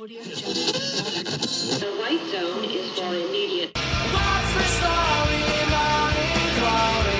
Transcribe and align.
Audio 0.00 0.18
The 0.22 1.86
white 2.00 2.24
zone 2.32 2.64
is 2.64 2.90
for 2.98 3.14
immediate. 3.14 3.70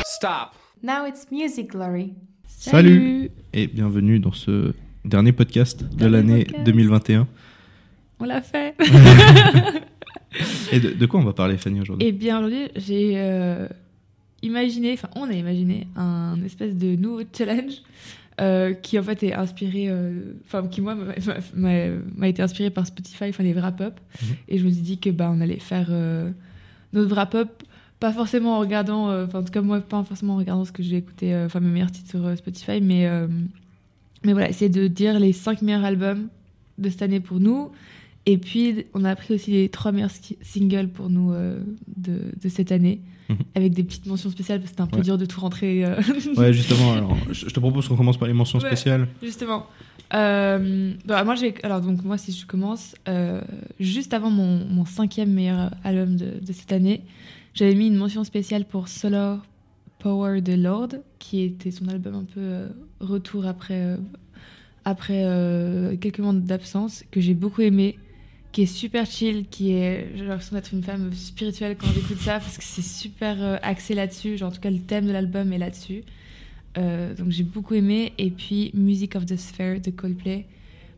Stop. 0.06 0.54
Now 0.83 1.07
it's 1.07 1.31
music 1.31 1.71
glory. 1.71 2.15
Salut 2.49 3.31
et 3.52 3.68
bienvenue 3.68 4.18
dans 4.18 4.33
ce 4.33 4.73
dernier 5.05 5.33
podcast 5.33 5.84
de 5.84 6.07
l'année 6.07 6.45
podcast. 6.47 6.65
2021. 6.65 7.29
On 8.18 8.25
l'a 8.25 8.43
fait. 8.43 8.75
Et 10.72 10.80
de, 10.80 10.91
de 10.91 11.06
quoi 11.06 11.20
on 11.20 11.25
va 11.25 11.32
parler 11.32 11.56
Fanny 11.59 11.80
aujourd'hui? 11.80 12.09
Eh 12.09 12.11
bien 12.11 12.38
aujourd'hui, 12.38 12.68
j'ai 12.75 13.12
euh, 13.16 13.68
imaginé, 14.43 14.95
enfin 14.95 15.11
on 15.14 15.30
a 15.30 15.32
imaginé 15.34 15.86
un 15.95 16.43
espèce 16.45 16.75
de 16.75 16.96
nouveau 16.96 17.22
challenge 17.36 17.82
euh, 18.40 18.72
qui 18.74 18.98
en 18.98 19.02
fait 19.02 19.22
est 19.22 19.32
inspiré, 19.34 19.86
euh, 19.88 20.32
enfin 20.46 20.66
qui 20.66 20.80
moi 20.80 20.96
m'a- 21.54 22.28
été 22.28 22.42
inspiré 22.42 22.70
par 22.70 22.86
Spotify, 22.86 23.26
enfin 23.28 23.42
les 23.44 23.52
wrap-up. 23.52 23.94
Mhm. 24.22 24.28
Et 24.48 24.58
je 24.58 24.64
me 24.64 24.70
suis 24.70 24.82
dit 24.82 24.98
que 24.98 25.11
bah 25.11 25.30
on 25.32 25.40
allait 25.40 25.61
faire 25.61 25.86
euh, 25.90 26.30
notre 26.92 27.14
wrap-up, 27.14 27.62
pas 28.00 28.12
forcément 28.12 28.56
en 28.56 28.61
regardant, 28.61 29.08
enfin 29.22 29.39
en 29.39 29.42
tout 29.44 29.52
cas 29.52 29.62
moi 29.62 29.80
pas 29.80 30.02
forcément 30.02 30.34
en 30.34 30.39
regardant 30.39 30.64
ce 30.64 30.72
que 30.72 30.82
j'ai 30.82 30.96
écouté, 30.96 31.34
enfin 31.44 31.61
mes 31.61 31.70
meilleurs 31.70 31.92
titres 31.92 32.11
sur 32.11 32.37
Spotify, 32.37 32.80
mais 32.80 33.09
mais 34.25 34.33
voilà, 34.33 34.48
essayer 34.48 34.69
de 34.70 34.87
dire 34.89 35.19
les 35.20 35.33
cinq 35.33 35.62
meilleurs 35.62 35.84
albums 35.84 36.28
de 36.78 36.89
cette 36.89 37.03
année 37.03 37.20
pour 37.20 37.41
nous. 37.41 37.70
Et 38.27 38.38
puis, 38.38 38.87
on 38.95 39.05
a 39.05 39.14
pris 39.16 39.34
aussi 39.34 39.51
les 39.51 39.69
trois 39.69 39.92
meilleurs 39.92 40.10
singles 40.42 40.88
pour 40.88 41.10
nous 41.10 41.33
euh, 41.33 41.59
de, 41.96 42.19
de 42.42 42.48
cette 42.48 42.73
année, 42.73 43.00
Mhm. 43.28 43.37
avec 43.55 43.73
des 43.73 43.83
petites 43.84 44.05
mentions 44.06 44.28
spéciales, 44.30 44.59
parce 44.60 44.70
que 44.70 44.77
c'était 44.77 44.83
un 44.83 44.87
peu 44.87 44.98
Ouais. 44.98 45.02
dur 45.02 45.16
de 45.19 45.24
tout 45.27 45.41
rentrer. 45.41 45.84
euh, 45.84 45.95
Ouais, 46.37 46.52
justement, 46.52 46.92
alors, 46.95 47.16
je, 47.30 47.47
te 47.47 47.59
propose 47.60 47.88
qu'on 47.88 47.97
commence 47.97 48.16
par 48.19 48.28
les 48.28 48.34
mentions 48.34 48.59
Ouais. 48.59 48.66
spéciales. 48.66 49.09
Justement. 49.23 49.66
Euh, 50.14 50.92
bah, 51.06 51.24
moi, 51.24 51.34
j'ai, 51.34 51.55
alors, 51.62 51.80
donc, 51.80 52.02
moi, 52.05 52.19
si 52.19 52.33
je 52.33 52.47
commence, 52.47 52.95
euh, 53.09 53.41
juste 53.80 54.12
avant 54.14 54.30
mon, 54.30 54.64
mon 54.66 54.84
cinquième 54.84 55.30
meilleur 55.33 55.70
album 55.84 56.16
de, 56.16 56.38
de 56.41 56.53
cette 56.53 56.72
année, 56.72 57.03
j'avais 57.55 57.75
mis 57.75 57.86
une 57.88 57.97
mention 57.97 58.25
spéciale 58.25 58.64
pour 58.66 58.88
Solar 58.88 59.44
Power 60.00 60.41
de 60.42 60.53
Lord, 60.55 60.88
qui 61.19 61.41
était 61.42 61.70
son 61.70 61.88
album 61.88 62.14
un 62.14 62.25
peu 62.25 62.66
retour 63.00 63.47
après, 63.47 63.97
après 64.84 65.25
quelques 66.00 66.19
mois 66.20 66.34
d'absence, 66.34 67.05
que 67.11 67.20
j'ai 67.20 67.34
beaucoup 67.34 67.62
aimé, 67.62 67.98
qui 68.55 68.62
est 68.62 68.66
super 68.66 69.05
chill, 69.05 69.47
qui 69.50 69.72
est. 69.72 70.12
J'ai 70.14 70.24
l'impression 70.24 70.55
d'être 70.55 70.72
une 70.72 70.83
femme 70.84 71.12
spirituelle 71.12 71.77
quand 71.77 71.88
j'écoute 71.92 72.19
ça, 72.19 72.38
parce 72.38 72.56
que 72.56 72.62
c'est 72.62 72.83
super 72.83 73.42
euh, 73.42 73.56
axé 73.62 73.94
là-dessus. 73.94 74.36
Genre, 74.36 74.48
en 74.48 74.52
tout 74.52 74.60
cas, 74.60 74.70
le 74.70 74.78
thème 74.78 75.06
de 75.06 75.10
l'album 75.10 75.52
est 75.52 75.58
là-dessus. 75.58 76.05
Euh, 76.78 77.14
donc 77.14 77.30
j'ai 77.30 77.42
beaucoup 77.42 77.75
aimé. 77.75 78.12
Et 78.16 78.30
puis 78.30 78.70
Music 78.72 79.16
of 79.16 79.27
the 79.27 79.36
Sphere 79.36 79.80
de 79.80 79.91
Coldplay, 79.91 80.47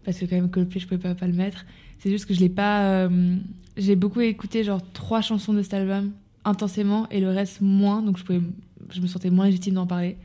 parce 0.04 0.18
que 0.18 0.26
quand 0.26 0.36
même 0.36 0.50
Coldplay, 0.50 0.80
je 0.80 0.86
pouvais 0.86 1.00
pas, 1.00 1.14
pas 1.14 1.26
le 1.26 1.32
mettre. 1.32 1.64
C'est 1.98 2.10
juste 2.10 2.26
que 2.26 2.34
je 2.34 2.40
l'ai 2.40 2.50
pas. 2.50 2.90
euh, 2.90 3.36
j'ai 3.78 3.96
beaucoup 3.96 4.20
écouté 4.20 4.62
genre 4.62 4.80
trois 4.92 5.22
chansons 5.22 5.54
de 5.54 5.62
cet 5.62 5.72
album 5.74 6.12
intensément 6.44 7.08
et 7.10 7.20
le 7.20 7.30
reste 7.30 7.62
moins, 7.62 8.02
donc 8.02 8.18
je 8.18 8.24
pouvais, 8.24 8.40
je 8.90 9.00
me 9.00 9.06
sentais 9.06 9.30
moins 9.30 9.46
légitime 9.46 9.74
d'en 9.74 9.86
parler. 9.86 10.16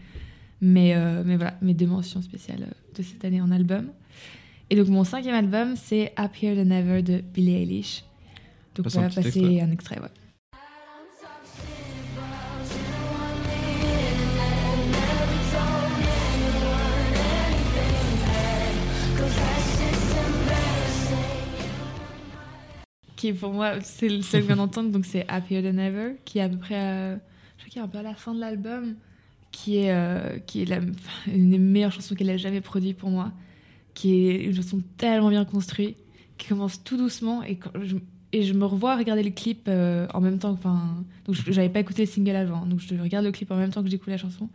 Mais 0.60 0.96
mais 1.26 1.38
voilà, 1.38 1.58
mes 1.62 1.74
deux 1.74 1.88
mentions 1.88 2.22
spéciales 2.22 2.68
de 2.96 3.02
cette 3.02 3.26
année 3.26 3.42
en 3.42 3.52
album. 3.52 3.88
Et 4.72 4.76
donc 4.76 4.88
mon 4.88 5.04
cinquième 5.04 5.36
album, 5.36 5.76
c'est 5.76 6.14
Happier 6.16 6.56
Than 6.56 6.72
Ever 6.72 7.02
de 7.04 7.20
Billie 7.20 7.56
Eilish. 7.56 8.06
Donc 8.74 8.86
Passe 8.86 8.96
on 8.96 9.02
va 9.02 9.10
passer 9.10 9.28
extrait. 9.28 9.60
un 9.60 9.70
extrait, 9.72 10.00
ouais. 10.00 10.08
qui 23.16 23.34
pour 23.34 23.52
moi 23.52 23.80
c'est 23.82 24.10
le 24.10 24.22
seul 24.22 24.42
que 24.42 24.48
je 24.48 24.48
viens 24.48 24.56
d'entendre 24.64 24.92
donc 24.92 25.06
c'est 25.06 25.26
Happier 25.28 25.62
Than 25.62 25.78
Ever 25.78 26.16
qui 26.26 26.40
est 26.40 26.42
à 26.42 26.50
peu 26.50 26.58
près 26.58 26.76
à- 26.76 27.16
je 27.16 27.64
crois 27.64 27.70
qu'il 27.70 27.80
est 27.82 27.86
un 27.86 27.88
peu 27.88 28.00
à 28.00 28.04
la 28.04 28.16
fin 28.16 28.34
de 28.34 28.40
l'album 28.40 28.96
qui 29.52 29.78
est 29.78 29.92
euh, 29.92 30.40
qui 30.48 30.62
est 30.64 30.66
la, 30.66 30.80
une 31.28 31.50
des 31.52 31.60
meilleures 31.60 31.92
chansons 31.92 32.16
qu'elle 32.16 32.30
ait 32.30 32.38
jamais 32.38 32.62
produit 32.62 32.94
pour 32.94 33.10
moi 33.10 33.32
qui 33.94 34.28
est 34.28 34.44
une 34.44 34.56
chanson 34.56 34.82
tellement 34.98 35.30
bien 35.30 35.46
construite 35.46 35.98
qui 36.38 36.48
commence 36.48 36.84
tout 36.84 36.98
doucement 36.98 37.44
et 37.44 37.60
je, 38.42 38.54
me 38.54 38.66
revois 38.66 38.98
regarder 38.98 39.24
le 39.24 39.30
clip 39.30 39.66
euh, 39.68 40.08
en 40.14 40.22
même 40.22 40.40
temps 40.40 40.52
enfin 40.52 41.04
donc 41.26 41.36
j'avais 41.48 41.70
pas 41.70 41.80
écouté 41.80 42.04
le 42.04 42.08
single 42.08 42.36
avant 42.36 42.66
donc 42.66 42.80
je 42.80 42.96
regarde 42.96 43.26
le 43.26 43.32
clip 43.32 43.52
en 43.52 43.58
même 43.58 43.70
temps 43.70 43.84
que 43.84 43.90
j'écoute 43.90 44.10
la 44.10 44.18
chanson 44.18 44.50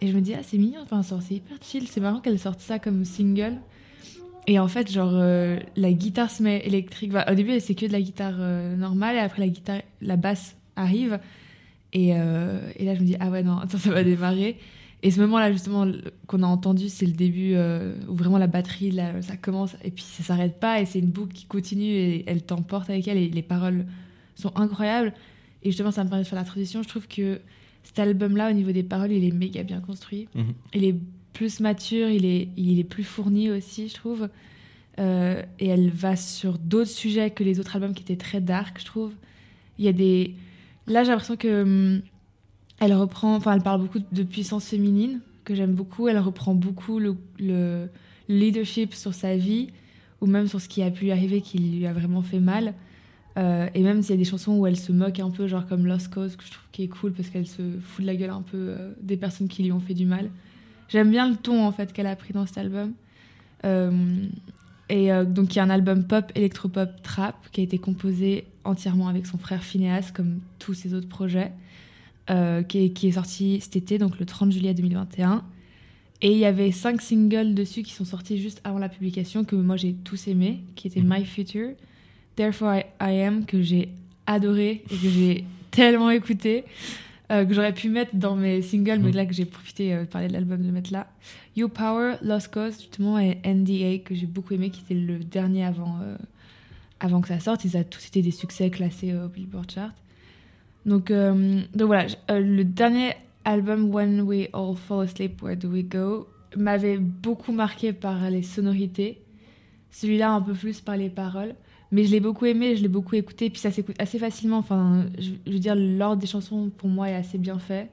et 0.00 0.08
je 0.08 0.14
me 0.14 0.20
dis 0.20 0.34
ah 0.34 0.42
c'est 0.42 0.58
mignon 0.58 0.80
enfin 0.82 1.02
c'est 1.02 1.34
hyper 1.34 1.56
chill 1.62 1.88
c'est 1.88 2.00
marrant 2.00 2.20
qu'elle 2.20 2.38
sorte 2.38 2.60
ça 2.60 2.78
comme 2.78 3.04
single 3.04 3.58
et 4.50 4.58
en 4.58 4.66
fait, 4.66 4.90
genre, 4.90 5.12
euh, 5.12 5.58
la 5.76 5.92
guitare 5.92 6.30
se 6.30 6.42
met 6.42 6.62
électrique. 6.64 7.12
Au 7.30 7.34
début, 7.34 7.60
c'est 7.60 7.74
que 7.74 7.84
de 7.84 7.92
la 7.92 8.00
guitare 8.00 8.36
euh, 8.38 8.76
normale, 8.76 9.16
et 9.16 9.18
après, 9.18 9.42
la 9.42 9.48
guitare, 9.48 9.82
la 10.00 10.16
basse 10.16 10.56
arrive. 10.74 11.20
Et, 11.92 12.08
et 12.08 12.84
là, 12.84 12.94
je 12.94 13.00
me 13.00 13.04
dis, 13.04 13.16
ah 13.20 13.28
ouais, 13.28 13.42
non, 13.42 13.58
attends, 13.58 13.76
ça 13.76 13.90
va 13.90 14.02
démarrer. 14.02 14.56
Et 15.02 15.10
ce 15.10 15.20
moment-là, 15.20 15.52
justement, 15.52 15.86
qu'on 16.26 16.42
a 16.42 16.46
entendu, 16.46 16.88
c'est 16.88 17.06
le 17.06 17.12
début 17.12 17.52
euh, 17.54 17.94
où 18.08 18.14
vraiment 18.14 18.38
la 18.38 18.48
batterie, 18.48 18.90
là, 18.90 19.22
ça 19.22 19.36
commence, 19.36 19.76
et 19.84 19.90
puis 19.90 20.02
ça 20.02 20.24
s'arrête 20.24 20.58
pas, 20.58 20.80
et 20.80 20.86
c'est 20.86 20.98
une 20.98 21.10
boucle 21.10 21.32
qui 21.32 21.44
continue, 21.44 21.86
et 21.86 22.24
elle 22.26 22.42
t'emporte 22.42 22.90
avec 22.90 23.06
elle, 23.06 23.18
et 23.18 23.28
les 23.28 23.42
paroles 23.42 23.86
sont 24.34 24.56
incroyables. 24.56 25.12
Et 25.62 25.70
justement, 25.70 25.92
ça 25.92 26.02
me 26.02 26.08
permet 26.08 26.24
de 26.24 26.28
faire 26.28 26.38
la 26.38 26.44
transition. 26.44 26.82
Je 26.82 26.88
trouve 26.88 27.06
que 27.06 27.40
cet 27.84 27.98
album-là, 28.00 28.50
au 28.50 28.54
niveau 28.54 28.72
des 28.72 28.82
paroles, 28.82 29.12
il 29.12 29.24
est 29.24 29.32
méga 29.32 29.62
bien 29.62 29.80
construit. 29.80 30.28
Mhm. 30.34 30.54
Il 30.74 30.84
est 30.84 30.96
plus 31.32 31.60
mature, 31.60 32.08
il 32.08 32.24
est, 32.24 32.48
il 32.56 32.80
est 32.80 32.84
plus 32.84 33.04
fourni 33.04 33.50
aussi, 33.50 33.88
je 33.88 33.94
trouve. 33.94 34.28
Euh, 34.98 35.42
et 35.60 35.68
elle 35.68 35.90
va 35.90 36.16
sur 36.16 36.58
d'autres 36.58 36.90
sujets 36.90 37.30
que 37.30 37.44
les 37.44 37.60
autres 37.60 37.76
albums 37.76 37.94
qui 37.94 38.02
étaient 38.02 38.16
très 38.16 38.40
dark, 38.40 38.80
je 38.80 38.84
trouve. 38.84 39.12
Il 39.78 39.84
y 39.84 39.88
a 39.88 39.92
des. 39.92 40.34
Là, 40.88 41.04
j'ai 41.04 41.10
l'impression 41.10 41.36
que. 41.36 41.62
hum, 41.62 42.02
Elle 42.80 42.94
reprend. 42.94 43.34
Enfin, 43.36 43.54
elle 43.54 43.62
parle 43.62 43.80
beaucoup 43.82 44.00
de 44.10 44.22
puissance 44.22 44.66
féminine, 44.66 45.20
que 45.44 45.54
j'aime 45.54 45.74
beaucoup. 45.74 46.08
Elle 46.08 46.18
reprend 46.18 46.54
beaucoup 46.54 46.98
le, 46.98 47.16
le 47.38 47.88
leadership 48.28 48.94
sur 48.94 49.14
sa 49.14 49.36
vie, 49.36 49.68
ou 50.20 50.26
même 50.26 50.46
sur 50.46 50.60
ce 50.60 50.68
qui 50.68 50.82
a 50.82 50.90
pu 50.90 51.04
lui 51.04 51.12
arriver 51.12 51.40
qui 51.40 51.58
lui 51.58 51.86
a 51.86 51.92
vraiment 51.92 52.22
fait 52.22 52.40
mal. 52.40 52.74
Euh, 53.38 53.68
et 53.74 53.82
même 53.82 54.02
s'il 54.02 54.10
y 54.10 54.14
a 54.14 54.16
des 54.16 54.28
chansons 54.28 54.56
où 54.56 54.66
elle 54.66 54.76
se 54.76 54.90
moque 54.90 55.20
un 55.20 55.30
peu, 55.30 55.46
genre 55.46 55.66
comme 55.66 55.86
Lost 55.86 56.12
Cause, 56.12 56.36
que 56.36 56.44
je 56.44 56.50
trouve 56.50 56.64
qui 56.72 56.82
est 56.82 56.88
cool 56.88 57.12
parce 57.12 57.28
qu'elle 57.28 57.46
se 57.46 57.62
fout 57.80 58.02
de 58.02 58.06
la 58.06 58.16
gueule 58.16 58.30
un 58.30 58.42
peu 58.42 58.56
euh, 58.56 58.92
des 59.00 59.16
personnes 59.16 59.48
qui 59.48 59.62
lui 59.62 59.70
ont 59.70 59.80
fait 59.80 59.94
du 59.94 60.06
mal. 60.06 60.30
J'aime 60.88 61.10
bien 61.10 61.28
le 61.28 61.36
ton 61.36 61.64
en 61.64 61.70
fait 61.70 61.92
qu'elle 61.92 62.06
a 62.06 62.16
pris 62.16 62.32
dans 62.32 62.46
cet 62.46 62.58
album. 62.58 62.92
Euh, 63.64 64.26
et 64.88 65.10
donc 65.26 65.54
il 65.54 65.58
y 65.58 65.60
a 65.60 65.64
un 65.64 65.68
album 65.68 66.04
pop, 66.04 66.32
électropop, 66.34 67.02
trap 67.02 67.36
qui 67.52 67.60
a 67.60 67.64
été 67.64 67.76
composé 67.76 68.46
entièrement 68.64 69.08
avec 69.08 69.26
son 69.26 69.36
frère 69.36 69.62
Phineas, 69.62 70.12
comme 70.14 70.40
tous 70.58 70.72
ses 70.72 70.94
autres 70.94 71.10
projets, 71.10 71.52
euh, 72.30 72.62
qui, 72.62 72.84
est, 72.84 72.90
qui 72.90 73.08
est 73.08 73.12
sorti 73.12 73.58
cet 73.60 73.76
été, 73.76 73.98
donc 73.98 74.18
le 74.18 74.26
30 74.26 74.52
juillet 74.52 74.74
2021. 74.74 75.44
Et 76.20 76.32
il 76.32 76.38
y 76.38 76.44
avait 76.44 76.72
cinq 76.72 77.00
singles 77.00 77.54
dessus 77.54 77.82
qui 77.82 77.92
sont 77.92 78.04
sortis 78.04 78.38
juste 78.40 78.60
avant 78.64 78.78
la 78.78 78.88
publication 78.88 79.44
que 79.44 79.54
moi 79.56 79.76
j'ai 79.76 79.94
tous 79.94 80.26
aimés, 80.28 80.60
qui 80.74 80.88
étaient 80.88 81.00
Mhm. 81.00 81.14
My 81.18 81.24
Future, 81.24 81.70
Therefore 82.36 82.74
I, 82.74 82.82
I 83.00 83.20
Am 83.22 83.44
que 83.46 83.62
j'ai 83.62 83.88
adoré 84.26 84.82
et 84.90 84.96
que 84.96 85.08
j'ai 85.08 85.44
tellement 85.70 86.10
écouté 86.10 86.64
euh, 87.30 87.44
que 87.44 87.52
j'aurais 87.54 87.74
pu 87.74 87.88
mettre 87.90 88.16
dans 88.16 88.36
mes 88.36 88.62
singles, 88.62 88.98
mais 89.00 89.10
Mhm. 89.10 89.14
là 89.16 89.26
que 89.26 89.34
j'ai 89.34 89.44
profité 89.44 89.92
euh, 89.94 90.00
de 90.02 90.06
parler 90.08 90.28
de 90.28 90.32
l'album 90.32 90.60
de 90.60 90.66
le 90.66 90.72
mettre 90.72 90.92
là. 90.92 91.06
You 91.56 91.68
Power, 91.68 92.14
Lost 92.22 92.48
Cause, 92.52 92.78
justement, 92.80 93.18
et 93.18 93.38
NDA 93.44 93.98
que 93.98 94.14
j'ai 94.14 94.26
beaucoup 94.26 94.54
aimé, 94.54 94.70
qui 94.70 94.80
était 94.80 94.94
le 94.94 95.18
dernier 95.18 95.64
avant, 95.64 95.98
euh, 96.02 96.16
avant 97.00 97.20
que 97.20 97.28
ça 97.28 97.38
sorte. 97.38 97.64
Ils 97.64 97.76
ont 97.76 97.84
tous 97.88 98.06
été 98.06 98.22
des 98.22 98.30
succès 98.30 98.70
classés 98.70 99.14
au 99.14 99.28
Billboard 99.28 99.70
Chart. 99.70 99.92
Donc, 100.88 101.10
euh, 101.10 101.60
donc 101.74 101.86
voilà, 101.86 102.06
euh, 102.30 102.40
le 102.40 102.64
dernier 102.64 103.12
album 103.44 103.94
When 103.94 104.22
We 104.22 104.48
All 104.52 104.74
Fall 104.74 105.04
Asleep, 105.04 105.42
Where 105.42 105.56
Do 105.56 105.68
We 105.68 105.84
Go 105.84 106.26
m'avait 106.56 106.98
beaucoup 106.98 107.52
marqué 107.52 107.92
par 107.92 108.30
les 108.30 108.42
sonorités. 108.42 109.20
Celui-là 109.90 110.32
un 110.32 110.40
peu 110.40 110.54
plus 110.54 110.80
par 110.80 110.96
les 110.96 111.10
paroles. 111.10 111.54
Mais 111.90 112.04
je 112.04 112.10
l'ai 112.10 112.20
beaucoup 112.20 112.44
aimé, 112.44 112.76
je 112.76 112.82
l'ai 112.82 112.88
beaucoup 112.88 113.14
écouté, 113.14 113.48
puis 113.48 113.60
ça 113.60 113.70
s'écoute 113.70 113.96
assez 113.98 114.18
facilement. 114.18 114.58
Enfin, 114.58 115.06
je, 115.18 115.30
je 115.46 115.52
veux 115.52 115.58
dire, 115.58 115.74
l'ordre 115.74 116.20
des 116.20 116.26
chansons 116.26 116.70
pour 116.76 116.88
moi 116.88 117.08
est 117.08 117.14
assez 117.14 117.38
bien 117.38 117.58
fait. 117.58 117.88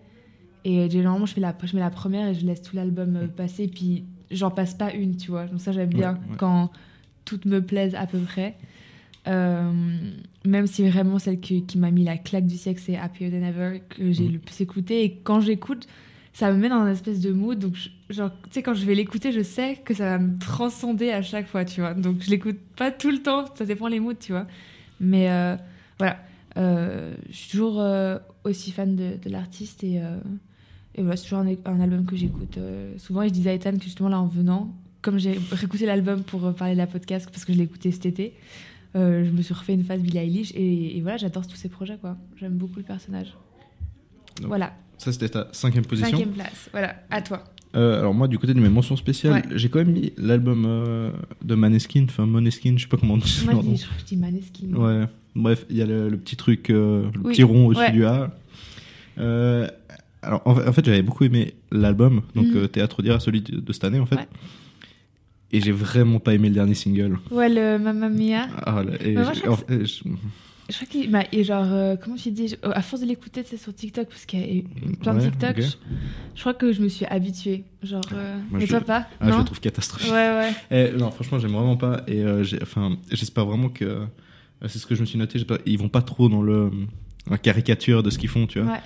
Et 0.66 0.80
euh, 0.80 0.90
généralement, 0.90 1.26
je, 1.26 1.34
fais 1.34 1.42
la, 1.42 1.56
je 1.64 1.76
mets 1.76 1.82
la 1.82 1.92
première 1.92 2.28
et 2.28 2.34
je 2.34 2.46
laisse 2.46 2.62
tout 2.62 2.76
l'album 2.76 3.16
euh, 3.16 3.28
passer, 3.28 3.68
puis 3.68 4.04
j'en 4.32 4.52
passe 4.52 4.74
pas 4.74 4.92
une, 4.94 5.16
tu 5.16 5.32
vois. 5.32 5.46
Donc 5.46 5.62
ça, 5.62 5.72
j'aime 5.72 5.90
bien 5.90 6.14
Ouais, 6.14 6.32
ouais. 6.32 6.38
quand 6.38 6.72
toutes 7.24 7.46
me 7.46 7.62
plaisent 7.62 7.96
à 7.96 8.08
peu 8.08 8.20
près. 8.20 8.56
Euh, 9.28 9.72
même 10.46 10.68
si 10.68 10.88
vraiment 10.88 11.18
celle 11.20 11.40
qui, 11.40 11.66
qui 11.66 11.78
m'a 11.78 11.90
mis 11.92 12.04
la 12.04 12.18
claque 12.18 12.46
du 12.46 12.58
siècle, 12.58 12.82
c'est 12.86 12.96
Happier 12.98 13.32
Than 13.32 13.44
Ever, 13.44 13.82
que 13.90 14.12
j'ai 14.12 14.26
Mhm. 14.26 14.34
le 14.34 14.40
plus 14.40 14.62
écouté. 14.62 15.04
Et 15.04 15.18
quand 15.24 15.40
j'écoute, 15.40 15.88
ça 16.34 16.52
me 16.52 16.58
met 16.58 16.70
dans 16.70 16.76
un 16.76 16.92
espèce 16.92 17.22
de 17.22 17.32
mood. 17.32 17.58
Donc, 17.58 17.76
je- 17.76 17.90
genre, 18.14 18.30
tu 18.44 18.50
sais, 18.52 18.62
quand 18.64 18.74
je 18.76 18.86
vais 18.86 18.94
l'écouter, 18.94 19.32
je 19.32 19.42
sais 19.42 19.78
que 19.84 19.94
ça 19.94 20.06
va 20.06 20.20
me 20.20 20.38
transcender 20.38 21.10
à 21.12 21.22
chaque 21.22 21.48
fois, 21.48 21.66
tu 21.66 21.82
vois. 21.82 21.94
Donc, 21.94 22.22
je 22.22 22.30
l'écoute 22.30 22.58
pas 22.76 22.92
tout 22.92 23.10
le 23.10 23.20
temps, 23.24 23.46
ça 23.56 23.66
dépend 23.66 23.88
les 23.88 24.00
moods, 24.00 24.14
tu 24.20 24.32
vois. 24.34 24.46
Mais 25.00 25.30
euh, 25.32 25.56
voilà, 25.98 26.20
Euh, 26.58 27.14
je 27.30 27.36
suis 27.36 27.52
toujours 27.52 27.82
euh, 27.82 28.18
aussi 28.46 28.72
fan 28.72 28.96
de, 28.96 29.18
de 29.22 29.30
l'artiste 29.30 29.84
et, 29.84 29.96
et 30.96 31.02
voilà, 31.02 31.18
c'est 31.18 31.24
toujours 31.24 31.40
un, 31.40 31.54
un 31.66 31.82
album 31.82 32.06
que 32.06 32.16
j'écoute 32.16 32.58
souvent. 32.98 33.24
Et 33.24 33.28
je 33.28 33.34
disais 33.34 33.50
à 33.50 33.54
Ethan 33.56 33.74
que 33.78 33.84
justement, 33.84 34.08
là, 34.08 34.20
en 34.22 34.28
venant, 34.28 34.74
comme 35.02 35.18
j'ai 35.20 35.38
réécouté 35.52 35.86
l'album 35.86 36.24
pour 36.24 36.54
parler 36.56 36.74
de 36.74 36.78
la 36.78 36.88
podcast, 36.88 37.28
parce 37.30 37.44
que 37.44 37.52
je 37.52 37.58
l'ai 37.58 37.66
écouté 37.66 37.92
cet 37.92 38.06
été, 38.06 38.34
je 38.96 39.30
me 39.32 39.42
suis 39.42 39.54
refait 39.54 39.74
une 39.74 39.84
phase 39.84 40.02
Billie 40.02 40.18
Eilish 40.20 40.52
et, 40.56 40.98
et 40.98 41.02
voilà, 41.02 41.18
j'adore 41.18 41.46
tous 41.48 41.56
ces 41.58 41.70
projets, 41.70 41.98
quoi. 41.98 42.18
J'aime 42.38 42.54
beaucoup 42.54 42.78
le 42.78 42.84
personnage. 42.84 43.34
Donc, 44.40 44.48
voilà, 44.48 44.74
Ça, 44.98 45.12
c'était 45.12 45.30
ta 45.30 45.48
cinquième 45.52 45.86
position. 45.86 46.10
cinquième 46.12 46.32
place. 46.34 46.70
Voilà, 46.72 46.96
à 47.10 47.22
toi. 47.22 47.44
Euh, 47.76 48.00
alors 48.00 48.14
moi, 48.14 48.30
du 48.30 48.40
côté 48.40 48.54
de 48.54 48.60
mes 48.62 48.70
mentions 48.70 48.96
spéciales, 48.96 49.34
Ouais. 49.34 49.58
j'ai 49.58 49.68
quand 49.70 49.80
même 49.80 49.92
mis 49.92 50.14
l'album 50.18 50.64
euh, 50.66 51.12
de 51.44 51.56
Maneskin, 51.56 52.06
enfin 52.06 52.26
Moneskin, 52.26 52.76
je 52.78 52.84
sais 52.84 52.88
pas 52.88 52.96
comment 52.96 53.16
on 53.16 53.18
dit 53.18 53.42
Moi, 53.46 53.54
je 53.62 53.68
dis, 53.70 53.78
je 53.78 53.84
crois 53.86 53.96
que 53.96 54.02
je 54.02 54.06
dis 54.06 54.16
Maneskin. 54.18 54.68
Ouais. 54.74 55.06
Bref, 55.36 55.66
il 55.70 55.76
y 55.76 55.82
a 55.82 55.86
le, 55.86 56.08
le 56.08 56.18
petit 56.18 56.38
truc, 56.38 56.70
euh, 56.70 57.10
le 57.14 57.20
Oui. 57.22 57.34
petit 57.34 57.44
rond 57.44 57.66
au-dessus 57.68 57.82
Ouais. 57.84 57.92
du 57.92 58.06
A. 58.06 58.32
Euh, 59.18 59.68
alors, 60.22 60.42
en 60.46 60.56
fait, 60.56 60.68
en 60.70 60.74
fait, 60.74 60.86
j'avais 60.86 61.02
beaucoup 61.02 61.24
aimé 61.26 61.54
l'album, 61.72 62.22
donc 62.34 62.48
euh, 62.56 62.68
Théâtre 62.68 63.02
d'Ira, 63.02 63.20
celui 63.20 63.42
de, 63.42 63.60
de 63.60 63.74
cette 63.74 63.84
année, 63.84 64.00
en 64.00 64.06
fait. 64.06 64.16
Ouais. 64.16 64.28
Et 65.56 65.62
j'ai 65.62 65.72
vraiment 65.72 66.20
pas 66.20 66.34
aimé 66.34 66.50
le 66.50 66.56
dernier 66.56 66.74
single. 66.76 67.18
Ouais, 67.32 67.48
le 67.50 67.78
Mamma 67.78 68.10
Mia. 68.10 68.48
Ah, 68.66 68.84
là, 68.84 68.92
et 69.04 69.14
moi, 69.14 69.32
je 69.34 69.40
crois 69.42 69.58
je- 69.70 70.04
Je 70.68 70.86
qu'il 70.86 71.10
m'a. 71.12 71.24
Et 71.32 71.44
genre, 71.44 71.64
euh, 71.66 71.96
comment 71.96 72.16
tu 72.16 72.32
dis 72.32 72.48
je- 72.50 72.56
À 72.64 72.82
force 72.82 73.02
de 73.04 73.08
l'écouter, 73.08 73.44
sais, 73.44 73.56
sur 73.58 73.74
TikTok, 73.74 74.08
parce 74.10 74.26
qu'il 74.26 74.40
y 74.40 74.60
a 74.60 74.98
plein 75.02 75.14
de 75.14 75.20
Ouais, 75.20 75.26
TikTok, 75.26 75.52
ok. 75.58 75.62
je, 75.64 75.68
je 76.36 76.40
crois 76.42 76.54
que 76.56 76.72
je 76.74 76.82
me 76.82 76.88
suis 76.90 77.06
habituée. 77.06 77.64
Genre. 77.84 78.02
euh, 78.14 78.36
Moi, 78.50 78.60
mais 78.60 78.66
je- 78.66 78.72
toi 78.72 78.82
pas 78.82 79.08
ah, 79.20 79.26
je 79.26 79.30
Non 79.30 79.38
le 79.40 79.44
trouve 79.46 79.60
catastrophique. 79.60 80.12
Ouais, 80.12 80.52
ouais. 80.72 80.90
Eh, 80.94 80.98
non, 80.98 81.12
franchement, 81.12 81.38
j'aime 81.40 81.52
vraiment 81.52 81.78
pas. 81.78 82.02
Et 82.08 82.22
euh, 82.24 82.44
enfin, 82.64 82.98
j'espère 83.12 83.46
vraiment 83.46 83.70
que. 83.70 84.02
C'est 84.68 84.80
ce 84.80 84.86
que 84.88 84.96
je 84.96 85.02
me 85.02 85.06
suis 85.06 85.20
noté. 85.20 85.40
Ils 85.68 85.78
vont 85.78 85.90
pas 85.90 86.02
trop 86.02 86.28
dans 86.30 86.42
le 86.42 86.72
la 87.30 87.38
caricature 87.38 88.02
de 88.04 88.10
ce 88.10 88.18
qu'ils 88.18 88.30
font, 88.30 88.48
tu 88.48 88.60
vois. 88.60 88.74
Ouais. 88.74 88.80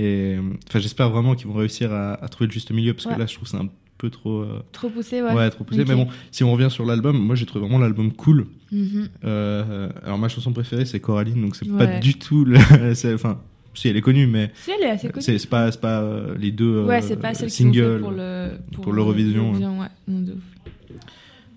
Et 0.00 0.36
enfin, 0.68 0.78
j'espère 0.78 1.10
vraiment 1.10 1.34
qu'ils 1.34 1.46
vont 1.48 1.54
réussir 1.54 1.92
à, 1.92 2.14
à 2.14 2.28
trouver 2.28 2.46
le 2.48 2.52
juste 2.52 2.70
milieu 2.72 2.94
parce 2.94 3.04
Ouais. 3.06 3.14
que 3.14 3.18
là, 3.18 3.26
je 3.26 3.34
trouve 3.34 3.44
que 3.44 3.50
c'est 3.50 3.62
un 3.62 3.68
peu 3.98 4.10
trop. 4.10 4.40
euh, 4.42 4.62
Trop 4.72 4.88
poussé, 4.88 5.20
ouais. 5.22 5.32
ouais. 5.34 5.50
trop 5.50 5.64
poussé. 5.64 5.84
Mais 5.86 5.94
bon, 5.94 6.08
si 6.30 6.44
on 6.44 6.52
revient 6.52 6.70
sur 6.70 6.84
l'album, 6.86 7.18
moi, 7.18 7.34
j'ai 7.36 7.44
trouvé 7.46 7.64
vraiment 7.66 7.78
l'album 7.80 8.12
cool. 8.12 8.46
Mhm. 8.72 9.08
Euh, 9.24 9.88
alors, 10.04 10.18
ma 10.18 10.28
chanson 10.28 10.52
préférée, 10.52 10.84
c'est 10.86 11.00
Coraline, 11.00 11.40
donc 11.42 11.56
c'est 11.56 11.68
Ouais. 11.68 11.78
pas 11.86 11.98
du 11.98 12.14
tout. 12.14 12.44
Le... 12.44 12.56
Enfin, 13.14 13.40
si 13.74 13.88
elle 13.88 13.96
est 13.96 14.00
connue, 14.00 14.26
mais 14.26 14.50
Si, 14.54 14.70
elle 14.70 14.86
est 14.86 14.90
assez 14.90 15.08
connue. 15.08 15.22
c'est 15.22 15.46
pas, 15.48 15.70
c'est 15.70 15.80
pas 15.80 16.00
euh, 16.00 16.34
les 16.38 16.50
deux 16.52 16.82
Ouais, 16.84 17.00
c'est 17.02 17.16
pas 17.16 17.34
celle 17.34 17.48
qui 17.48 17.56
sont 17.56 17.72
singles. 17.72 18.00
pour 18.00 18.10
le 18.12 18.50
pour 18.72 18.92
l'Eurovision, 18.92 19.52
ouais. 19.52 19.58
ouais. 19.66 19.86
Non, 20.08 20.20
de 20.20 20.32
ouf. 20.32 20.98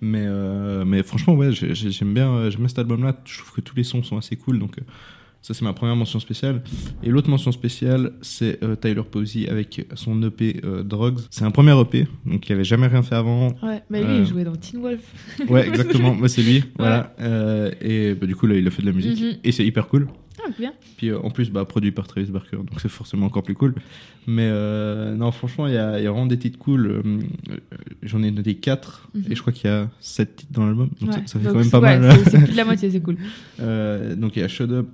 Mais, 0.00 0.26
mais 0.84 1.02
franchement, 1.04 1.34
ouais, 1.34 1.52
j'ai- 1.52 1.74
j'ai- 1.74 1.90
j'aime 1.92 2.12
bien, 2.12 2.50
j'aime 2.50 2.58
bien 2.60 2.68
cet 2.68 2.80
album-là. 2.80 3.16
Je 3.24 3.38
trouve 3.38 3.52
que 3.52 3.60
tous 3.60 3.76
les 3.76 3.84
sons 3.84 4.02
sont 4.02 4.16
assez 4.16 4.34
cool. 4.36 4.58
Donc, 4.58 4.76
ça, 5.42 5.54
c'est 5.54 5.62
ma 5.64 5.72
première 5.72 5.96
mention 5.96 6.20
spéciale. 6.20 6.62
Et 7.02 7.10
l'autre 7.10 7.28
mention 7.28 7.50
spéciale, 7.52 8.12
c'est 8.22 8.62
euh, 8.62 8.76
Tyler 8.76 9.02
Posey 9.10 9.48
avec 9.48 9.86
son 9.94 10.22
EP 10.22 10.60
euh, 10.64 10.82
Drugs. 10.84 11.18
C'est 11.30 11.44
un 11.44 11.50
premier 11.50 11.78
EP, 11.80 12.06
donc 12.24 12.48
il 12.48 12.52
avait 12.52 12.64
jamais 12.64 12.86
rien 12.86 13.02
fait 13.02 13.16
avant. 13.16 13.48
Ouais, 13.62 13.82
bah 13.90 14.00
lui, 14.00 14.06
Euh. 14.06 14.18
il 14.20 14.26
jouait 14.26 14.44
dans 14.44 14.54
Teen 14.56 14.80
Wolf. 14.80 15.00
Ouais, 15.48 15.66
exactement. 15.68 16.14
Moi, 16.14 16.28
c'est 16.28 16.42
lui. 16.42 16.62
Voilà. 16.78 17.14
Euh, 17.20 17.70
et 17.80 18.14
bah, 18.14 18.26
du 18.26 18.36
coup, 18.36 18.46
là, 18.46 18.54
il 18.56 18.66
a 18.66 18.70
fait 18.70 18.82
de 18.82 18.86
la 18.86 18.92
musique. 18.92 19.20
Mhm. 19.20 19.38
Et 19.42 19.50
c'est 19.52 19.64
hyper 19.66 19.88
cool. 19.88 20.06
Ah, 20.44 20.50
bien. 20.58 20.72
Puis 20.96 21.08
euh, 21.10 21.18
en 21.20 21.30
plus, 21.30 21.50
bah, 21.50 21.64
produit 21.64 21.92
par 21.92 22.06
Travis 22.08 22.30
Barker, 22.30 22.56
donc 22.56 22.80
c'est 22.80 22.88
forcément 22.88 23.26
encore 23.26 23.42
plus 23.42 23.54
cool. 23.54 23.74
Mais 24.26 24.48
euh, 24.50 25.14
non, 25.14 25.30
franchement, 25.32 25.66
il 25.68 25.74
y 25.74 25.76
a, 25.76 25.98
il 25.98 26.04
y 26.04 26.06
a 26.06 26.10
vraiment 26.10 26.26
des 26.26 26.38
titres 26.38 26.58
cool. 26.58 26.86
Euh, 26.86 27.02
J'en 28.02 28.22
ai 28.22 28.30
noté 28.30 28.54
4 28.56 29.08
Mhm. 29.14 29.24
et 29.30 29.34
je 29.36 29.40
crois 29.40 29.52
qu'il 29.52 29.70
y 29.70 29.72
a 29.72 29.88
7 30.00 30.36
titres 30.36 30.52
dans 30.52 30.66
l'album, 30.66 30.90
donc 31.00 31.10
Ouais. 31.10 31.16
ça, 31.18 31.26
ça 31.26 31.38
fait 31.38 31.44
Donc, 31.44 31.52
quand 31.54 31.58
même 31.60 31.70
pas 31.70 31.80
ouais, 31.80 31.98
mal. 31.98 32.18
c'est- 32.24 32.38
plus 32.44 32.52
de 32.52 32.56
la 32.56 32.64
moitié, 32.64 32.90
c'est 32.90 33.00
cool. 33.00 33.16
Donc 33.58 34.36
il 34.36 34.40
y 34.40 34.42
a 34.42 34.48
Shut 34.48 34.70
Up, 34.70 34.88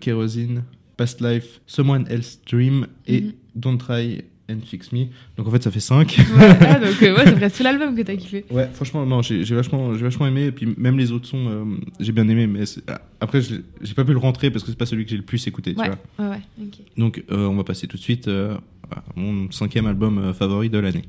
Kerosene, 0.00 0.64
Past 0.96 1.20
Life, 1.20 1.60
Someone 1.66 2.06
Else 2.08 2.40
Dream 2.50 2.86
et 3.06 3.20
Mhm. 3.22 3.32
Don't 3.54 3.78
Try 3.78 4.22
and 4.50 4.60
Fix 4.66 4.92
Me. 4.92 5.06
Donc 5.36 5.46
en 5.46 5.50
fait, 5.50 5.62
ça 5.62 5.70
fait 5.70 5.80
5. 5.80 6.16
Ouais, 6.18 6.24
ah, 6.60 6.78
donc, 6.80 7.02
euh, 7.02 7.14
ouais, 7.16 7.24
c'est 7.24 7.36
presque 7.36 7.56
tout 7.58 7.62
l'album 7.62 7.94
que 7.96 8.02
t'as 8.02 8.16
kiffé. 8.16 8.44
Ouais, 8.50 8.68
franchement, 8.74 9.06
non, 9.06 9.22
j'ai 9.22 9.44
j'ai 9.44 9.54
vachement, 9.54 9.94
j'ai 9.94 10.02
vachement 10.02 10.26
aimé. 10.26 10.46
Et 10.46 10.52
puis 10.52 10.68
même 10.76 10.98
les 10.98 11.12
autres 11.12 11.26
sons, 11.28 11.46
euh, 11.48 11.64
j'ai 12.00 12.12
bien 12.12 12.28
aimé. 12.28 12.46
Mais 12.46 12.66
c'est- 12.66 12.82
après, 13.20 13.40
je 13.42 13.54
l'ai- 13.56 13.60
j'ai 13.82 13.94
pas 13.94 14.04
pu 14.04 14.12
le 14.12 14.18
rentrer 14.18 14.50
parce 14.50 14.64
que 14.64 14.70
c'est 14.70 14.78
pas 14.78 14.86
celui 14.86 15.04
que 15.04 15.10
j'ai 15.10 15.16
le 15.16 15.22
plus 15.22 15.46
écouté. 15.46 15.74
Tu 15.74 15.80
Ouais, 15.80 15.88
vois. 16.18 16.26
ouais, 16.26 16.30
ouais, 16.36 16.42
ok. 16.66 16.78
Donc 16.96 17.24
euh, 17.30 17.46
on 17.46 17.56
va 17.56 17.64
passer 17.64 17.86
tout 17.86 17.96
de 17.96 18.02
suite 18.02 18.28
euh, 18.28 18.56
à 18.90 19.02
mon 19.16 19.50
cinquième 19.52 19.86
album 19.86 20.18
euh, 20.18 20.32
favori 20.34 20.68
de 20.70 20.78
l'année. 20.78 21.04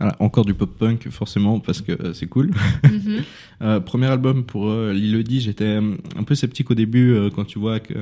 Voilà, 0.00 0.16
encore 0.18 0.46
du 0.46 0.54
pop 0.54 0.70
punk 0.78 1.08
forcément 1.10 1.60
parce 1.60 1.82
que 1.82 1.92
euh, 1.92 2.12
c'est 2.14 2.26
cool. 2.26 2.50
Mhm. 2.84 3.22
Euh, 3.62 3.78
premier 3.78 4.06
album 4.06 4.44
pour 4.44 4.70
euh, 4.70 4.94
Lilody, 4.94 5.42
j'étais 5.42 5.64
euh, 5.76 5.94
un 6.16 6.22
peu 6.22 6.34
sceptique 6.34 6.70
au 6.70 6.74
début 6.74 7.14
quand 7.36 7.44
tu 7.44 7.58
vois 7.58 7.78
que, 7.78 7.92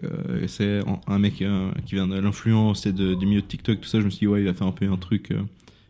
que 0.00 0.46
c'est 0.48 0.80
un- 1.06 1.18
mec 1.20 1.34
qui 1.34 1.94
vient 1.94 2.08
de 2.08 2.18
l'influence 2.18 2.84
et 2.86 2.92
de, 2.92 3.14
du 3.14 3.24
milieu 3.26 3.42
de 3.42 3.46
TikTok, 3.46 3.80
tout 3.80 3.88
ça. 3.88 4.00
Je 4.00 4.04
me 4.06 4.10
suis 4.10 4.20
dit, 4.20 4.26
ouais, 4.26 4.40
il 4.40 4.46
va 4.46 4.54
faire 4.54 4.66
un 4.66 4.72
peu 4.72 4.90
un 4.90 4.96
truc 4.96 5.32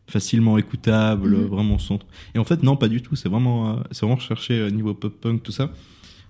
facilement 0.07 0.59
écoutable, 0.59 1.31
Mhm. 1.31 1.47
vraiment 1.47 1.79
centre. 1.79 2.05
Et 2.35 2.39
en 2.39 2.45
fait, 2.45 2.63
non, 2.63 2.77
pas 2.77 2.89
du 2.89 3.01
tout. 3.01 3.17
C'est 3.17 3.31
vraiment, 3.31 3.79
c'est 3.93 4.01
vraiment 4.01 4.17
recherché 4.17 4.71
niveau 4.71 4.93
pop 4.93 5.15
punk, 5.19 5.43
tout 5.43 5.53
ça. 5.53 5.71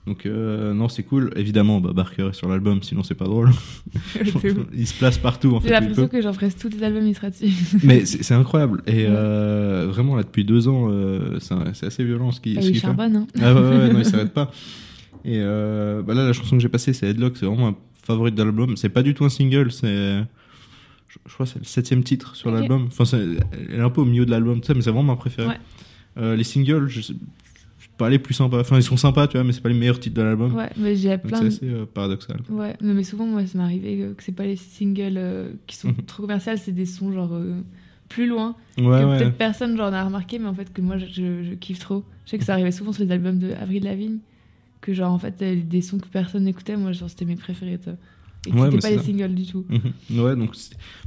Donc, 0.06 0.26
euh, 0.26 0.74
non, 0.74 0.88
c'est 0.88 1.04
cool. 1.04 1.32
Évidemment, 1.36 1.80
bah, 1.80 1.92
Barker 1.94 2.28
est 2.30 2.32
sur 2.32 2.48
l'album, 2.48 2.82
sinon 2.82 3.02
c'est 3.04 3.14
pas 3.14 3.26
drôle. 3.26 3.50
Il 4.74 4.86
se 4.86 4.94
place 4.94 5.16
partout 5.18 5.54
en 5.54 5.60
J'ai 5.60 5.68
fait. 5.68 5.68
il 5.68 5.72
l'impression 5.80 6.08
que 6.08 6.20
genre 6.20 6.34
presque 6.34 6.58
tous 6.58 6.70
tes 6.70 6.82
albums 6.84 7.06
il 7.06 7.14
sera 7.14 7.30
dessus. 7.30 7.52
Mais 7.84 8.04
c'est 8.04 8.34
incroyable. 8.34 8.82
Et 8.86 9.04
Ouais. 9.04 9.06
euh, 9.08 9.86
vraiment, 9.88 10.16
là, 10.16 10.22
depuis 10.24 10.44
deux 10.44 10.66
ans, 10.66 10.88
euh, 10.90 11.38
c'est 11.72 11.86
assez 11.86 12.04
violent 12.04 12.32
ce 12.32 12.40
qu'il 12.40 12.58
Et 12.58 12.62
ce 12.62 12.68
il 12.70 12.78
charbonne, 12.80 13.14
hein. 13.16 13.26
Ah 13.40 13.54
ouais, 13.54 13.60
ouais, 13.60 13.92
non, 13.92 13.98
il 14.00 14.04
s'arrête 14.10 14.32
pas. 14.32 14.50
Et 15.24 15.38
bah 15.38 16.14
là, 16.14 16.26
la 16.26 16.32
chanson 16.32 16.56
que 16.56 16.62
j'ai 16.62 16.68
passée, 16.68 16.92
c'est 16.92 17.06
Headlock, 17.08 17.36
c'est 17.36 17.46
vraiment 17.46 17.70
ma 17.70 17.76
favorite 18.04 18.34
de 18.34 18.42
l'album. 18.42 18.76
C'est 18.76 18.88
pas 18.88 19.02
du 19.04 19.14
tout 19.14 19.24
un 19.24 19.28
single, 19.28 19.70
c'est. 19.70 20.18
Je, 21.08 21.18
je 21.28 21.32
crois 21.34 21.46
que 21.46 21.52
c'est 21.52 21.58
le 21.60 21.64
septième 21.64 22.02
titre 22.02 22.34
sur 22.34 22.50
l'album. 22.50 22.88
Enfin, 22.88 23.04
elle 23.16 23.76
est 23.78 23.80
un 23.80 23.90
peu 23.90 24.00
au 24.00 24.04
milieu 24.04 24.26
de 24.26 24.30
l'album, 24.32 24.58
mais 24.68 24.74
c'est 24.82 24.90
vraiment 24.90 25.02
ma 25.04 25.16
préférée. 25.16 25.46
Ouais. 25.48 25.60
Euh, 26.18 26.34
les 26.36 26.42
singles, 26.44 26.88
je 26.88 27.00
sais 27.00 27.12
je 27.12 27.18
sais 27.18 27.41
pas 28.02 28.10
les 28.10 28.18
plus 28.18 28.34
sympas. 28.34 28.60
Enfin, 28.60 28.76
ils 28.76 28.82
sont 28.82 28.96
sympas, 28.96 29.26
tu 29.28 29.36
vois, 29.36 29.44
mais 29.44 29.52
c'est 29.52 29.60
pas 29.60 29.68
les 29.68 29.74
meilleurs 29.78 30.00
titres 30.00 30.16
de 30.16 30.22
l'album. 30.22 30.54
Ouais, 30.54 30.70
mais 30.76 30.96
j'ai 30.96 31.16
plein 31.18 31.38
c'est 31.40 31.46
assez 31.46 31.68
euh, 31.68 31.86
paradoxal. 31.86 32.40
Ouais, 32.50 32.76
mais 32.80 32.94
mais 32.94 33.04
souvent, 33.04 33.26
moi, 33.26 33.46
ça 33.46 33.58
m'est 33.58 33.64
arrivé 33.64 34.08
que, 34.16 34.22
c'est 34.22 34.32
pas 34.34 34.44
les 34.44 34.56
singles 34.56 35.14
euh, 35.16 35.52
qui 35.66 35.76
sont 35.76 35.88
Mhm. 35.88 36.02
trop 36.06 36.22
commerciales, 36.22 36.58
c'est 36.58 36.72
des 36.72 36.86
sons 36.86 37.12
genre 37.12 37.32
euh, 37.32 37.60
plus 38.08 38.26
loin, 38.26 38.56
Ouais, 38.78 38.84
que 38.84 39.04
ouais. 39.06 39.18
peut-être 39.18 39.36
personne 39.38 39.76
genre 39.76 39.90
n'a 39.90 40.04
remarqué, 40.04 40.38
mais 40.38 40.46
en 40.48 40.54
fait 40.54 40.72
que 40.72 40.80
moi 40.82 40.98
je, 40.98 41.06
je- 41.06 41.42
je 41.44 41.54
kiffe 41.54 41.78
trop. 41.78 42.04
Je 42.26 42.30
sais 42.30 42.38
que 42.38 42.44
ça 42.44 42.52
arrivait 42.54 42.72
souvent 42.72 42.92
sur 42.92 43.04
les 43.04 43.10
albums 43.12 43.38
de 43.38 43.52
Avril 43.52 43.84
Lavigne, 43.84 44.18
que 44.80 44.92
genre 44.92 45.12
en 45.12 45.18
fait 45.18 45.42
des 45.42 45.80
sons 45.82 45.98
que 45.98 46.08
personne 46.08 46.44
n'écoutait, 46.44 46.76
moi 46.76 46.92
genre 46.92 47.08
c'était 47.08 47.24
mes 47.24 47.36
préférés, 47.36 47.78
toi. 47.78 47.94
Et 48.46 48.52
Ouais, 48.52 48.70
mais 48.72 48.78
pas 48.78 48.90
les 48.90 48.98
ça. 48.98 49.04
singles 49.04 49.34
du 49.36 49.46
tout. 49.46 49.64
Mhm. 49.68 50.18
Ouais, 50.20 50.34
donc 50.34 50.50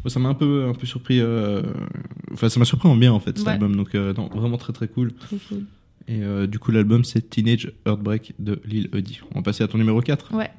moi, 0.03 0.09
ça 0.09 0.19
m'a 0.21 0.29
un 0.29 0.33
peu, 0.33 0.67
un 0.69 0.73
peu 0.73 0.87
surpris. 0.87 1.19
euh, 1.19 1.61
Enfin, 2.31 2.47
ça 2.47 2.59
m'a 2.59 2.65
surpris 2.65 2.87
en 2.87 2.95
bien 2.95 3.11
en 3.11 3.19
fait 3.19 3.37
cet 3.37 3.45
Ouais. 3.45 3.53
album. 3.53 3.75
Donc, 3.75 3.93
euh, 3.93 4.13
non, 4.13 4.29
vraiment 4.33 4.55
très 4.57 4.71
très 4.71 4.87
cool. 4.87 5.11
Trop 5.15 5.37
cool. 5.49 5.63
Et 6.07 6.21
euh, 6.21 6.47
du 6.47 6.59
coup, 6.59 6.71
l'album 6.71 7.03
c'est 7.03 7.29
Teenage 7.29 7.71
Heartbreak 7.85 8.33
de 8.39 8.61
Lil 8.65 8.89
Uddy. 8.93 9.21
On 9.31 9.39
va 9.39 9.43
passer 9.43 9.63
à 9.63 9.67
ton 9.67 9.77
numéro 9.77 10.01
4. 10.01 10.33
Ouais. 10.35 10.51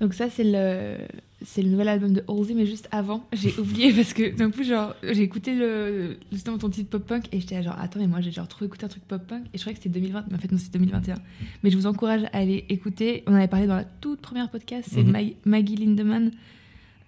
Donc 0.00 0.14
ça 0.14 0.30
c'est 0.30 0.44
le 0.44 0.96
c'est 1.42 1.62
le 1.62 1.68
nouvel 1.70 1.88
album 1.88 2.12
de 2.12 2.22
Halsey 2.28 2.54
mais 2.54 2.66
juste 2.66 2.88
avant 2.92 3.24
j'ai 3.32 3.54
oublié 3.58 3.92
parce 3.92 4.12
que 4.14 4.36
donc 4.36 4.52
plus 4.54 4.64
genre 4.66 4.94
j'ai 5.02 5.22
écouté 5.22 5.54
le 5.54 6.16
justement 6.32 6.58
ton 6.58 6.68
titre 6.70 6.90
pop 6.90 7.06
punk 7.06 7.26
et 7.32 7.40
j'étais 7.40 7.62
genre 7.62 7.76
attends 7.78 7.98
mais 8.00 8.06
moi 8.06 8.20
j'ai 8.20 8.30
genre 8.30 8.48
trop 8.48 8.64
écouté 8.64 8.84
un 8.84 8.88
truc 8.88 9.02
pop 9.04 9.22
punk 9.26 9.44
et 9.52 9.58
je 9.58 9.60
croyais 9.60 9.76
que 9.76 9.82
c'était 9.82 9.98
2020 9.98 10.24
mais 10.30 10.36
en 10.36 10.38
fait 10.38 10.50
non 10.52 10.58
c'est 10.58 10.72
2021 10.72 11.16
mais 11.62 11.70
je 11.70 11.76
vous 11.76 11.86
encourage 11.86 12.24
à 12.32 12.38
aller 12.38 12.64
écouter. 12.68 13.22
On 13.26 13.32
en 13.32 13.36
avait 13.36 13.48
parlé 13.48 13.66
dans 13.66 13.76
la 13.76 13.84
toute 13.84 14.20
première 14.20 14.50
podcast 14.50 14.88
c'est 14.90 15.02
Mhm. 15.02 15.10
Mag- 15.12 15.34
Maggie 15.44 15.76
Lindemann 15.76 16.30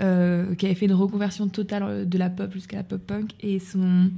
euh, 0.01 0.55
qui 0.55 0.67
avait 0.67 0.75
fait 0.75 0.87
une 0.87 0.95
reconversion 0.95 1.49
totale 1.49 1.83
euh, 1.83 2.05
de 2.05 2.19
la 2.19 2.31
pop 2.31 2.53
jusqu'à 2.53 2.77
la 2.79 2.83
pop 2.83 3.01
punk 3.07 3.31
et 3.41 3.59
son 3.59 4.11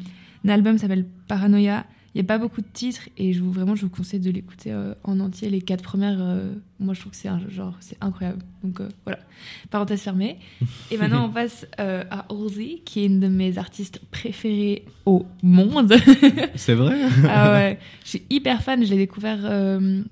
album 0.46 0.78
s'appelle 0.78 1.04
Paranoia 1.28 1.84
il 2.14 2.18
n'y 2.18 2.26
a 2.26 2.28
pas 2.28 2.38
beaucoup 2.38 2.60
de 2.60 2.66
titres 2.72 3.08
et 3.18 3.32
je 3.32 3.42
vous, 3.42 3.50
vraiment 3.50 3.74
je 3.74 3.82
vous 3.82 3.90
conseille 3.90 4.20
de 4.20 4.30
l'écouter 4.30 4.70
euh, 4.70 4.94
en 5.02 5.18
entier. 5.18 5.50
Les 5.50 5.60
quatre 5.60 5.82
premières, 5.82 6.20
euh, 6.20 6.52
moi 6.78 6.94
je 6.94 7.00
trouve 7.00 7.10
que 7.10 7.18
c'est 7.18 7.26
un 7.26 7.40
genre 7.48 7.74
c'est 7.80 7.96
incroyable. 8.00 8.38
Donc 8.62 8.80
euh, 8.80 8.88
voilà, 9.04 9.18
parenthèse 9.70 10.00
fermée. 10.00 10.38
Et 10.92 10.96
maintenant 10.96 11.26
on 11.26 11.30
passe 11.30 11.66
à 11.76 12.24
Halsey 12.30 12.82
qui 12.84 13.00
est 13.00 13.06
une 13.06 13.18
de 13.18 13.26
mes 13.26 13.58
artistes 13.58 14.00
préférées 14.12 14.84
au 15.06 15.26
monde. 15.42 15.94
C'est 16.54 16.74
vrai 16.74 17.00
ah 17.28 17.52
ouais, 17.52 17.80
je 18.04 18.10
suis 18.10 18.22
hyper 18.30 18.62
fan. 18.62 18.84
Je 18.84 18.90
l'ai 18.90 18.96
découvert 18.96 19.40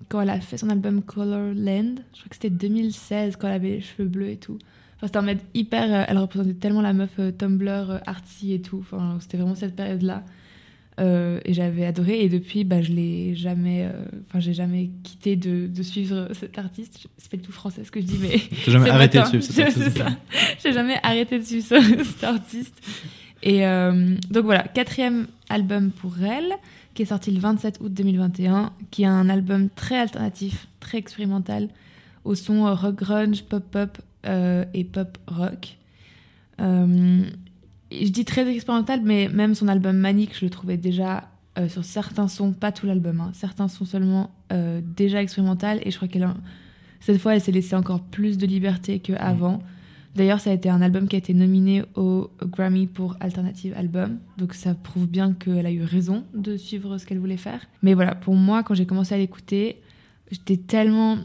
quand 0.08 0.20
elle 0.20 0.30
a 0.30 0.40
fait 0.40 0.58
son 0.58 0.70
album 0.70 1.02
Colorland. 1.02 2.00
Je 2.14 2.18
crois 2.18 2.28
que 2.28 2.34
c'était 2.34 2.50
2016 2.50 3.36
quand 3.36 3.46
elle 3.46 3.54
avait 3.54 3.70
les 3.70 3.80
cheveux 3.80 4.08
bleus 4.08 4.30
et 4.30 4.38
tout. 4.38 4.58
Enfin, 4.96 5.06
c'était 5.06 5.18
en 5.18 5.22
mode 5.22 5.38
hyper. 5.54 6.06
elle 6.08 6.18
représentait 6.18 6.54
tellement 6.54 6.82
la 6.82 6.94
meuf 6.94 7.20
Tumblr, 7.38 8.00
artsy 8.06 8.54
et 8.54 8.60
tout. 8.60 8.78
Enfin, 8.80 9.18
c'était 9.20 9.36
vraiment 9.36 9.54
cette 9.54 9.76
période-là. 9.76 10.24
Euh, 11.00 11.40
et 11.46 11.54
j'avais 11.54 11.86
adoré. 11.86 12.20
Et 12.20 12.28
depuis, 12.28 12.64
bah, 12.64 12.82
je 12.82 12.92
l'ai 12.92 13.34
jamais, 13.34 13.84
euh, 13.84 13.92
enfin, 14.28 14.40
j'ai 14.40 14.52
jamais 14.52 14.90
quitté 15.02 15.36
de, 15.36 15.66
de 15.66 15.82
suivre 15.82 16.28
cet 16.32 16.58
artiste. 16.58 17.06
C'est 17.16 17.30
pas 17.30 17.36
du 17.38 17.42
tout 17.42 17.52
français 17.52 17.82
ce 17.84 17.90
que 17.90 18.00
je 18.00 18.04
dis, 18.06 18.18
mais 18.20 18.38
T'as 18.64 18.72
jamais 18.72 18.90
arrêté 18.96 19.18
de 19.20 19.24
suivre 19.26 19.42
cet 19.44 19.58
artiste. 19.58 19.90
C'est 19.94 19.98
ça. 19.98 20.08
J'ai 20.62 20.72
jamais 20.74 20.96
arrêté 21.02 21.38
de 21.38 21.44
suivre 21.44 21.66
ce- 21.66 22.04
cet 22.04 22.24
artiste. 22.24 22.74
Et 23.42 23.66
euh, 23.66 24.14
donc 24.30 24.44
voilà, 24.44 24.62
quatrième 24.64 25.26
album 25.48 25.90
pour 25.92 26.14
elle, 26.22 26.52
qui 26.94 27.02
est 27.02 27.06
sorti 27.06 27.30
le 27.30 27.40
27 27.40 27.78
août 27.80 27.92
2021, 27.92 28.72
qui 28.90 29.02
est 29.04 29.06
un 29.06 29.28
album 29.30 29.70
très 29.74 29.96
alternatif, 29.98 30.68
très 30.78 30.98
expérimental, 30.98 31.68
au 32.24 32.34
son 32.34 32.72
rock 32.74 32.94
grunge, 32.96 33.42
pop 33.44 33.64
pop 33.70 33.98
et 34.74 34.84
pop 34.84 35.18
rock. 35.26 35.76
Je 38.02 38.08
dis 38.08 38.24
très 38.24 38.48
expérimental, 38.48 39.00
mais 39.04 39.28
même 39.28 39.54
son 39.54 39.68
album 39.68 39.96
Manic, 39.96 40.30
je 40.38 40.44
le 40.44 40.50
trouvais 40.50 40.76
déjà 40.76 41.28
euh, 41.58 41.68
sur 41.68 41.84
certains 41.84 42.28
sons, 42.28 42.52
pas 42.52 42.72
tout 42.72 42.86
l'album, 42.86 43.20
hein, 43.20 43.30
certains 43.34 43.68
sons 43.68 43.84
seulement 43.84 44.30
euh, 44.52 44.80
déjà 44.96 45.22
expérimental. 45.22 45.80
Et 45.84 45.90
je 45.90 45.96
crois 45.96 46.08
qu'elle 46.08 46.28
cette 47.00 47.18
fois, 47.18 47.34
elle 47.34 47.40
s'est 47.40 47.52
laissée 47.52 47.74
encore 47.74 48.00
plus 48.00 48.38
de 48.38 48.46
liberté 48.46 49.00
qu'avant. 49.00 49.60
D'ailleurs, 50.14 50.40
ça 50.40 50.50
a 50.50 50.52
été 50.52 50.68
un 50.68 50.82
album 50.82 51.08
qui 51.08 51.16
a 51.16 51.18
été 51.18 51.34
nominé 51.34 51.82
au 51.96 52.30
Grammy 52.42 52.86
pour 52.86 53.16
Alternative 53.18 53.72
Album. 53.76 54.18
Donc 54.38 54.52
ça 54.54 54.74
prouve 54.74 55.06
bien 55.08 55.32
qu'elle 55.32 55.66
a 55.66 55.70
eu 55.72 55.82
raison 55.82 56.22
de 56.34 56.56
suivre 56.56 56.98
ce 56.98 57.06
qu'elle 57.06 57.18
voulait 57.18 57.36
faire. 57.38 57.60
Mais 57.82 57.94
voilà, 57.94 58.14
pour 58.14 58.34
moi, 58.34 58.62
quand 58.62 58.74
j'ai 58.74 58.86
commencé 58.86 59.14
à 59.14 59.18
l'écouter, 59.18 59.80
j'étais 60.30 60.58
tellement, 60.58 61.16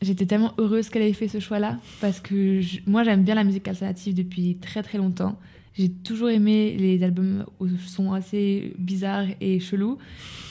j'étais 0.00 0.26
tellement 0.26 0.52
heureuse 0.58 0.88
qu'elle 0.88 1.02
ait 1.02 1.12
fait 1.12 1.28
ce 1.28 1.40
choix-là. 1.40 1.78
Parce 2.00 2.20
que 2.20 2.60
je- 2.60 2.78
moi, 2.86 3.02
j'aime 3.04 3.24
bien 3.24 3.34
la 3.34 3.44
musique 3.44 3.66
alternative 3.68 4.14
depuis 4.14 4.56
très 4.56 4.82
très 4.82 4.96
longtemps. 4.98 5.38
J'ai 5.78 5.90
toujours 5.90 6.30
aimé 6.30 6.74
les 6.78 7.02
albums 7.02 7.44
au 7.60 7.68
son 7.86 8.12
assez 8.14 8.72
bizarre 8.78 9.26
et 9.40 9.60
chelou. 9.60 9.98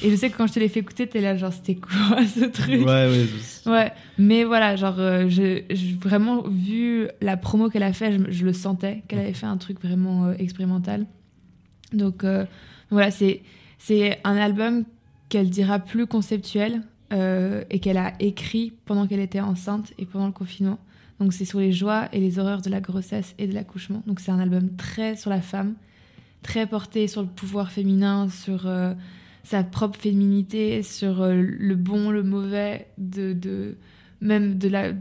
Et 0.04 0.12
je 0.12 0.16
sais 0.16 0.30
que 0.30 0.38
quand 0.38 0.46
je 0.46 0.54
te 0.54 0.60
l'ai 0.60 0.68
fait 0.70 0.82
écouter, 0.82 1.08
t'es 1.08 1.20
là 1.22 1.36
genre, 1.36 1.52
c'était 1.52 1.76
quoi 1.76 2.24
ce 2.28 2.46
truc? 2.46 2.86
Ouais, 2.86 3.08
ouais. 3.10 3.26
Ouais, 3.66 3.92
mais 4.20 4.44
voilà, 4.44 4.76
genre, 4.76 5.00
euh, 5.00 5.28
je, 5.28 5.64
je- 5.72 5.96
vraiment, 5.96 6.44
vu 6.48 7.08
la 7.22 7.38
promo 7.38 7.70
qu'elle 7.70 7.82
a 7.84 7.94
fait, 7.94 8.12
je, 8.12 8.20
je 8.32 8.46
le 8.46 8.54
sentais 8.54 9.02
qu'elle 9.08 9.20
avait 9.20 9.34
fait 9.34 9.48
un 9.48 9.58
truc 9.58 9.82
vraiment 9.82 10.26
euh, 10.26 10.34
expérimental. 10.38 11.08
Donc, 11.92 12.24
euh, 12.24 12.46
voilà, 12.92 13.10
c'est, 13.10 13.42
c'est 13.80 14.20
un 14.24 14.36
album 14.38 14.84
qu'elle 15.30 15.50
dira 15.50 15.80
plus 15.80 16.06
conceptuel 16.08 16.82
et 17.70 17.80
qu'elle 17.80 17.98
a 17.98 18.14
écrit 18.20 18.74
pendant 18.86 19.08
qu'elle 19.08 19.22
était 19.22 19.40
enceinte 19.40 19.94
et 19.98 20.06
pendant 20.06 20.26
le 20.26 20.34
confinement. 20.34 20.78
Donc, 21.20 21.34
c'est 21.34 21.46
sur 21.46 21.60
les 21.60 21.72
joies 21.72 22.10
et 22.12 22.20
les 22.20 22.40
horreurs 22.40 22.62
de 22.62 22.70
la 22.70 22.82
grossesse 22.82 23.36
et 23.38 23.48
de 23.48 23.54
l'accouchement. 23.54 24.04
Donc, 24.06 24.20
c'est 24.20 24.32
un 24.32 24.40
album 24.40 24.76
très 24.76 25.16
sur 25.16 25.30
la 25.30 25.42
femme, 25.42 25.76
très 26.42 26.68
porté 26.68 27.08
sur 27.08 27.22
le 27.22 27.28
pouvoir 27.28 27.72
féminin, 27.72 28.30
sur. 28.30 28.68
euh, 28.68 28.94
sa 29.46 29.64
propre 29.64 30.00
féminité, 30.00 30.84
sur 30.84 31.22
euh, 31.22 31.36
le 31.36 31.76
bon, 31.76 32.10
le 32.10 32.24
mauvais, 32.24 32.88
de, 32.98 33.78
même 34.20 34.58
de 34.58 34.68
la, 34.68 34.92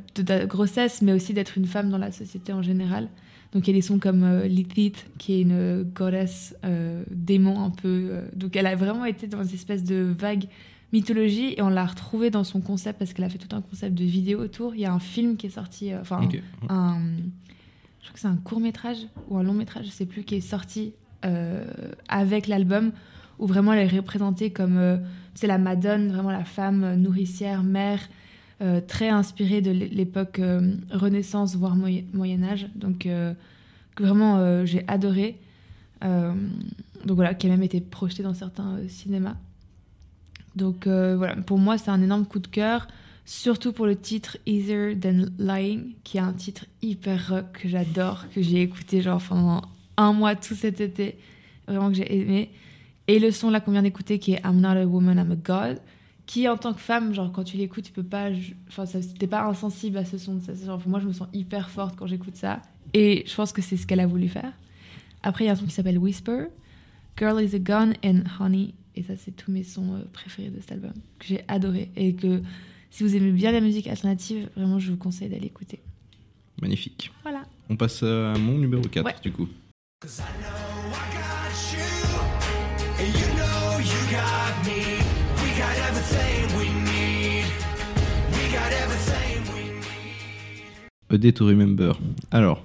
grossesse, 0.47 1.03
mais 1.03 1.13
aussi 1.13 1.33
d'être 1.33 1.57
une 1.57 1.67
femme 1.67 1.91
dans 1.91 1.99
la 1.99 2.13
société 2.13 2.53
en 2.53 2.63
général. 2.63 3.09
Donc 3.53 3.67
il 3.67 3.71
y 3.71 3.75
a 3.75 3.79
des 3.79 3.87
sons 3.87 3.99
comme 3.99 4.23
euh, 4.23 4.47
Lilith, 4.47 5.07
qui 5.19 5.35
est 5.35 5.41
une 5.43 5.85
goddess 5.95 6.55
euh, 6.65 7.03
démon 7.11 7.65
un 7.65 7.71
peu. 7.71 8.21
donc 8.35 8.57
elle 8.57 8.67
a 8.67 8.77
vraiment 8.77 9.07
été 9.07 9.27
dans 9.27 9.43
une 9.43 9.55
espèce 9.55 9.83
de 9.83 10.15
vague 10.19 10.45
mythologie 10.95 11.55
et 11.57 11.63
on 11.63 11.69
l'a 11.69 11.85
retrouvée 11.85 12.31
dans 12.31 12.45
son 12.45 12.61
concept 12.61 12.99
parce 13.01 13.13
qu'elle 13.13 13.25
a 13.25 13.29
fait 13.29 13.39
tout 13.47 13.55
un 13.55 13.61
concept 13.61 13.95
de 13.95 14.05
vidéo 14.05 14.39
autour. 14.41 14.75
Il 14.75 14.81
y 14.81 14.87
a 14.87 14.93
un 14.93 15.01
film 15.01 15.37
qui 15.37 15.47
est 15.49 15.57
sorti, 15.61 15.93
euh, 15.93 16.01
enfin 16.01 16.21
un, 16.69 16.99
je 18.01 18.07
crois 18.09 18.15
que 18.15 18.21
c'est 18.21 18.29
un 18.29 18.37
court 18.37 18.61
métrage 18.61 18.99
ou 19.29 19.37
un 19.37 19.43
long 19.43 19.55
métrage, 19.55 19.87
je 19.87 19.91
sais 19.91 20.07
plus, 20.07 20.23
qui 20.23 20.37
est 20.37 20.41
sorti 20.41 20.93
euh, 21.25 21.65
avec 22.09 22.47
l'album 22.47 22.93
où 23.41 23.47
vraiment 23.47 23.73
elle 23.73 23.87
est 23.93 23.97
représentée 23.97 24.51
comme 24.51 24.77
euh, 24.79 24.97
c'est 25.35 25.49
la 25.49 25.59
Madone, 25.59 26.09
vraiment 26.13 26.31
la 26.31 26.45
femme 26.45 26.95
nourricière, 26.95 27.63
mère, 27.65 28.01
très 28.87 29.09
inspirée 29.09 29.61
de 29.61 29.73
l'é- 29.73 29.89
l'époque 29.89 30.41
Renaissance 30.91 31.57
voire 31.57 31.75
Moyen, 31.77 32.03
Moyen 32.15 32.43
Âge. 32.45 32.69
Donc 32.77 33.07
vraiment 33.99 34.65
j'ai 34.65 34.85
adoré. 34.87 35.39
Donc 36.01 37.17
voilà, 37.17 37.35
qui 37.35 37.47
a 37.49 37.51
même 37.51 37.65
été 37.65 37.81
projetée 37.81 38.23
dans 38.23 38.33
certains 38.33 38.79
cinémas. 38.89 39.35
Donc 40.57 40.87
euh, 40.87 41.17
voilà, 41.17 41.37
pour 41.37 41.59
moi 41.59 41.79
c'est 41.79 41.91
un 41.91 42.03
énorme 42.03 42.27
coup 42.27 42.39
de 42.39 42.47
cœur. 42.47 42.89
Surtout 43.27 43.73
pour 43.73 43.87
le 43.87 43.97
titre 43.97 44.37
Easier 44.45 44.99
Than 45.01 45.27
Lying, 45.39 45.95
qui 46.05 46.19
est 46.19 46.21
un 46.21 46.35
titre 46.35 46.67
hyper 46.83 47.29
rock 47.29 47.47
que 47.53 47.69
j'adore, 47.69 48.27
que 48.35 48.43
j'ai 48.43 48.61
écouté 48.61 49.01
genre 49.01 49.23
pendant 49.27 49.63
un 49.97 50.13
mois 50.13 50.35
tout 50.37 50.55
cet 50.55 50.81
été, 50.81 51.17
vraiment 51.67 51.89
que 51.89 51.97
j'ai 51.97 52.15
aimé. 52.15 52.51
Et 53.07 53.19
le 53.19 53.31
son 53.31 53.51
là 53.51 53.61
qu'on 53.61 53.73
vient 53.73 53.83
d'écouter 53.83 54.19
qui 54.19 54.33
est 54.33 54.43
I'm 54.45 54.61
Not 54.61 54.77
a 54.77 54.85
Woman, 54.85 55.19
I'm 55.19 55.33
a 55.33 55.37
God, 55.37 55.81
qui 56.27 56.49
en 56.49 56.57
tant 56.57 56.73
que 56.73 56.81
femme, 56.81 57.15
genre 57.15 57.31
quand 57.33 57.45
tu 57.45 57.57
l'écoutes, 57.57 57.85
tu 57.85 57.93
peux 57.93 58.03
pas, 58.03 58.31
enfin 58.69 58.85
t'es 59.19 59.27
pas 59.27 59.45
insensible 59.45 59.99
à 59.99 60.05
ce 60.05 60.19
son. 60.19 60.41
Ça, 60.41 60.53
genre, 60.55 60.81
moi, 60.87 61.01
je 61.01 61.07
me 61.07 61.13
sens 61.13 61.29
hyper 61.33 61.71
forte 61.71 61.97
quand 61.97 62.07
j'écoute 62.07 62.37
ça. 62.37 62.63
Et 62.93 63.25
je 63.27 63.35
pense 63.35 63.53
que 63.53 63.61
c'est 63.61 63.77
ce 63.77 63.87
qu'elle 63.87 64.01
a 64.01 64.07
voulu 64.07 64.29
faire. 64.29 64.53
Après, 65.23 65.45
il 65.45 65.47
y 65.47 65.51
a 65.51 65.53
un 65.53 65.57
son 65.57 65.67
qui 65.67 65.73
s'appelle 65.73 65.99
Whisper, 65.99 66.47
Girl 67.17 67.39
is 67.41 67.55
a 67.55 67.59
Gun 67.59 67.95
and 68.05 68.25
Honey. 68.41 68.75
Et 68.97 69.03
ça, 69.03 69.15
c'est 69.17 69.33
tous 69.33 69.51
mes 69.51 69.65
sons 69.65 69.95
euh, 69.95 70.05
préférés 70.13 70.51
de 70.51 70.61
cet 70.61 70.73
album, 70.73 70.93
que 71.19 71.27
j'ai 71.27 71.45
adoré. 71.49 71.91
Et 71.97 72.15
que 72.15 72.43
si 72.91 73.03
vous 73.03 73.17
aimez 73.17 73.33
bien 73.33 73.51
la 73.53 73.61
musique 73.61 73.87
alternative, 73.89 74.49
vraiment, 74.57 74.79
je 74.79 74.91
vous 74.93 74.97
conseille 74.97 75.29
d'aller 75.29 75.47
écouter. 75.47 75.81
Magnifique. 76.61 77.11
Voilà. 77.23 77.45
On 77.69 77.77
passe 77.77 78.03
à 78.03 78.35
mon 78.39 78.59
numéro 78.59 78.83
4 78.83 79.05
Ouais. 79.05 79.15
du 79.23 79.33
coup. 79.33 79.49
A 91.11 91.17
Day 91.19 91.33
to 91.33 91.47
Remember. 91.47 91.99
Alors, 92.31 92.65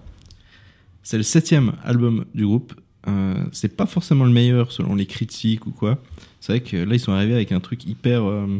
c'est 1.03 1.17
le 1.17 1.23
septième 1.23 1.73
album 1.83 2.25
du 2.33 2.45
groupe. 2.45 2.73
Euh, 3.07 3.43
c'est 3.51 3.75
pas 3.77 3.85
forcément 3.85 4.25
le 4.25 4.31
meilleur 4.31 4.71
selon 4.71 4.93
les 4.95 5.05
critiques 5.05 5.65
ou 5.67 5.71
quoi. 5.71 6.01
C'est 6.41 6.53
vrai 6.53 6.59
que 6.61 6.77
là, 6.77 6.95
ils 6.95 6.99
sont 6.99 7.11
arrivés 7.13 7.33
avec 7.33 7.51
un 7.51 7.59
truc 7.59 7.85
hyper. 7.85 8.23
euh, 8.25 8.59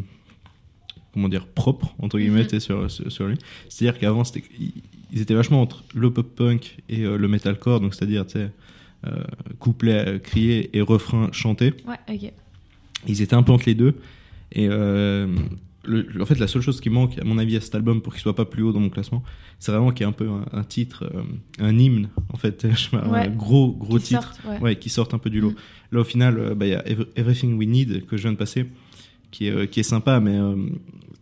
comment 1.12 1.28
dire 1.28 1.46
Propre, 1.46 1.94
entre 1.98 2.18
guillemets, 2.18 2.48
sais, 2.48 2.60
sur, 2.60 2.90
sur, 2.90 3.10
sur 3.10 3.26
lui. 3.26 3.36
C'est-à-dire 3.68 3.98
qu'avant, 3.98 4.24
c'était- 4.24 4.44
ils, 5.12 5.20
étaient 5.20 5.34
vachement 5.34 5.60
entre 5.60 5.82
le 5.94 6.10
pop-punk 6.12 6.78
et 6.88 7.02
euh, 7.02 7.16
le 7.18 7.26
metalcore, 7.28 7.80
donc 7.80 7.94
c'est-à-dire, 7.94 8.24
tu 8.26 8.32
sais, 8.34 8.50
couplet 9.58 10.20
crié 10.22 10.70
et 10.76 10.80
refrain 10.82 11.30
chanté. 11.32 11.72
Ouais, 11.86 11.96
ok. 12.08 12.32
Ils 13.08 13.22
étaient 13.22 13.34
un 13.34 13.42
peu 13.42 13.52
entre 13.52 13.64
les 13.66 13.74
deux. 13.74 13.94
Et 14.52 14.68
euh, 14.70 15.26
le- 15.84 16.20
en 16.20 16.26
fait, 16.26 16.38
la 16.38 16.46
seule 16.46 16.62
chose 16.62 16.80
qui 16.80 16.90
manque, 16.90 17.18
à 17.18 17.24
mon 17.24 17.38
avis, 17.38 17.56
à 17.56 17.60
cet 17.60 17.74
album 17.74 18.02
pour 18.02 18.12
qu'il 18.12 18.20
soit 18.22 18.34
pas 18.36 18.44
plus 18.44 18.62
haut 18.62 18.72
dans 18.72 18.80
mon 18.80 18.90
classement, 18.90 19.22
c'est 19.58 19.72
vraiment 19.72 19.90
qu'il 19.92 20.04
y 20.04 20.06
ait 20.06 20.10
un 20.10 20.12
peu 20.12 20.28
un, 20.28 20.44
un 20.52 20.64
titre, 20.64 21.04
euh, 21.14 21.22
un 21.58 21.78
hymne, 21.78 22.08
en 22.32 22.36
fait, 22.36 22.64
un 22.92 23.08
Ouais. 23.10 23.30
gros, 23.34 23.72
gros 23.72 23.98
Qui 23.98 24.04
titre, 24.08 24.34
ouais. 24.46 24.58
ouais, 24.60 24.76
qui 24.76 24.90
sortent 24.90 25.14
un 25.14 25.18
peu 25.18 25.30
du 25.30 25.40
lot. 25.40 25.50
Mm. 25.50 25.56
Là, 25.92 26.00
au 26.00 26.04
final, 26.04 26.38
euh, 26.38 26.54
bah, 26.54 26.66
il 26.66 26.70
y 26.70 26.74
a 26.74 26.86
Ever- 26.88 27.06
Everything 27.16 27.56
We 27.58 27.66
Need 27.68 28.06
que 28.06 28.16
je 28.16 28.22
viens 28.22 28.32
de 28.32 28.36
passer, 28.36 28.66
qui 29.30 29.46
est, 29.46 29.50
euh, 29.52 29.66
qui 29.66 29.80
est 29.80 29.84
sympa, 29.84 30.20
mais. 30.20 30.38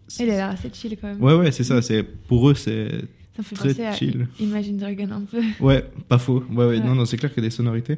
c'est- 0.08 0.24
Elle 0.24 0.30
a 0.30 0.36
l'air 0.36 0.48
assez 0.50 0.70
chill 0.72 0.96
quand 1.00 1.08
même. 1.08 1.22
Ouais, 1.22 1.34
ouais, 1.34 1.52
c'est 1.52 1.64
ça. 1.64 1.80
C'est 1.82 2.02
pour 2.02 2.48
eux, 2.50 2.54
c'est 2.54 2.88
Ça 3.36 3.38
me 3.38 3.42
fait 3.44 3.54
très 3.54 3.68
penser 3.68 3.84
à 3.86 3.92
chill. 3.94 4.26
Imagine 4.40 4.76
Dragon 4.78 5.08
un 5.12 5.20
peu. 5.22 5.40
Ouais, 5.60 5.84
pas 6.08 6.18
faux. 6.18 6.42
Ouais, 6.50 6.56
ouais, 6.56 6.66
Ouais. 6.66 6.80
Non, 6.80 6.94
non, 6.94 7.04
c'est 7.04 7.16
clair 7.16 7.32
qu'il 7.32 7.42
y 7.42 7.46
a 7.46 7.48
des 7.48 7.54
sonorités. 7.54 7.96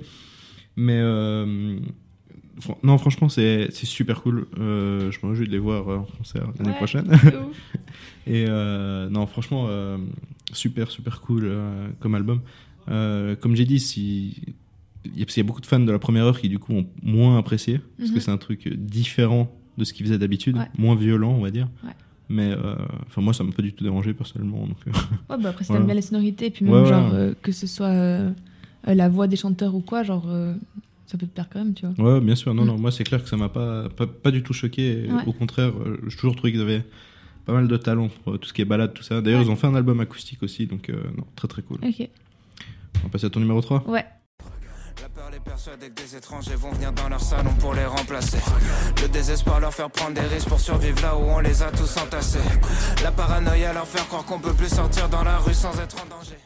Mais 0.76 1.00
non, 2.82 2.98
franchement, 2.98 3.28
c'est 3.28 3.70
super 3.72 4.22
cool. 4.22 4.46
Euh, 4.58 5.10
je 5.10 5.18
me 5.24 5.30
réjouis 5.30 5.46
de 5.46 5.52
les 5.52 5.58
voir 5.58 5.88
euh, 5.88 5.96
en 5.98 6.02
concert 6.04 6.46
l'année 6.58 6.70
Ouais. 6.70 6.76
prochaine. 6.76 7.10
Et 8.26 8.44
euh, 8.48 9.08
non, 9.08 9.26
franchement, 9.26 9.66
euh, 9.68 9.98
super, 10.52 10.90
super 10.90 11.20
cool 11.20 11.52
comme 12.00 12.14
album. 12.14 12.40
Comme 12.86 13.54
j'ai 13.56 13.64
dit, 13.64 13.80
si 13.80 14.42
il 15.04 15.18
y, 15.18 15.22
a, 15.22 15.24
parce 15.24 15.34
qu'il 15.34 15.42
y 15.42 15.46
a 15.46 15.46
beaucoup 15.46 15.60
de 15.62 15.66
fans 15.66 15.80
de 15.80 15.90
la 15.90 15.98
première 15.98 16.24
heure 16.26 16.38
qui 16.40 16.48
du 16.50 16.58
coup 16.58 16.74
ont 16.74 16.86
moins 17.02 17.38
apprécié 17.38 17.80
parce 17.98 18.10
que 18.10 18.16
Mhm. 18.16 18.20
c'est 18.20 18.30
un 18.30 18.36
truc 18.36 18.68
différent 18.68 19.50
de 19.78 19.84
ce 19.84 19.94
qu'ils 19.94 20.04
faisaient 20.04 20.18
d'habitude, 20.18 20.56
Ouais. 20.58 20.68
moins 20.76 20.94
violent, 20.94 21.30
on 21.32 21.40
va 21.40 21.50
dire. 21.50 21.68
Ouais. 21.84 21.92
Mais 22.28 22.52
enfin 23.06 23.22
moi, 23.22 23.32
ça 23.32 23.42
m'a 23.42 23.52
pas 23.52 23.62
du 23.62 23.72
tout 23.72 23.82
dérangé 23.82 24.12
personnellement. 24.12 24.66
Donc, 24.66 24.76
Ouais, 25.30 25.36
bah 25.42 25.48
après, 25.48 25.64
si 25.64 25.68
Voilà. 25.68 25.80
t'aimes 25.80 25.86
bien 25.86 25.94
les 25.94 26.02
sonorités, 26.02 26.46
et 26.46 26.50
puis 26.50 26.64
même 26.64 26.84
genre 26.84 27.12
que 27.42 27.50
ce 27.52 27.66
soit 27.66 27.92
la 28.84 29.08
voix 29.08 29.26
des 29.26 29.36
chanteurs 29.36 29.74
ou 29.74 29.80
quoi, 29.80 30.02
genre 30.02 30.26
ça 31.10 31.18
peut 31.18 31.26
te 31.26 31.32
plaire 31.32 31.48
quand 31.52 31.58
même, 31.58 31.74
tu 31.74 31.86
vois. 31.86 32.14
Ouais, 32.14 32.20
bien 32.20 32.34
sûr. 32.36 32.54
Non, 32.54 32.62
Mm. 32.62 32.66
non, 32.68 32.78
moi, 32.78 32.90
c'est 32.92 33.04
clair 33.04 33.22
que 33.22 33.28
ça 33.28 33.36
m'a 33.36 33.48
pas, 33.48 33.88
pas, 33.88 34.06
pas 34.06 34.30
du 34.30 34.42
tout 34.42 34.52
choqué. 34.52 35.06
Ouais. 35.10 35.22
Au 35.26 35.32
contraire, 35.32 35.68
euh, 35.84 35.98
j'ai 36.08 36.16
toujours 36.16 36.36
trouvé 36.36 36.52
qu'ils 36.52 36.60
avaient 36.62 36.84
pas 37.46 37.52
mal 37.52 37.66
de 37.68 37.76
talent 37.76 38.08
pour 38.24 38.34
euh, 38.34 38.38
tout 38.38 38.48
ce 38.48 38.52
qui 38.52 38.62
est 38.62 38.66
balade, 38.66 38.92
tout 38.94 39.02
ça. 39.02 39.20
D'ailleurs, 39.20 39.40
Ouais. 39.40 39.46
ils 39.46 39.50
ont 39.50 39.56
fait 39.56 39.66
un 39.66 39.74
album 39.74 39.98
acoustique 40.00 40.42
aussi, 40.42 40.66
donc 40.66 40.88
euh, 40.90 41.02
non, 41.16 41.24
très 41.36 41.48
très 41.48 41.62
cool. 41.62 41.78
Ok. 41.82 42.08
On 43.00 43.04
va 43.04 43.08
passer 43.10 43.26
à 43.26 43.30
ton 43.30 43.40
numéro 43.40 43.60
3 43.60 43.82
Ouais. 43.88 44.04
La 45.02 45.08
peur 45.08 45.30
les 45.32 45.40
persuadée 45.40 45.88
que 45.88 46.02
des 46.02 46.14
étrangers 46.16 46.54
vont 46.56 46.70
venir 46.72 46.92
dans 46.92 47.08
leur 47.08 47.20
salon 47.20 47.54
pour 47.58 47.72
les 47.74 47.86
remplacer. 47.86 48.36
Le 49.00 49.08
désespoir 49.08 49.58
leur 49.58 49.72
faire 49.72 49.90
prendre 49.90 50.14
des 50.14 50.26
risques 50.26 50.48
pour 50.48 50.60
survivre 50.60 51.00
là 51.00 51.16
où 51.16 51.20
on 51.22 51.40
les 51.40 51.62
a 51.62 51.70
tous 51.70 51.96
entassés. 51.96 52.38
La 53.02 53.10
paranoïa 53.10 53.72
leur 53.72 53.86
faire 53.86 54.06
croire 54.08 54.24
qu'on 54.26 54.38
peut 54.38 54.52
plus 54.52 54.68
sortir 54.68 55.08
dans 55.08 55.22
la 55.24 55.38
rue 55.38 55.54
sans 55.54 55.72
être 55.80 55.96
en 56.04 56.06
danger. 56.08 56.36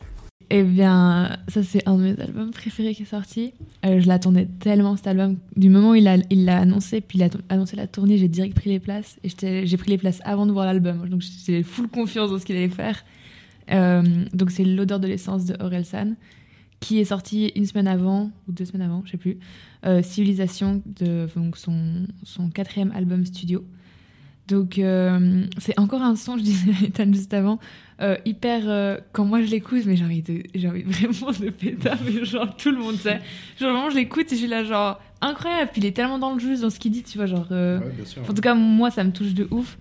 Eh 0.51 0.63
bien, 0.63 1.39
ça 1.49 1.63
c'est 1.63 1.87
un 1.89 1.97
de 1.97 2.03
mes 2.03 2.21
albums 2.21 2.51
préférés 2.51 2.95
qui 2.95 3.03
est 3.03 3.07
sorti. 3.07 3.55
Euh, 3.85 4.01
je 4.01 4.07
l'attendais 4.07 4.47
tellement 4.61 4.97
cet 4.97 5.07
album. 5.07 5.39
Du 5.57 5.71
moment 5.71 5.91
où 5.91 5.95
il 5.95 6.05
l'a 6.05 6.17
il 6.31 6.49
annoncé, 6.49 7.01
puis 7.01 7.19
il 7.19 7.23
a 7.23 7.29
annoncé 7.49 7.77
la 7.77 7.87
tournée, 7.87 8.19
j'ai 8.19 8.29
direct 8.29 8.55
pris 8.55 8.71
les 8.71 8.81
places. 8.81 9.19
Et 9.25 9.67
j'ai 9.67 9.77
pris 9.77 9.91
les 9.91 9.99
places 9.99 10.21
avant 10.25 10.47
de 10.47 10.53
voir 10.53 10.67
l'album. 10.67 11.09
Donc 11.09 11.23
j'étais 11.23 11.63
full 11.63 11.89
confiance 11.89 12.31
dans 12.31 12.39
ce 12.39 12.45
qu'il 12.45 12.57
allait 12.57 12.69
faire. 12.69 13.05
Euh, 13.71 14.03
donc 14.35 14.51
c'est 14.51 14.65
L'odeur 14.65 15.01
de 15.01 15.07
l'essence 15.07 15.47
de 15.47 15.57
Orelsan, 15.63 16.15
qui 16.81 16.99
est 16.99 17.07
sorti 17.07 17.47
une 17.57 17.65
semaine 17.65 17.89
avant, 17.89 18.31
ou 18.47 18.53
deux 18.53 18.67
semaines 18.67 18.83
avant, 18.83 19.03
je 19.07 19.13
sais 19.13 19.17
plus. 19.17 19.39
Euh, 19.87 20.03
Civilisation, 20.03 20.83
de, 20.85 21.27
donc 21.35 21.57
son, 21.57 22.07
son 22.23 22.51
quatrième 22.51 22.93
album 22.93 23.25
studio. 23.25 23.65
Donc 24.49 24.79
euh, 24.79 25.45
c'est 25.59 25.79
encore 25.81 26.03
un 26.03 26.17
son, 26.17 26.37
je 26.37 26.43
disais 26.43 26.71
à 26.83 26.85
Ethan 26.85 27.11
juste 27.13 27.33
avant, 27.33 27.59
euh, 28.03 28.17
hyper 28.27 28.63
euh, 28.67 28.99
quand 29.13 29.25
moi 29.25 29.41
je 29.43 29.51
l'écoute 29.51 29.85
mais 29.87 29.97
j'ai 29.97 30.05
envie 30.05 30.21
de 30.21 30.43
j'ai 30.55 30.69
envie 30.69 30.83
vraiment 30.83 31.31
de 31.33 31.49
péter 31.51 31.89
mais 32.05 32.25
genre 32.27 32.55
tout 32.57 32.71
le 32.71 32.77
monde 32.79 32.97
sait. 32.97 33.21
Genre 33.59 33.73
vraiment 33.73 33.89
je 33.91 33.97
l'écoute 33.97 34.27
et 34.33 34.35
je 34.35 34.41
suis 34.41 34.47
là 34.49 34.63
genre 34.65 35.01
incroyable. 35.23 35.71
Puis 35.73 35.81
il 35.81 35.87
est 35.87 35.93
tellement 35.93 36.19
dans 36.19 36.35
le 36.35 36.39
juste 36.41 36.61
dans 36.63 36.69
ce 36.71 36.79
qu'il 36.79 36.93
dit 36.93 37.03
tu 37.03 37.17
vois 37.17 37.27
genre 37.27 37.47
bien 37.51 38.05
sûr. 38.05 38.23
en 38.31 38.35
tout 38.35 38.43
cas 38.43 38.55
moi 38.55 38.91
ça 38.91 39.03
me 39.03 39.13
touche 39.13 39.33
de 39.33 39.49
ouf. 39.51 39.79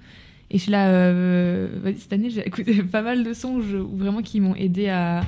Et 0.50 0.58
je 0.58 0.64
suis 0.64 0.72
là 0.72 1.12
cette 1.98 2.14
année 2.14 2.30
j'ai 2.30 2.48
écouté 2.48 2.84
pas 2.84 3.02
mal 3.02 3.24
de 3.24 3.34
sons 3.34 3.60
je- 3.62 3.76
vraiment 3.78 4.22
qui 4.22 4.40
m'ont 4.40 4.56
aidé 4.56 4.88
à, 4.88 5.26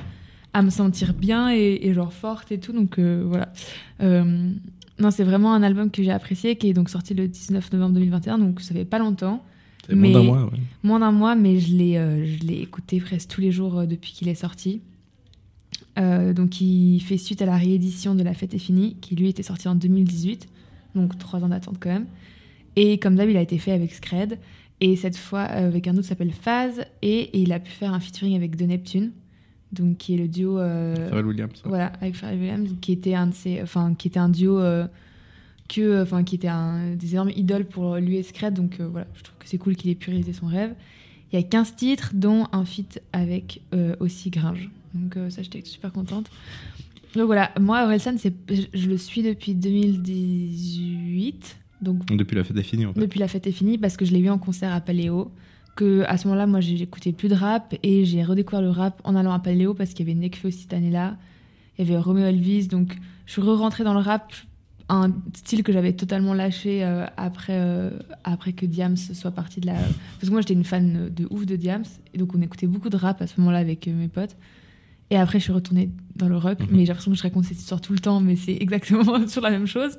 à 0.54 0.62
me 0.62 0.70
sentir 0.70 1.12
bien 1.12 1.50
et, 1.52 1.80
et 1.82 1.92
genre 1.92 2.12
forte 2.14 2.52
et 2.52 2.58
tout. 2.58 2.72
Donc 2.72 2.98
voilà 2.98 3.52
non 4.98 5.10
c'est 5.10 5.24
vraiment 5.24 5.54
un 5.54 5.62
album 5.62 5.90
que 5.90 6.02
j'ai 6.02 6.10
apprécié 6.10 6.56
qui 6.56 6.68
est 6.68 6.72
donc 6.72 6.90
sorti 6.90 7.14
le 7.14 7.28
19 7.28 7.72
novembre 7.72 7.94
2021 7.94 8.38
donc 8.38 8.60
ça 8.60 8.74
fait 8.74 8.84
pas 8.84 8.98
longtemps 8.98 9.42
moins 9.94 10.10
d'un 10.10 10.22
mois, 10.22 10.44
ouais. 10.44 10.58
moins 10.82 10.98
d'un 11.00 11.12
mois, 11.12 11.34
mais 11.34 11.58
je 11.58 11.74
l'ai, 11.74 11.96
euh, 11.96 12.24
je 12.26 12.44
l'ai 12.46 12.60
écouté 12.60 13.00
presque 13.00 13.28
tous 13.28 13.40
les 13.40 13.52
jours 13.52 13.78
euh, 13.78 13.86
depuis 13.86 14.12
qu'il 14.12 14.28
est 14.28 14.34
sorti. 14.34 14.80
Euh, 15.98 16.32
donc, 16.32 16.60
il 16.60 17.00
fait 17.00 17.18
suite 17.18 17.42
à 17.42 17.46
la 17.46 17.56
réédition 17.56 18.14
de 18.14 18.22
La 18.22 18.34
Fête 18.34 18.54
est 18.54 18.58
finie, 18.58 18.96
qui 19.00 19.16
lui 19.16 19.28
était 19.28 19.42
sorti 19.42 19.68
en 19.68 19.74
2018, 19.74 20.48
donc 20.94 21.16
trois 21.18 21.42
ans 21.44 21.48
d'attente 21.48 21.76
quand 21.80 21.90
même. 21.90 22.06
Et 22.74 22.98
comme 22.98 23.16
d'hab, 23.16 23.28
il 23.28 23.36
a 23.36 23.42
été 23.42 23.58
fait 23.58 23.72
avec 23.72 23.92
Scred, 23.92 24.38
et 24.80 24.96
cette 24.96 25.16
fois 25.16 25.42
avec 25.42 25.88
un 25.88 25.92
autre 25.92 26.02
qui 26.02 26.08
s'appelle 26.08 26.32
Phase, 26.32 26.84
et, 27.02 27.20
et 27.20 27.40
il 27.40 27.52
a 27.52 27.60
pu 27.60 27.70
faire 27.70 27.94
un 27.94 28.00
featuring 28.00 28.36
avec 28.36 28.56
De 28.56 28.66
Neptune, 28.66 29.12
donc 29.72 29.96
qui 29.98 30.14
est 30.14 30.18
le 30.18 30.28
duo. 30.28 30.58
euh, 30.58 31.08
Pharrell 31.10 31.26
Williams. 31.26 31.60
voilà, 31.64 31.92
avec 32.00 32.14
Pharrell 32.16 32.38
Williams, 32.38 32.70
qui 32.80 32.92
était 32.92 33.14
un 33.14 33.26
de 33.28 33.34
ses, 33.34 33.60
enfin, 33.62 33.94
qui 33.98 34.08
était 34.08 34.18
un 34.20 34.28
duo 34.28 34.58
euh, 34.60 34.86
que, 35.68 36.02
enfin, 36.02 36.22
qui 36.24 36.36
était 36.36 36.48
un 36.48 36.94
des 36.94 37.12
énormes 37.14 37.30
idoles 37.34 37.64
pour 37.66 37.96
lui 37.96 38.16
et 38.16 38.22
Scred. 38.22 38.54
Donc 38.54 38.78
euh, 38.80 38.86
voilà, 38.88 39.06
je 39.14 39.22
trouve 39.24 39.36
que 39.38 39.48
c'est 39.48 39.58
cool 39.58 39.74
qu'il 39.76 39.90
ait 39.90 39.94
pu 39.96 40.10
réaliser 40.10 40.32
son 40.32 40.46
rêve. 40.46 40.74
Il 41.32 41.36
y 41.36 41.38
a 41.38 41.42
15 41.42 41.74
titres, 41.74 42.12
dont 42.14 42.46
un 42.52 42.64
feat 42.64 43.02
avec 43.12 43.60
euh, 43.74 43.96
aussi 43.98 44.30
Gringe. 44.30 44.70
Donc 44.94 45.16
euh, 45.16 45.28
ça, 45.30 45.42
j'étais 45.42 45.62
super 45.64 45.90
contente. 45.92 46.30
Donc 47.16 47.26
voilà, 47.26 47.50
moi, 47.60 47.82
Orelsan, 47.84 48.16
c'est, 48.18 48.32
je, 48.48 48.62
je 48.72 48.88
le 48.88 48.96
suis 48.96 49.22
depuis 49.22 49.54
2018. 49.54 51.56
Donc 51.82 52.06
Depuis 52.06 52.36
la 52.36 52.44
fête 52.44 52.56
est 52.56 52.62
finie, 52.62 52.86
en 52.86 52.92
fait. 52.94 53.00
depuis 53.00 53.18
la 53.20 53.28
fête 53.28 53.46
est 53.46 53.52
finie 53.52 53.78
parce 53.78 53.96
que 53.96 54.04
je 54.04 54.12
l'ai 54.12 54.22
vu 54.22 54.30
en 54.30 54.38
concert 54.38 54.72
à 54.72 54.80
Paléo. 54.80 55.30
Que 55.76 56.02
à 56.08 56.16
ce 56.16 56.26
moment-là, 56.26 56.46
moi, 56.46 56.60
j'ai 56.60 56.80
écouté 56.82 57.12
plus 57.12 57.28
de 57.28 57.34
rap 57.34 57.74
et 57.82 58.04
j'ai 58.04 58.24
redécouvert 58.24 58.62
le 58.62 58.70
rap 58.70 59.00
en 59.04 59.14
allant 59.14 59.32
à 59.32 59.38
Paléo 59.38 59.74
parce 59.74 59.90
qu'il 59.92 60.08
y 60.08 60.10
avait 60.10 60.18
Nekfeu 60.18 60.50
cette 60.50 60.72
année-là. 60.72 61.16
Il 61.78 61.86
y 61.86 61.88
avait 61.88 61.98
Romeo 62.00 62.24
Elvis, 62.24 62.66
donc 62.68 62.96
je 63.26 63.32
suis 63.32 63.42
re-rentrée 63.42 63.84
dans 63.84 63.92
le 63.92 64.00
rap, 64.00 64.32
un 64.88 65.12
style 65.34 65.62
que 65.62 65.72
j'avais 65.72 65.92
totalement 65.92 66.32
lâché 66.32 66.82
euh, 66.82 67.04
après, 67.18 67.52
euh, 67.58 67.90
après 68.24 68.52
que 68.54 68.64
Diams 68.64 68.96
soit 68.96 69.32
parti 69.32 69.60
de 69.60 69.66
la. 69.66 69.74
Parce 69.74 70.28
que 70.28 70.30
moi, 70.30 70.40
j'étais 70.40 70.54
une 70.54 70.64
fan 70.64 71.10
de 71.14 71.26
ouf 71.28 71.44
de 71.44 71.56
Diams 71.56 71.84
et 72.14 72.18
donc 72.18 72.34
on 72.34 72.40
écoutait 72.40 72.66
beaucoup 72.66 72.88
de 72.88 72.96
rap 72.96 73.20
à 73.20 73.26
ce 73.26 73.38
moment-là 73.40 73.58
avec 73.58 73.86
euh, 73.86 73.92
mes 73.92 74.08
potes. 74.08 74.36
Et 75.10 75.16
après, 75.16 75.38
je 75.40 75.44
suis 75.44 75.52
retournée 75.52 75.90
dans 76.16 76.28
le 76.28 76.36
rock, 76.38 76.58
Mhm. 76.60 76.66
mais 76.70 76.78
j'ai 76.80 76.86
l'impression 76.86 77.10
que 77.12 77.18
je 77.18 77.22
raconte 77.22 77.44
cette 77.44 77.58
histoire 77.58 77.80
tout 77.82 77.92
le 77.92 77.98
temps, 77.98 78.20
mais 78.20 78.36
c'est 78.36 78.56
exactement 78.60 79.26
sur 79.28 79.42
la 79.42 79.50
même 79.50 79.66
chose. 79.66 79.98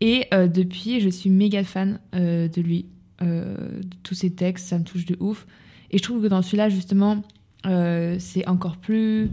Et 0.00 0.26
euh, 0.32 0.46
depuis, 0.46 1.00
je 1.00 1.08
suis 1.08 1.30
méga 1.30 1.64
fan 1.64 1.98
de 2.12 2.60
lui, 2.60 2.86
euh, 3.22 3.80
tous 4.02 4.14
ses 4.14 4.30
textes, 4.30 4.66
ça 4.68 4.78
me 4.78 4.84
touche 4.84 5.04
de 5.06 5.16
ouf. 5.20 5.46
Et 5.90 5.98
je 5.98 6.02
trouve 6.02 6.22
que 6.22 6.26
dans 6.28 6.42
celui-là, 6.42 6.68
justement, 6.68 7.22
euh, 7.66 8.16
c'est 8.18 8.46
encore 8.48 8.76
plus 8.76 9.30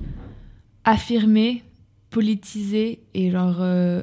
affirmé, 0.83 1.63
politisé 2.09 3.00
et 3.13 3.31
genre 3.31 3.57
euh, 3.59 4.01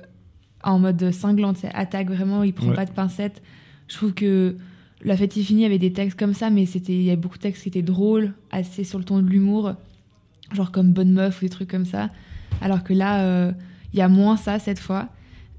en 0.63 0.79
mode 0.79 1.11
cinglant, 1.13 1.55
c'est 1.55 1.73
attaque 1.75 2.09
vraiment, 2.09 2.43
il 2.43 2.53
prend 2.53 2.69
Ouais. 2.69 2.75
pas 2.75 2.85
de 2.85 2.91
pincettes. 2.91 3.43
Je 3.89 3.95
trouve 3.97 4.15
que 4.15 4.57
La 5.05 5.17
fête 5.17 5.37
est 5.37 5.43
finie 5.43 5.65
avait 5.65 5.79
des 5.79 5.93
textes 5.93 6.19
comme 6.19 6.35
ça, 6.35 6.51
mais 6.51 6.67
c'était 6.67 6.93
il 6.93 7.03
y 7.03 7.09
avait 7.11 7.17
beaucoup 7.17 7.37
de 7.37 7.43
textes 7.43 7.63
qui 7.63 7.69
étaient 7.69 7.83
drôles, 7.83 8.33
assez 8.51 8.83
sur 8.83 8.99
le 8.99 9.05
ton 9.05 9.23
de 9.23 9.29
l'humour, 9.29 9.75
genre 10.53 10.73
comme 10.73 10.93
Bonne 10.93 11.13
Meuf 11.13 11.39
ou 11.41 11.45
des 11.45 11.51
trucs 11.51 11.71
comme 11.71 11.85
ça. 11.85 12.11
Alors 12.61 12.83
que 12.83 12.93
là, 12.93 13.53
il 13.93 13.99
y 13.99 14.03
a 14.03 14.09
moins 14.09 14.37
ça 14.37 14.59
cette 14.59 14.81
fois. 14.81 15.09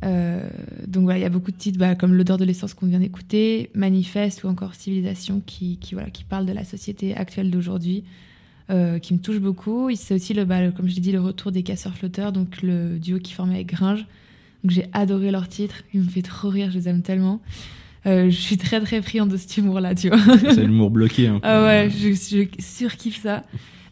Euh, 0.06 0.48
donc 0.88 1.04
voilà, 1.04 1.20
il 1.20 1.22
y 1.22 1.26
a 1.26 1.30
beaucoup 1.30 1.52
de 1.52 1.58
titres 1.58 1.78
bah, 1.78 1.96
comme 1.96 2.14
L'odeur 2.14 2.38
de 2.38 2.46
l'essence 2.46 2.74
qu'on 2.74 2.88
vient 2.88 3.00
d'écouter, 3.00 3.70
Manifeste 3.76 4.44
ou 4.44 4.48
encore 4.48 4.74
Civilisation 4.76 5.42
qui, 5.46 5.78
qui, 5.78 5.94
voilà, 5.96 6.10
qui 6.10 6.24
parle 6.24 6.46
de 6.46 6.54
la 6.54 6.64
société 6.64 7.16
actuelle 7.16 7.52
d'aujourd'hui, 7.52 8.04
euh, 8.70 9.00
qui 9.00 9.14
me 9.14 9.20
touche 9.20 9.40
beaucoup. 9.40 9.90
C'est 9.96 10.14
aussi, 10.14 10.34
le, 10.34 10.46
bah, 10.46 10.62
le- 10.62 10.72
comme 10.72 10.88
je 10.88 10.96
l'ai 10.96 11.02
dit, 11.02 11.12
le 11.12 11.20
retour 11.22 11.52
des 11.52 11.64
casseurs-flotteurs, 11.64 12.32
donc 12.32 12.62
le 12.62 12.98
duo 12.98 13.20
qui 13.20 13.34
formait 13.34 13.56
avec 13.56 13.68
Gringe. 13.68 14.06
Donc 14.64 14.72
j'ai 14.72 14.86
adoré 14.94 15.32
leur 15.32 15.48
titre, 15.48 15.76
il 15.94 16.02
me 16.02 16.10
fait 16.10 16.22
trop 16.22 16.50
rire, 16.50 16.70
je 16.72 16.78
les 16.78 16.88
aime 16.90 17.02
tellement. 17.02 17.42
Euh, 18.06 18.30
je 18.30 18.36
suis 18.36 18.56
très 18.58 18.80
très 18.80 19.02
friande 19.02 19.30
de 19.30 19.36
cet 19.38 19.58
humour-là, 19.58 19.96
tu 19.96 20.08
vois. 20.10 20.20
C'est 20.54 20.64
l'humour 20.64 20.90
bloqué. 20.92 21.28
un 21.28 21.36
peu. 21.40 21.48
Ah 21.48 21.64
ouais, 21.66 21.90
je, 21.90 22.10
je 22.14 22.46
surkiffe 22.62 23.22
ça. 23.22 23.44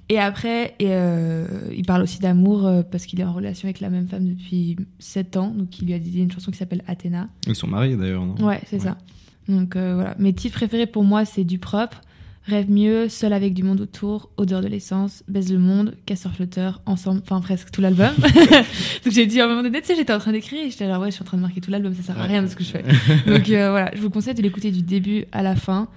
Et 0.10 0.20
après, 0.20 0.74
et, 0.80 0.88
euh, 0.89 1.46
il 1.76 1.86
parle 1.86 2.02
aussi 2.02 2.20
d'amour 2.20 2.65
euh, 2.65 2.82
parce 2.82 3.06
qu'il 3.06 3.20
est 3.20 3.26
en 3.26 3.34
relation 3.34 3.67
avec 3.67 3.82
la 3.82 3.89
même 3.89 4.08
femme 4.08 4.26
depuis 4.26 4.78
7 5.00 5.38
ans. 5.38 5.54
Donc 5.56 5.80
il 5.80 5.88
lui 5.88 5.93
a 5.93 6.00
dédié 6.00 6.24
une 6.24 6.32
chanson 6.32 6.52
qui 6.52 6.58
s'appelle 6.58 6.84
Athéna. 6.88 7.28
Ils 7.46 7.56
sont 7.56 7.67
mariés 7.67 7.98
d'ailleurs, 7.98 8.26
non? 8.26 8.36
Ouais, 8.46 8.62
c'est 8.67 8.80
ça. 8.80 8.98
Donc 9.50 9.76
euh, 9.76 9.96
voilà. 9.96 10.15
Mes 10.17 10.34
titres 10.34 10.56
préférés 10.56 10.88
pour 10.88 11.04
moi, 11.04 11.26
c'est 11.26 11.43
Du 11.43 11.60
propre, 11.60 12.02
Rêve 12.46 12.72
mieux, 12.72 13.10
Seul 13.10 13.34
avec 13.34 13.54
du 13.54 13.63
monde 13.63 13.82
autour, 13.82 14.30
Odeur 14.38 14.62
de 14.62 14.67
l'essence, 14.67 15.24
Baise 15.28 15.52
le 15.52 15.60
monde, 15.60 15.96
Casseur 16.06 16.34
flotteur, 16.34 16.82
ensemble, 16.86 17.22
enfin 17.24 17.41
presque 17.41 17.72
tout 17.72 17.82
l'album. 17.82 18.12
Donc 19.04 19.13
j'ai 19.13 19.26
dit 19.26 19.41
à 19.41 19.46
un 19.46 19.48
moment 19.50 19.63
donné, 19.63 19.82
tu 19.82 19.88
sais, 19.88 19.96
j'étais 19.98 20.13
en 20.13 20.20
train 20.20 20.32
d'écrire 20.32 20.65
et 20.65 20.70
j'étais 20.70 20.88
là, 20.88 21.02
ouais, 21.02 21.08
je 21.08 21.15
suis 21.15 21.24
en 21.24 21.26
train 21.26 21.38
de 21.38 21.41
marquer 21.41 21.60
tout 21.60 21.72
l'album, 21.72 21.93
ça 21.93 22.04
sert 22.04 22.17
à 22.17 22.24
rien 22.24 22.41
de 22.41 22.48
ce 22.48 22.56
que 22.56 22.63
je 22.63 22.70
fais. 22.70 22.84
Donc 23.28 23.50
euh, 23.50 23.72
voilà, 23.72 23.91
je 23.93 24.00
vous 24.02 24.10
conseille 24.10 24.36
de 24.36 24.41
l'écouter 24.41 24.72
du 24.72 24.84
début 24.84 25.26
à 25.34 25.43
la 25.43 25.58
fin. 25.58 25.89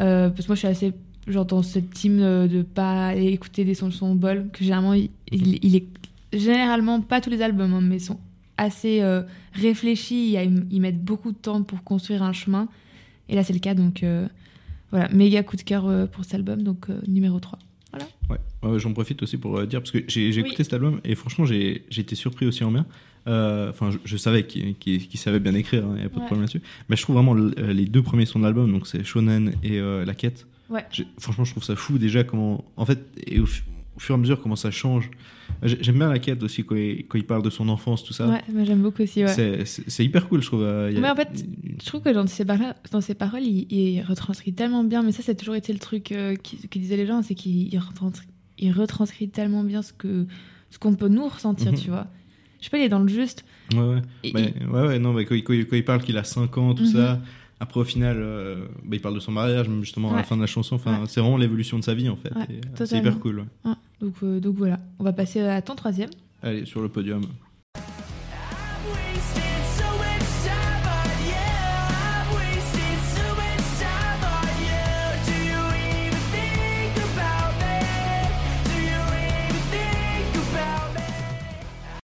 Euh, 0.00 0.28
parce 0.30 0.42
que 0.42 0.48
moi, 0.48 0.54
je 0.54 0.60
suis 0.60 0.68
assez. 0.68 0.92
J'entends 1.26 1.62
ce 1.62 1.78
team 1.78 2.18
euh, 2.20 2.46
de 2.46 2.62
pas 2.62 3.14
écouter 3.14 3.64
des 3.64 3.74
chansons 3.74 4.14
bol, 4.14 4.46
que 4.52 4.62
généralement, 4.62 4.94
il, 4.94 5.10
il- 5.32 5.58
il 5.64 5.76
est. 5.76 5.84
Généralement, 6.32 7.00
pas 7.00 7.20
tous 7.20 7.30
les 7.30 7.42
albums, 7.42 7.72
hein, 7.72 7.80
mais 7.80 7.98
sont 7.98 8.18
assez 8.56 9.00
euh, 9.02 9.22
réfléchis. 9.52 10.36
Ils 10.70 10.80
mettent 10.80 11.02
beaucoup 11.04 11.30
de 11.32 11.36
temps 11.36 11.62
pour 11.62 11.82
construire 11.84 12.22
un 12.22 12.32
chemin. 12.32 12.68
Et 13.28 13.34
là, 13.36 13.44
c'est 13.44 13.52
le 13.52 13.58
cas, 13.60 13.74
donc 13.74 14.02
euh, 14.02 14.26
voilà, 14.90 15.08
méga 15.10 15.42
coup 15.42 15.56
de 15.56 15.62
cœur 15.62 15.86
euh, 15.86 16.06
pour 16.06 16.24
cet 16.24 16.34
album, 16.34 16.62
donc 16.62 16.90
euh, 16.90 17.00
numéro 17.06 17.38
3. 17.40 17.58
Ouais, 18.28 18.38
Ouais, 18.62 18.78
j'en 18.80 18.92
profite 18.92 19.22
aussi 19.22 19.36
pour 19.36 19.56
euh, 19.58 19.66
dire, 19.66 19.80
parce 19.80 19.92
que 19.92 20.00
j'ai 20.08 20.28
Oui. 20.30 20.38
écouté 20.40 20.64
cet 20.64 20.72
album 20.72 21.00
et 21.04 21.14
franchement, 21.14 21.44
j'ai 21.46 21.84
été 21.96 22.14
surpris 22.16 22.46
aussi 22.46 22.64
en 22.64 22.70
bien. 22.72 22.84
Euh, 23.28 23.70
Enfin, 23.70 23.90
je, 23.90 23.98
je 24.04 24.16
savais 24.16 24.44
qu'il 24.46 24.74
qu'il 24.76 25.16
savait 25.18 25.38
bien 25.40 25.54
écrire, 25.54 25.84
il 25.94 26.00
n'y 26.00 26.06
a 26.06 26.08
pas 26.08 26.16
de 26.20 26.24
problème 26.26 26.40
là-dessus. 26.40 26.60
Mais 26.88 26.96
je 26.96 27.02
trouve 27.02 27.14
vraiment 27.14 27.32
le- 27.34 27.54
les 27.72 27.86
deux 27.86 28.02
premiers 28.02 28.26
sons 28.26 28.40
de 28.40 28.44
l'album, 28.44 28.70
donc 28.72 28.86
c'est 28.86 29.04
Shonen 29.04 29.52
et 29.62 29.78
euh, 29.78 30.04
La 30.04 30.14
Quête. 30.14 30.46
Ouais. 30.70 30.84
Franchement, 31.18 31.44
je 31.44 31.50
trouve 31.52 31.64
ça 31.64 31.76
fou 31.76 31.98
déjà 31.98 32.24
comment. 32.24 32.64
En 32.76 32.86
fait, 32.86 33.04
et 33.26 33.38
au, 33.40 33.46
fu- 33.46 33.62
au 33.96 34.00
fur 34.00 34.14
et 34.14 34.18
à 34.18 34.20
mesure, 34.20 34.40
comment 34.40 34.56
ça 34.56 34.70
change. 34.70 35.10
J'ai- 35.62 35.76
J'aime 35.82 35.96
bien 35.98 36.08
La 36.08 36.18
Quête 36.18 36.42
aussi 36.42 36.64
quand 36.64 36.74
il, 36.74 37.06
quand 37.06 37.18
il 37.18 37.24
parle 37.26 37.42
de 37.42 37.50
son 37.50 37.68
enfance, 37.68 38.02
tout 38.02 38.12
ça. 38.14 38.26
Ouais, 38.28 38.40
moi 38.52 38.64
j'aime 38.64 38.80
beaucoup 38.82 39.02
aussi. 39.02 39.22
Ouais. 39.22 39.28
C'est- 39.28 39.64
C'est 39.66 39.88
c'est 39.88 40.04
hyper 40.04 40.28
cool, 40.28 40.40
je 40.42 40.46
trouve. 40.46 40.62
euh, 40.62 40.88
il 40.90 40.94
y 40.94 40.98
a- 40.98 41.00
Mais 41.00 41.10
en 41.10 41.14
fait, 41.16 41.44
Je 41.80 41.86
trouve 41.86 42.00
que 42.00 42.08
dans 42.08 42.26
ses, 42.26 42.44
paroles, 42.44 42.74
dans 42.90 43.00
ses 43.00 43.14
paroles, 43.14 43.42
il, 43.42 43.66
il 43.70 44.02
retranscrit 44.02 44.52
tellement 44.54 44.84
bien, 44.84 45.02
mais 45.02 45.12
ça, 45.12 45.30
a 45.30 45.34
toujours 45.34 45.54
été 45.54 45.72
le 45.72 45.78
truc 45.78 46.12
euh, 46.12 46.34
qui, 46.36 46.56
que 46.68 46.78
disaient 46.78 46.96
les 46.96 47.06
gens, 47.06 47.22
c'est 47.22 47.34
qu'il 47.34 47.72
il 47.72 47.78
retranscrit, 47.78 48.26
il 48.58 48.72
retranscrit 48.72 49.28
tellement 49.28 49.64
bien 49.64 49.82
ce 49.82 49.92
que 49.92 50.26
ce 50.70 50.78
qu'on 50.78 50.94
peut 50.96 51.08
nous 51.08 51.28
ressentir, 51.28 51.70
Mhm. 51.72 51.78
tu 51.78 51.90
vois. 51.90 52.06
Je 52.60 52.64
sais 52.64 52.70
pas, 52.70 52.78
il 52.78 52.84
est 52.84 52.88
dans 52.88 52.98
le 53.00 53.08
juste. 53.08 53.44
Ouais, 53.74 53.80
ouais. 53.80 54.02
Et- 54.24 54.32
Mais- 54.32 54.54
ouais, 54.72 54.86
ouais, 54.86 54.98
non, 54.98 55.12
mais 55.12 55.24
quand 55.26 55.34
il 55.36 55.84
parle 55.84 56.02
qu'il 56.02 56.16
a 56.16 56.24
5 56.24 56.56
ans, 56.58 56.74
tout 56.74 56.84
Mhm. 56.84 56.88
ça, 56.92 57.20
après 57.64 57.80
au 57.80 57.84
final, 57.84 58.16
euh, 58.20 58.66
bah, 58.84 58.94
il 58.96 59.00
parle 59.00 59.14
de 59.14 59.20
son 59.20 59.32
mariage, 59.32 59.68
même 59.68 59.80
justement 59.80 60.12
à 60.12 60.16
la 60.16 60.22
fin 60.22 60.36
de 60.36 60.40
la 60.42 60.46
chanson. 60.46 60.76
Enfin, 60.76 61.00
Ouais. 61.00 61.06
c'est 61.08 61.20
vraiment 61.20 61.38
l'évolution 61.38 61.78
de 61.78 61.84
sa 61.84 61.94
vie 61.94 62.08
en 62.08 62.16
fait. 62.16 62.32
Ouais, 62.34 62.46
euh, 62.50 62.84
c'est 62.86 62.98
hyper 62.98 63.18
cool. 63.18 63.46
Ah, 63.64 63.76
donc, 64.00 64.14
euh, 64.22 64.38
donc 64.38 64.56
voilà, 64.56 64.78
on 64.98 65.04
va 65.04 65.12
passer 65.12 65.40
à 65.40 65.60
ton 65.62 65.74
troisième. 65.74 66.10
Allez, 66.42 66.66
sur 66.66 66.80
le 66.82 66.88
podium. 66.88 67.22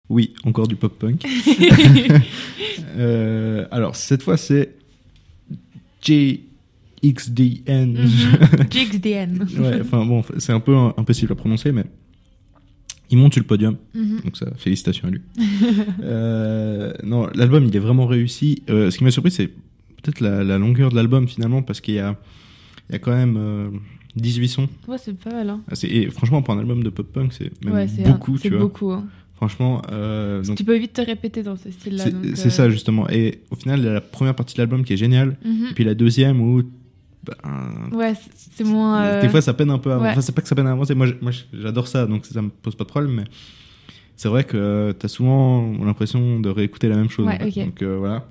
Oui, 0.08 0.34
encore 0.44 0.68
du 0.68 0.76
pop-punk. 0.76 1.24
Euh, 2.98 3.66
alors, 3.70 3.96
cette 3.96 4.22
fois, 4.22 4.36
c'est 4.36 4.74
JXDN. 6.02 7.96
JXDN. 8.70 9.46
ouais, 9.58 9.80
enfin 9.80 10.04
bon, 10.04 10.22
c'est 10.38 10.52
un 10.52 10.60
peu 10.60 10.74
impossible 10.96 11.32
à 11.32 11.34
prononcer, 11.36 11.72
mais 11.72 11.84
Il 13.10 13.18
monte 13.18 13.34
sur 13.34 13.42
le 13.42 13.46
podium, 13.46 13.76
Mhm. 13.94 14.20
donc 14.24 14.36
ça, 14.36 14.46
félicitations 14.56 15.08
à 15.08 15.10
lui. 15.10 15.20
Euh, 16.02 16.92
non, 17.04 17.28
l'album, 17.34 17.64
il 17.66 17.76
est 17.76 17.78
vraiment 17.80 18.06
réussi. 18.06 18.62
Euh, 18.70 18.90
ce 18.90 18.98
qui 18.98 19.04
m'a 19.04 19.10
surpris, 19.10 19.30
c'est 19.30 19.48
peut-être 19.48 20.20
la, 20.20 20.42
la 20.42 20.58
longueur 20.58 20.90
de 20.90 20.96
l'album 20.96 21.28
finalement, 21.28 21.62
parce 21.62 21.80
qu'il 21.80 21.94
y 21.94 21.98
a, 21.98 22.16
il 22.88 22.92
y 22.92 22.96
a 22.96 22.98
quand 22.98 23.12
même 23.14 23.36
euh, 23.38 23.68
18 24.16 24.48
sons. 24.48 24.68
Ouais, 24.88 24.96
c'est 24.98 25.16
pas 25.18 25.30
mal. 25.30 25.50
Hein. 25.50 25.60
Ah, 25.70 25.74
c'est- 25.74 25.88
Et 25.88 26.10
franchement, 26.10 26.40
pour 26.42 26.54
un 26.54 26.58
album 26.58 26.82
de 26.82 26.88
pop-punk, 26.90 27.32
c'est 27.34 27.50
même 27.64 27.74
ouais, 27.74 27.86
c'est 27.88 28.02
beaucoup, 28.02 28.34
un- 28.34 28.38
tu 28.38 28.48
vois. 28.50 28.58
beaucoup. 28.60 28.90
hein. 28.92 29.04
Franchement, 29.42 29.82
euh, 29.90 30.40
donc 30.44 30.56
Tu 30.56 30.62
peux 30.62 30.76
vite 30.76 30.92
te 30.92 31.00
répéter 31.00 31.42
dans 31.42 31.56
ce 31.56 31.68
style-là. 31.68 32.04
c'est 32.34 32.46
euh, 32.46 32.50
ça 32.50 32.70
justement. 32.70 33.08
Et 33.10 33.40
au 33.50 33.56
final, 33.56 33.80
il 33.80 33.86
y 33.86 33.88
a 33.88 33.92
la 33.92 34.00
première 34.00 34.36
partie 34.36 34.54
de 34.54 34.60
l'album 34.60 34.84
qui 34.84 34.92
est 34.92 34.96
géniale, 34.96 35.36
mhm. 35.44 35.66
et 35.70 35.74
puis 35.74 35.82
la 35.82 35.94
deuxième 35.94 36.40
où 36.40 36.62
ben, 37.24 37.34
Ouais, 37.92 38.12
c'est- 38.36 38.62
moins. 38.62 39.02
euh, 39.02 39.20
Des 39.20 39.28
fois, 39.28 39.40
ça 39.40 39.52
peine 39.52 39.70
un 39.70 39.78
peu 39.78 39.90
à 39.90 39.98
ouais. 39.98 40.10
Enfin, 40.10 40.20
c'est 40.20 40.32
pas 40.32 40.42
que 40.42 40.46
ça 40.48 40.54
peine 40.54 40.68
à 40.68 40.70
avancer. 40.70 40.94
Moi, 40.94 41.08
j'adore 41.52 41.88
ça, 41.88 42.06
donc 42.06 42.24
ça 42.24 42.40
me 42.40 42.50
pose 42.50 42.76
pas 42.76 42.84
de 42.84 42.88
problème. 42.88 43.14
Mais 43.16 43.24
c'est 44.14 44.28
vrai 44.28 44.44
que 44.44 44.56
euh, 44.56 44.92
t'as 44.92 45.08
souvent 45.08 45.72
l'impression 45.84 46.38
de 46.38 46.48
réécouter 46.48 46.88
la 46.88 46.94
même 46.94 47.10
chose. 47.10 47.26
Ouais, 47.26 47.42
en 47.42 47.50
fait. 47.50 47.64
Donc 47.64 47.82
euh, 47.82 47.96
voilà. 47.98 48.28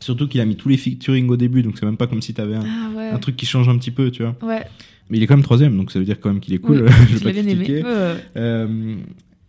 Surtout 0.00 0.28
qu'il 0.28 0.42
a 0.42 0.44
mis 0.44 0.56
tous 0.56 0.68
les 0.68 0.76
featuring 0.76 1.30
au 1.30 1.36
début, 1.38 1.62
donc 1.62 1.78
c'est 1.78 1.86
même 1.86 1.96
pas 1.96 2.06
comme 2.06 2.20
si 2.20 2.34
t'avais 2.34 2.56
un, 2.56 2.62
Ah 2.66 2.90
ouais. 2.94 3.08
un 3.08 3.18
truc 3.18 3.36
qui 3.36 3.46
change 3.46 3.70
un 3.70 3.78
petit 3.78 3.90
peu, 3.90 4.10
tu 4.10 4.22
vois. 4.22 4.36
Ouais, 4.42 4.64
Mais 5.08 5.16
il 5.16 5.22
est 5.22 5.26
quand 5.26 5.36
même 5.36 5.44
troisième, 5.44 5.74
donc 5.78 5.90
ça 5.92 5.98
veut 5.98 6.04
dire 6.04 6.20
quand 6.20 6.28
même 6.28 6.40
qu'il 6.40 6.52
est 6.52 6.58
cool. 6.58 6.82
Oui, 6.82 6.90
je 7.08 7.14
vais 7.16 7.20
pas 7.20 7.32
l'ai 7.32 7.42
bien 7.42 7.52
aimé. 7.52 7.64
critiquer. 7.64 7.82
Euh, 8.36 8.96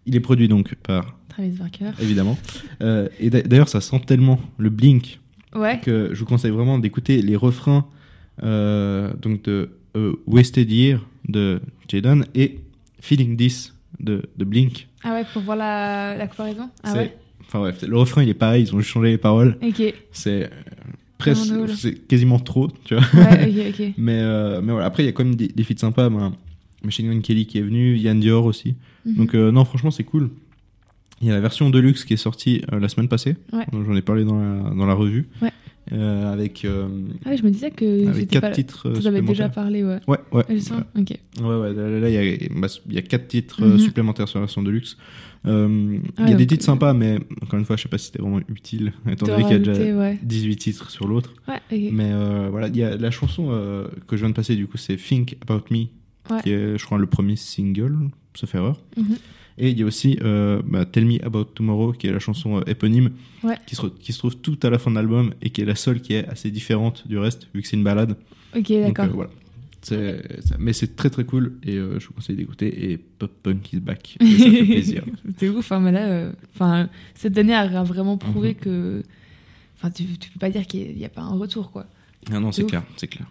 il 0.05 0.15
est 0.15 0.19
produit 0.19 0.47
donc 0.47 0.75
par, 0.75 1.17
Travis 1.29 1.49
Barker. 1.49 1.91
évidemment. 2.01 2.37
Euh, 2.81 3.07
et 3.19 3.29
d'a- 3.29 3.41
d'ailleurs, 3.41 3.69
ça 3.69 3.81
sent 3.81 4.01
tellement 4.05 4.39
le 4.57 4.69
blink 4.69 5.19
Ouais. 5.55 5.79
que 5.81 6.09
je 6.13 6.19
vous 6.19 6.25
conseille 6.25 6.51
vraiment 6.51 6.77
d'écouter 6.79 7.21
les 7.21 7.35
refrains 7.37 7.85
euh, 8.43 9.13
donc 9.21 9.43
de 9.43 9.69
euh, 9.95 10.13
Wasted 10.27 10.69
Year 10.69 10.99
de 11.29 11.61
Jaden 11.87 12.25
et 12.35 12.59
Feeling 12.99 13.37
This 13.37 13.73
de, 13.99 14.23
de 14.35 14.43
Blink. 14.45 14.87
Ah 15.03 15.13
ouais, 15.13 15.23
pour 15.31 15.41
voir 15.43 15.55
la, 15.57 16.15
la 16.17 16.27
comparaison 16.27 16.69
Ah 16.83 16.93
ouais 16.93 17.15
Enfin 17.47 17.59
bref, 17.59 17.83
le 17.87 17.97
refrain 17.97 18.23
il 18.23 18.29
est 18.29 18.33
pareil, 18.33 18.63
ils 18.63 18.75
ont 18.75 18.79
juste 18.79 18.89
changé 18.91 19.09
les 19.11 19.17
paroles. 19.17 19.57
Ok. 19.63 19.93
C'est 20.11 20.49
presque, 21.17 21.53
c'est 21.77 21.93
quasiment 22.07 22.39
trop, 22.39 22.67
tu 22.83 22.95
vois. 22.95 23.03
Ouais, 23.13 23.47
ok, 23.71 23.79
ok. 23.79 23.93
Mais, 23.97 24.21
mais 24.61 24.71
voilà, 24.73 24.85
après 24.87 25.03
il 25.03 25.05
y 25.05 25.09
a 25.09 25.11
quand 25.13 25.23
même 25.23 25.35
des, 25.35 25.47
des 25.47 25.63
feats 25.63 25.77
sympas. 25.77 26.09
Ben, 26.09 26.33
Machine 26.85 27.11
Gun 27.13 27.19
Kelly 27.21 27.45
qui 27.47 27.57
est 27.57 27.61
venu, 27.63 27.95
Yann 27.97 28.19
Dior 28.19 28.45
aussi. 28.45 28.75
Mhm. 29.05 29.15
Donc 29.15 29.35
euh, 29.35 29.51
non, 29.51 29.65
franchement 29.65 29.91
c'est 29.91 30.03
cool. 30.05 30.29
Il 31.21 31.27
y 31.27 31.31
a 31.31 31.33
la 31.33 31.39
version 31.41 31.69
Deluxe 31.69 32.03
qui 32.05 32.13
est 32.13 32.17
sortie 32.17 32.61
euh, 32.73 32.79
la 32.79 32.89
semaine 32.89 33.07
passée. 33.07 33.35
Ouais. 33.53 33.65
J'en 33.71 33.95
ai 33.95 34.01
parlé 34.01 34.25
dans 34.25 34.37
la, 34.39 34.69
dans 34.75 34.85
la 34.85 34.93
revue. 34.93 35.27
Ouais. 35.41 35.51
Euh, 35.93 36.33
avec 36.33 36.65
euh, 36.65 36.87
Ah 37.25 37.29
ouais, 37.29 37.37
je 37.37 37.43
me 37.43 37.51
disais 37.51 37.69
que 37.69 38.07
avec 38.07 38.15
c'était 38.15 38.25
quatre 38.25 38.41
pas. 38.41 38.51
titres. 38.51 38.89
Vous 38.89 39.05
avez 39.05 39.21
déjà 39.21 39.49
parlé, 39.49 39.83
ouais. 39.83 39.99
Ouais, 40.07 40.17
ouais. 40.31 40.43
Ah, 40.49 40.59
sens 40.59 40.81
Ok. 40.97 41.11
Ouais, 41.41 41.45
ouais, 41.57 41.73
là, 41.73 42.09
il 42.09 42.13
y, 42.13 42.17
a- 42.45 42.59
bah, 42.59 42.67
y 42.89 42.97
a 42.97 43.01
quatre 43.03 43.27
titres 43.27 43.63
Mhm. 43.63 43.77
supplémentaires 43.77 44.27
sur 44.27 44.39
la 44.39 44.45
version 44.45 44.63
de 44.63 44.71
luxe. 44.71 44.97
Il 45.45 45.51
y 45.51 46.23
Ouais, 46.23 46.31
a 46.31 46.33
des 46.33 46.47
titres 46.47 46.65
sympas, 46.65 46.93
mais 46.93 47.19
encore 47.43 47.59
une 47.59 47.65
fois, 47.65 47.77
je 47.77 47.83
sais 47.83 47.89
pas 47.89 47.99
si 47.99 48.07
c'était 48.07 48.19
vraiment 48.23 48.39
utile, 48.49 48.93
étant 49.07 49.27
donné 49.27 49.43
qu'il 49.43 49.51
y 49.51 49.55
a 49.55 49.59
déjà 49.59 49.95
ouais. 49.95 50.17
18 50.23 50.55
titres 50.55 50.89
sur 50.89 51.07
l'autre. 51.07 51.33
Ouais, 51.47 51.59
ok. 51.71 51.91
Mais 51.93 52.11
voilà, 52.49 52.67
il 52.67 52.75
y 52.77 52.83
a 52.83 52.97
la 52.97 53.11
chanson 53.11 53.45
que 54.07 54.17
je 54.17 54.21
viens 54.21 54.29
de 54.31 54.35
passer, 54.35 54.55
du 54.55 54.65
coup, 54.65 54.77
c'est 54.77 54.97
Think 54.97 55.37
About 55.47 55.65
Me, 55.69 55.85
Ouais. 56.29 56.41
qui 56.43 56.51
est, 56.51 56.77
je 56.77 56.85
crois, 56.85 56.97
le 56.97 57.05
premier 57.07 57.35
single, 57.35 58.09
sauf 58.33 58.53
erreur. 58.55 58.79
Mhm. 58.97 59.17
Et 59.57 59.69
il 59.69 59.79
y 59.79 59.83
a 59.83 59.85
aussi 59.85 60.17
euh, 60.21 60.61
bah, 60.65 60.85
Tell 60.85 61.05
Me 61.05 61.23
About 61.25 61.45
Tomorrow, 61.45 61.93
qui 61.93 62.07
est 62.07 62.11
la 62.11 62.19
chanson 62.19 62.57
euh, 62.57 62.63
éponyme, 62.67 63.11
Ouais. 63.43 63.57
qui, 63.65 63.75
se, 63.75 63.85
qui 63.87 64.11
se 64.11 64.17
trouve 64.19 64.35
tout 64.37 64.57
à 64.63 64.69
la 64.69 64.79
fin 64.79 64.89
de 64.91 64.95
l'album 64.95 65.33
et 65.41 65.49
qui 65.49 65.61
est 65.61 65.65
la 65.65 65.75
seule 65.75 66.01
qui 66.01 66.13
est 66.13 66.27
assez 66.27 66.51
différente 66.51 67.07
du 67.07 67.17
reste, 67.17 67.47
vu 67.53 67.61
que 67.61 67.67
c'est 67.67 67.77
une 67.77 67.83
balade. 67.83 68.17
Ok, 68.55 68.67
d'accord. 68.69 69.05
euh, 69.05 69.09
voilà. 69.13 69.29
Mais 70.59 70.73
c'est 70.73 70.95
très 70.95 71.09
très 71.11 71.25
cool 71.25 71.53
et 71.63 71.73
je 71.75 72.07
vous 72.07 72.13
conseille 72.13 72.35
d'écouter. 72.35 72.91
Et 72.91 72.97
Pop 72.97 73.31
Punk 73.43 73.71
is 73.71 73.79
back. 73.79 74.17
Et 74.21 74.25
ça 74.39 74.49
fait 74.49 74.63
plaisir. 74.65 75.03
C'est 75.37 75.47
ouf, 75.49 75.71
hein, 75.71 75.79
mais 75.79 75.91
là, 75.91 76.31
enfin, 76.55 76.89
cette 77.13 77.37
année 77.37 77.53
a 77.53 77.83
vraiment 77.83 78.17
prouvé 78.17 78.49
Mhm. 78.49 78.55
que. 78.55 79.03
Enfin, 79.77 79.91
tu, 79.91 80.05
tu 80.17 80.31
peux 80.31 80.39
pas 80.39 80.49
dire 80.49 80.65
qu'il 80.65 80.95
n'y 80.97 81.05
a, 81.05 81.09
pas 81.09 81.21
un 81.21 81.35
retour, 81.37 81.69
quoi. 81.71 81.85
Ah 82.31 82.39
non, 82.39 82.51
c'est 82.51 82.65
clair, 82.65 82.83
c'est 82.97 83.07
clair. 83.07 83.27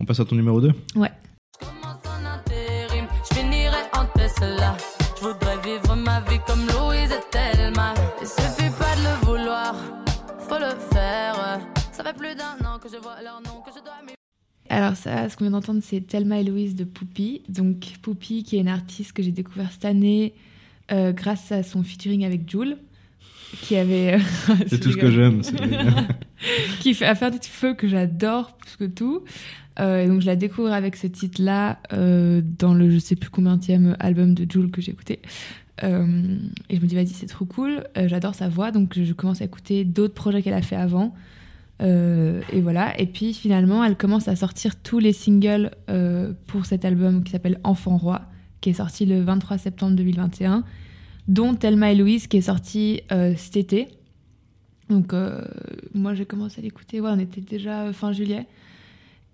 On 0.00 0.04
passe 0.04 0.18
à 0.18 0.24
ton 0.24 0.34
numéro 0.34 0.60
2 0.60 0.72
Ouais. 0.96 1.10
Alors 14.74 14.96
ça, 14.96 15.28
ce 15.28 15.36
qu'on 15.36 15.44
vient 15.44 15.52
d'entendre, 15.52 15.80
c'est 15.82 16.00
Thelma 16.00 16.40
et 16.40 16.44
Louise 16.44 16.74
de 16.74 16.84
Poupie. 16.84 17.42
Donc 17.48 17.92
Poupie, 18.02 18.42
qui 18.42 18.56
est 18.56 18.60
une 18.60 18.68
artiste 18.68 19.12
que 19.12 19.22
j'ai 19.22 19.30
découvert 19.32 19.70
cette 19.70 19.84
année 19.84 20.34
euh, 20.92 21.12
grâce 21.12 21.52
à 21.52 21.62
son 21.62 21.82
featuring 21.82 22.24
avec 22.24 22.50
Jules, 22.50 22.76
qui 23.62 23.76
avait... 23.76 24.18
C'est 24.66 24.80
tout 24.80 24.90
ce 24.90 24.96
que 24.96 25.10
j'aime. 25.10 25.42
c'est- 25.42 25.56
qui 26.80 26.92
fait 26.94 27.06
à 27.06 27.14
faire 27.14 27.30
des 27.30 27.38
feux 27.40 27.74
que 27.74 27.86
j'adore 27.88 28.56
plus 28.56 28.76
que 28.76 28.84
tout. 28.84 29.22
Euh, 29.80 30.04
et 30.04 30.08
donc 30.08 30.20
je 30.20 30.26
la 30.26 30.36
découvre 30.36 30.72
avec 30.72 30.96
ce 30.96 31.06
titre-là 31.06 31.78
euh, 31.92 32.42
dans 32.58 32.74
le 32.74 32.90
je 32.90 32.98
sais 32.98 33.16
plus 33.16 33.30
combien 33.30 33.58
album 33.98 34.34
de 34.34 34.50
Jules 34.50 34.70
que 34.70 34.80
j'ai 34.80 34.92
écouté. 34.92 35.20
Euh, 35.82 36.36
et 36.68 36.76
je 36.76 36.80
me 36.80 36.86
dis 36.86 36.94
vas-y 36.94 37.08
c'est 37.08 37.26
trop 37.26 37.44
cool, 37.44 37.84
Euh, 37.96 38.06
j'adore 38.08 38.34
sa 38.36 38.48
voix 38.48 38.70
donc 38.70 38.92
je 38.96 39.12
commence 39.12 39.40
à 39.40 39.44
écouter 39.44 39.84
d'autres 39.84 40.14
projets 40.14 40.42
qu'elle 40.42 40.54
a 40.54 40.62
fait 40.62 40.76
avant. 40.76 41.14
Euh, 41.82 42.40
et 42.52 42.60
voilà. 42.60 42.98
Et 43.00 43.06
puis 43.06 43.34
finalement 43.34 43.84
elle 43.84 43.96
commence 43.96 44.28
à 44.28 44.36
sortir 44.36 44.80
tous 44.80 44.98
les 44.98 45.12
singles 45.12 45.70
euh, 45.90 46.32
pour 46.46 46.66
cet 46.66 46.84
album 46.84 47.24
qui 47.24 47.32
s'appelle 47.32 47.60
Enfant 47.64 47.96
Roi, 47.96 48.22
qui 48.60 48.70
est 48.70 48.74
sorti 48.74 49.06
le 49.06 49.20
23 49.22 49.58
septembre 49.58 49.96
2021, 49.96 50.64
dont 51.28 51.54
Thelma 51.54 51.92
et 51.92 51.94
Louise 51.94 52.26
qui 52.26 52.36
est 52.38 52.42
sorti 52.42 53.02
euh, 53.12 53.34
cet 53.36 53.56
été. 53.56 53.88
Donc 54.90 55.14
moi 55.94 56.12
j'ai 56.14 56.26
commencé 56.26 56.60
à 56.60 56.62
l'écouter, 56.62 57.00
on 57.00 57.18
était 57.18 57.40
déjà 57.40 57.90
fin 57.94 58.12
juillet. 58.12 58.46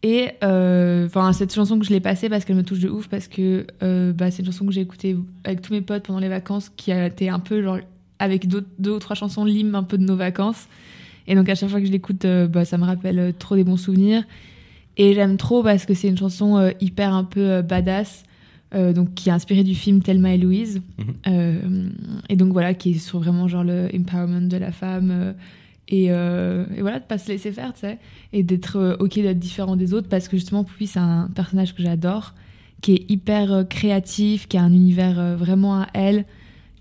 Et 0.05 0.29
enfin 0.43 1.33
cette 1.33 1.53
chanson 1.53 1.77
que 1.79 1.85
je 1.85 1.91
l'ai 1.91 2.01
passée 2.01 2.29
parce 2.29 2.45
qu'elle 2.45 2.57
me 2.57 2.63
touche 2.63 2.79
de 2.79 2.89
ouf 2.89 3.09
parce 3.09 3.27
que 3.27 3.67
bah, 4.13 4.31
c'est 4.31 4.43
une 4.43 4.47
chanson 4.47 4.65
que 4.65 4.73
j'ai 4.73 4.83
écoutée 4.83 5.17
avec 5.43 5.61
tous 5.61 5.73
mes 5.73 5.81
potes 5.81 6.05
pendant 6.05 6.21
les 6.21 6.29
vacances 6.29 6.71
qui 6.77 6.93
a 6.93 7.05
été 7.05 7.29
un 7.29 7.41
peu 7.41 7.63
genre 7.65 7.79
avec 8.21 8.47
deux 8.47 8.93
ou 8.93 8.99
trois 9.01 9.17
chansons 9.17 9.45
l'hymne 9.45 9.75
un 9.75 9.83
peu 9.83 9.99
de 9.99 10.05
nos 10.05 10.17
vacances. 10.17 10.69
Et 11.27 11.35
donc 11.35 11.49
à 11.49 11.55
chaque 11.55 11.69
fois 11.71 11.81
que 11.81 11.87
je 11.87 11.93
l'écoute, 11.93 12.25
euh, 12.25 12.49
bah, 12.49 12.65
ça 12.65 12.79
me 12.79 12.85
rappelle 12.85 13.19
euh, 13.19 13.33
trop 13.33 13.57
des 13.57 13.65
bons 13.65 13.77
souvenirs. 13.77 14.25
Et 14.97 15.15
j'aime 15.15 15.37
trop 15.37 15.63
parce 15.63 15.87
que 15.87 15.95
c'est 15.95 16.09
une 16.09 16.19
chanson 16.19 16.59
euh, 16.59 16.71
hyper 16.81 17.15
un 17.15 17.25
peu 17.25 17.63
badass, 17.63 18.25
euh, 18.75 18.93
donc 18.93 19.15
qui 19.15 19.29
est 19.29 19.33
inspirée 19.33 19.65
du 19.65 19.75
film 19.75 20.03
Thelma 20.03 20.35
et 20.35 20.39
Louise. 20.39 20.83
Mhm. 20.99 21.07
Euh, 21.29 21.89
et 22.29 22.37
donc 22.37 22.53
voilà, 22.53 22.75
qui 22.75 22.91
est 22.91 22.99
sur 22.99 23.19
vraiment 23.21 23.49
genre 23.49 23.65
le 23.65 23.89
empowerment 23.95 24.49
de 24.49 24.57
la 24.57 24.73
femme. 24.73 25.11
euh, 25.11 25.33
et, 25.93 26.05
et 26.05 26.81
voilà, 26.83 27.01
de 27.01 27.05
pas 27.05 27.19
se 27.19 27.27
laisser 27.29 27.51
faire, 27.51 27.73
tu 27.73 27.81
sais. 27.81 27.99
Et 28.33 28.45
d'être 28.45 28.97
ok 29.01 29.15
d'être 29.17 29.41
différent 29.41 29.75
des 29.75 29.93
autres 29.93 30.09
parce 30.09 30.29
que 30.29 30.37
justement, 30.37 30.63
Poupie, 30.63 30.87
c'est 30.87 31.01
un 31.01 31.29
personnage 31.35 31.75
que 31.75 31.83
j'adore, 31.83 32.35
qui 32.81 32.93
est 32.93 33.11
hyper 33.11 33.65
créatif, 33.69 34.47
qui 34.47 34.57
a 34.57 34.63
un 34.63 34.73
univers 34.73 35.37
vraiment 35.37 35.81
à 35.81 35.89
elle, 35.93 36.27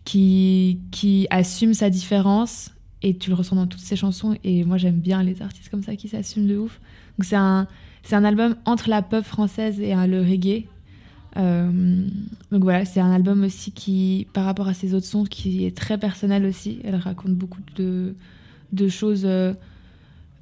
qui, 0.05 0.77
qui 0.91 1.25
assume 1.31 1.73
sa 1.73 1.89
différence. 1.89 2.71
Et 3.01 3.15
tu 3.15 3.29
le 3.29 3.35
ressens 3.35 3.55
dans 3.55 3.67
toutes 3.67 3.79
ses 3.81 3.95
chansons. 3.95 4.35
Et 4.43 4.63
moi, 4.65 4.77
j'aime 4.77 4.99
bien 4.99 5.23
les 5.23 5.41
artistes 5.41 5.69
comme 5.69 5.83
ça 5.83 5.95
qui 5.95 6.07
s'assument 6.07 6.47
de 6.47 6.57
ouf. 6.57 6.79
Donc 7.17 7.25
c'est 7.25 7.35
un, 7.35 7.67
c'est 8.03 8.15
un 8.15 8.23
album 8.23 8.55
entre 8.65 8.89
la 8.89 9.01
pop 9.01 9.23
française 9.23 9.79
et 9.79 9.95
euh, 9.95 10.07
le 10.07 10.21
reggae. 10.21 10.65
Euh, 11.37 12.07
donc 12.51 12.63
voilà, 12.63 12.85
c'est 12.85 12.99
un 12.99 13.11
album 13.11 13.43
aussi 13.43 13.71
qui, 13.71 14.27
par 14.33 14.45
rapport 14.45 14.67
à 14.67 14.73
ses 14.73 14.93
autres 14.93 15.05
sons, 15.05 15.23
qui 15.23 15.65
est 15.65 15.75
très 15.75 15.97
personnel 15.97 16.45
aussi. 16.45 16.79
Elle 16.83 16.95
raconte 16.95 17.33
beaucoup 17.33 17.61
de, 17.75 18.15
de 18.73 18.87
choses 18.87 19.23
euh, 19.25 19.53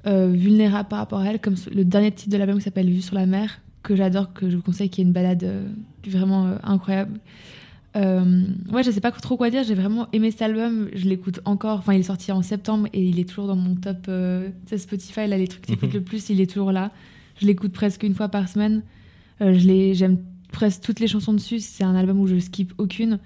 euh, 0.06 0.32
vulnérables 0.32 0.88
par 0.88 1.00
rapport 1.00 1.20
à 1.20 1.26
elle, 1.26 1.40
comme 1.40 1.56
le 1.72 1.84
dernier 1.84 2.12
titre 2.12 2.30
de 2.30 2.38
l'album 2.38 2.58
qui 2.58 2.64
s'appelle 2.64 2.90
Vue 2.90 3.02
sur 3.02 3.14
la 3.14 3.26
mer, 3.26 3.60
que 3.82 3.96
j'adore, 3.96 4.32
que 4.32 4.48
je 4.50 4.56
vous 4.56 4.62
conseille, 4.62 4.88
qui 4.88 5.00
est 5.00 5.04
une 5.04 5.12
balade 5.12 5.46
vraiment 6.06 6.56
incroyable. 6.62 7.18
Euh, 7.96 8.44
ouais, 8.70 8.82
je 8.82 8.90
sais 8.90 9.00
pas 9.00 9.10
trop 9.12 9.36
quoi 9.36 9.50
dire. 9.50 9.64
J'ai 9.64 9.74
vraiment 9.74 10.08
aimé 10.12 10.30
cet 10.30 10.42
album. 10.42 10.88
Je 10.94 11.08
l'écoute 11.08 11.40
encore. 11.44 11.78
Enfin, 11.78 11.94
il 11.94 12.00
est 12.00 12.04
sorti 12.04 12.30
en 12.32 12.42
septembre 12.42 12.88
et 12.92 13.02
il 13.02 13.18
est 13.18 13.28
toujours 13.28 13.46
dans 13.46 13.56
mon 13.56 13.74
top 13.74 14.06
euh, 14.08 14.50
Spotify. 14.76 15.26
Là, 15.26 15.38
les 15.38 15.48
trucs 15.48 15.62
que 15.62 15.68
j'écoute 15.72 15.88
Mhm. 15.90 15.94
le 15.94 16.02
plus, 16.02 16.28
il 16.30 16.40
est 16.40 16.50
toujours 16.50 16.72
là. 16.72 16.90
Je 17.40 17.46
l'écoute 17.46 17.72
presque 17.72 18.02
une 18.02 18.14
fois 18.14 18.28
par 18.28 18.48
semaine. 18.48 18.82
Euh, 19.40 19.54
je 19.54 19.94
J'aime 19.94 20.18
presque 20.52 20.82
toutes 20.82 21.00
les 21.00 21.06
chansons 21.08 21.32
dessus. 21.32 21.60
C'est 21.60 21.84
un 21.84 21.94
album 21.94 22.20
où 22.20 22.26
je 22.26 22.38
skip 22.38 22.72
aucune. 22.78 23.18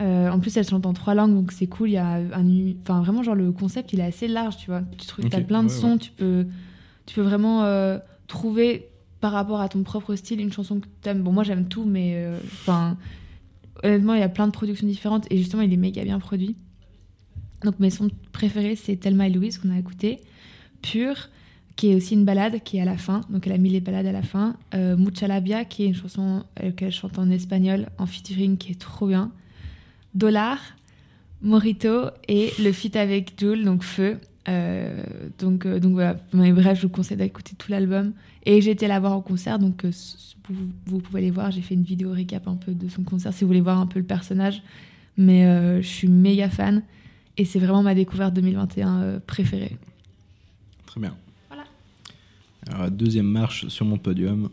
Euh, 0.00 0.30
en 0.30 0.38
plus, 0.38 0.56
elle 0.56 0.66
chante 0.66 0.86
en 0.86 0.92
trois 0.92 1.14
langues, 1.14 1.34
donc 1.34 1.50
c'est 1.50 1.66
cool. 1.66 1.88
Il 1.90 1.94
y 1.94 1.96
a 1.96 2.14
un, 2.18 2.72
enfin 2.82 3.00
vraiment 3.00 3.24
genre 3.24 3.34
le 3.34 3.50
concept, 3.50 3.92
il 3.92 3.98
est 3.98 4.04
assez 4.04 4.28
large, 4.28 4.56
tu 4.56 4.66
vois. 4.70 4.82
Tu 4.96 5.06
trouves, 5.08 5.24
as 5.32 5.40
plein 5.40 5.64
de 5.64 5.68
ouais, 5.68 5.74
sons, 5.74 5.92
ouais. 5.94 5.98
tu 5.98 6.12
peux, 6.12 6.46
tu 7.06 7.16
peux 7.16 7.22
vraiment 7.22 7.64
euh, 7.64 7.98
trouver 8.28 8.86
par 9.20 9.32
rapport 9.32 9.60
à 9.60 9.68
ton 9.68 9.82
propre 9.82 10.14
style 10.14 10.40
une 10.40 10.52
chanson 10.52 10.78
que 10.78 10.86
t'aimes. 11.02 11.22
Bon, 11.22 11.32
moi 11.32 11.42
j'aime 11.42 11.66
tout, 11.66 11.84
mais 11.84 12.24
enfin 12.52 12.96
honnêtement, 13.82 14.14
il 14.14 14.20
y 14.20 14.24
a 14.24 14.28
plein 14.28 14.46
de 14.46 14.52
productions 14.52 14.86
différentes 14.86 15.26
et 15.30 15.38
justement, 15.38 15.62
il 15.62 15.72
est 15.72 15.76
méga 15.76 16.04
bien 16.04 16.18
produit. 16.18 16.56
Donc 17.64 17.80
mes 17.80 17.90
sons 17.90 18.10
préférés, 18.32 18.76
c'est 18.76 18.96
Thelma 18.96 19.26
et 19.26 19.30
Louise 19.30 19.58
qu'on 19.58 19.70
a 19.70 19.78
écouté, 19.78 20.20
Pure, 20.82 21.28
qui 21.76 21.90
est 21.90 21.94
aussi 21.94 22.14
une 22.14 22.24
balade 22.24 22.62
qui 22.62 22.78
est 22.78 22.80
à 22.80 22.84
la 22.84 22.96
fin. 22.96 23.22
Donc 23.30 23.46
elle 23.46 23.52
a 23.52 23.58
mis 23.58 23.70
les 23.70 23.80
balades 23.80 24.06
à 24.06 24.12
la 24.12 24.22
fin. 24.22 24.56
Euh, 24.74 24.96
Mucha 24.96 25.26
Labia, 25.26 25.64
qui 25.64 25.84
est 25.84 25.86
une 25.86 25.94
chanson 25.94 26.44
euh, 26.62 26.72
qu'elle 26.72 26.92
chante 26.92 27.18
en 27.18 27.30
espagnol, 27.30 27.86
en 27.98 28.06
featuring, 28.06 28.56
qui 28.56 28.72
est 28.72 28.80
trop 28.80 29.06
bien. 29.06 29.32
Dollar, 30.14 30.58
Morito 31.42 32.10
et 32.26 32.52
le 32.58 32.72
feat 32.72 32.96
avec 32.96 33.38
Jules, 33.38 33.64
donc 33.64 33.82
Feu. 33.82 34.18
Euh, 34.48 35.04
donc, 35.38 35.66
euh, 35.66 35.78
donc 35.78 35.92
voilà, 35.92 36.16
mais 36.32 36.52
bref, 36.52 36.78
je 36.78 36.86
vous 36.86 36.92
conseille 36.92 37.16
d'écouter 37.16 37.54
tout 37.56 37.70
l'album. 37.70 38.12
Et 38.44 38.60
j'ai 38.60 38.70
été 38.70 38.88
la 38.88 38.98
voir 38.98 39.12
en 39.12 39.20
concert, 39.20 39.58
donc 39.58 39.84
euh, 39.84 39.90
vous, 40.48 40.68
vous 40.86 40.98
pouvez 40.98 41.20
les 41.20 41.30
voir. 41.30 41.50
J'ai 41.50 41.60
fait 41.60 41.74
une 41.74 41.82
vidéo 41.82 42.10
récap 42.12 42.48
un 42.48 42.56
peu 42.56 42.72
de 42.72 42.88
son 42.88 43.02
concert 43.02 43.32
si 43.32 43.44
vous 43.44 43.48
voulez 43.48 43.60
voir 43.60 43.78
un 43.78 43.86
peu 43.86 43.98
le 43.98 44.06
personnage. 44.06 44.62
Mais 45.16 45.44
euh, 45.46 45.82
je 45.82 45.86
suis 45.86 46.08
méga 46.08 46.48
fan 46.48 46.82
et 47.36 47.44
c'est 47.44 47.58
vraiment 47.58 47.82
ma 47.82 47.94
découverte 47.94 48.34
2021 48.34 49.00
euh, 49.00 49.20
préférée. 49.26 49.76
Très 50.86 51.00
bien. 51.00 51.14
Voilà. 51.48 51.64
Alors, 52.70 52.90
deuxième 52.90 53.26
marche 53.26 53.66
sur 53.68 53.84
mon 53.84 53.98
podium. 53.98 54.48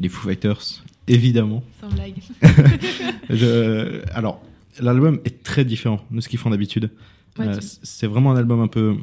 Les 0.00 0.08
Foo 0.08 0.28
Fighters, 0.28 0.82
évidemment. 1.06 1.62
Sans 1.80 1.88
blague. 1.88 2.14
Je- 3.30 4.00
Alors, 4.14 4.42
l'album 4.80 5.20
est 5.24 5.42
très 5.42 5.64
différent 5.64 6.04
de 6.10 6.20
ce 6.20 6.28
qu'ils 6.28 6.38
font 6.38 6.50
d'habitude. 6.50 6.90
Ouais, 7.38 7.48
Euh, 7.48 7.58
c'est 7.60 8.06
vraiment 8.06 8.32
un 8.32 8.36
album 8.36 8.60
un 8.60 8.68
peu, 8.68 8.96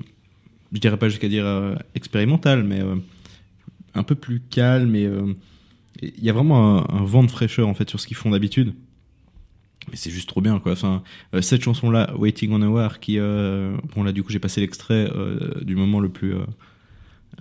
je 0.73 0.79
dirais 0.79 0.97
pas 0.97 1.10
jusqu'à 1.10 1.27
dire 1.29 1.45
euh, 1.45 1.75
expérimental, 1.95 2.63
mais 2.63 2.81
euh, 2.81 2.95
un 3.93 4.03
peu 4.03 4.15
plus 4.15 4.39
calme 4.49 4.95
et 4.95 5.10
il 6.01 6.23
y 6.23 6.29
a 6.29 6.34
vraiment 6.34 6.79
un, 6.79 6.97
un 7.01 7.03
vent 7.05 7.23
de 7.23 7.31
fraîcheur 7.31 7.67
en 7.69 7.73
fait 7.73 7.89
sur 7.89 7.99
ce 7.99 8.08
qu'ils 8.08 8.17
font 8.17 8.31
d'habitude. 8.31 8.73
Mais 9.89 9.95
c'est 9.95 10.10
juste 10.10 10.27
trop 10.27 10.41
bien 10.41 10.60
quoi. 10.60 10.71
Enfin, 10.73 11.03
cette 11.41 11.62
chanson 11.62 11.89
là, 11.91 12.13
Waiting 12.17 12.51
on 12.51 12.62
a 12.62 12.67
War, 12.67 12.99
qui 12.99 13.17
bon 13.17 14.03
là 14.03 14.12
du 14.12 14.23
coup 14.23 14.31
j'ai 14.31 14.39
passé 14.39 14.60
l'extrait 14.60 15.10
du 15.62 15.75
moment 15.75 15.99
le 16.01 16.10
plus 16.10 16.34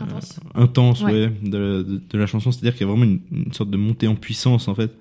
Intense. 0.00 0.40
euh, 0.57 0.62
intense 0.62 1.02
Ouais. 1.02 1.12
ouais, 1.12 1.33
de, 1.42 1.83
de- 1.83 2.02
de 2.11 2.18
la 2.18 2.26
chanson. 2.26 2.50
C'est-à-dire 2.52 2.72
qu'il 2.72 2.83
y 2.87 2.90
a 2.90 2.92
vraiment 2.92 3.04
une, 3.04 3.20
une 3.33 3.52
sorte 3.52 3.70
de 3.70 3.76
montée 3.76 4.09
en 4.09 4.14
puissance 4.16 4.68
en 4.68 4.74
fait. 4.74 4.92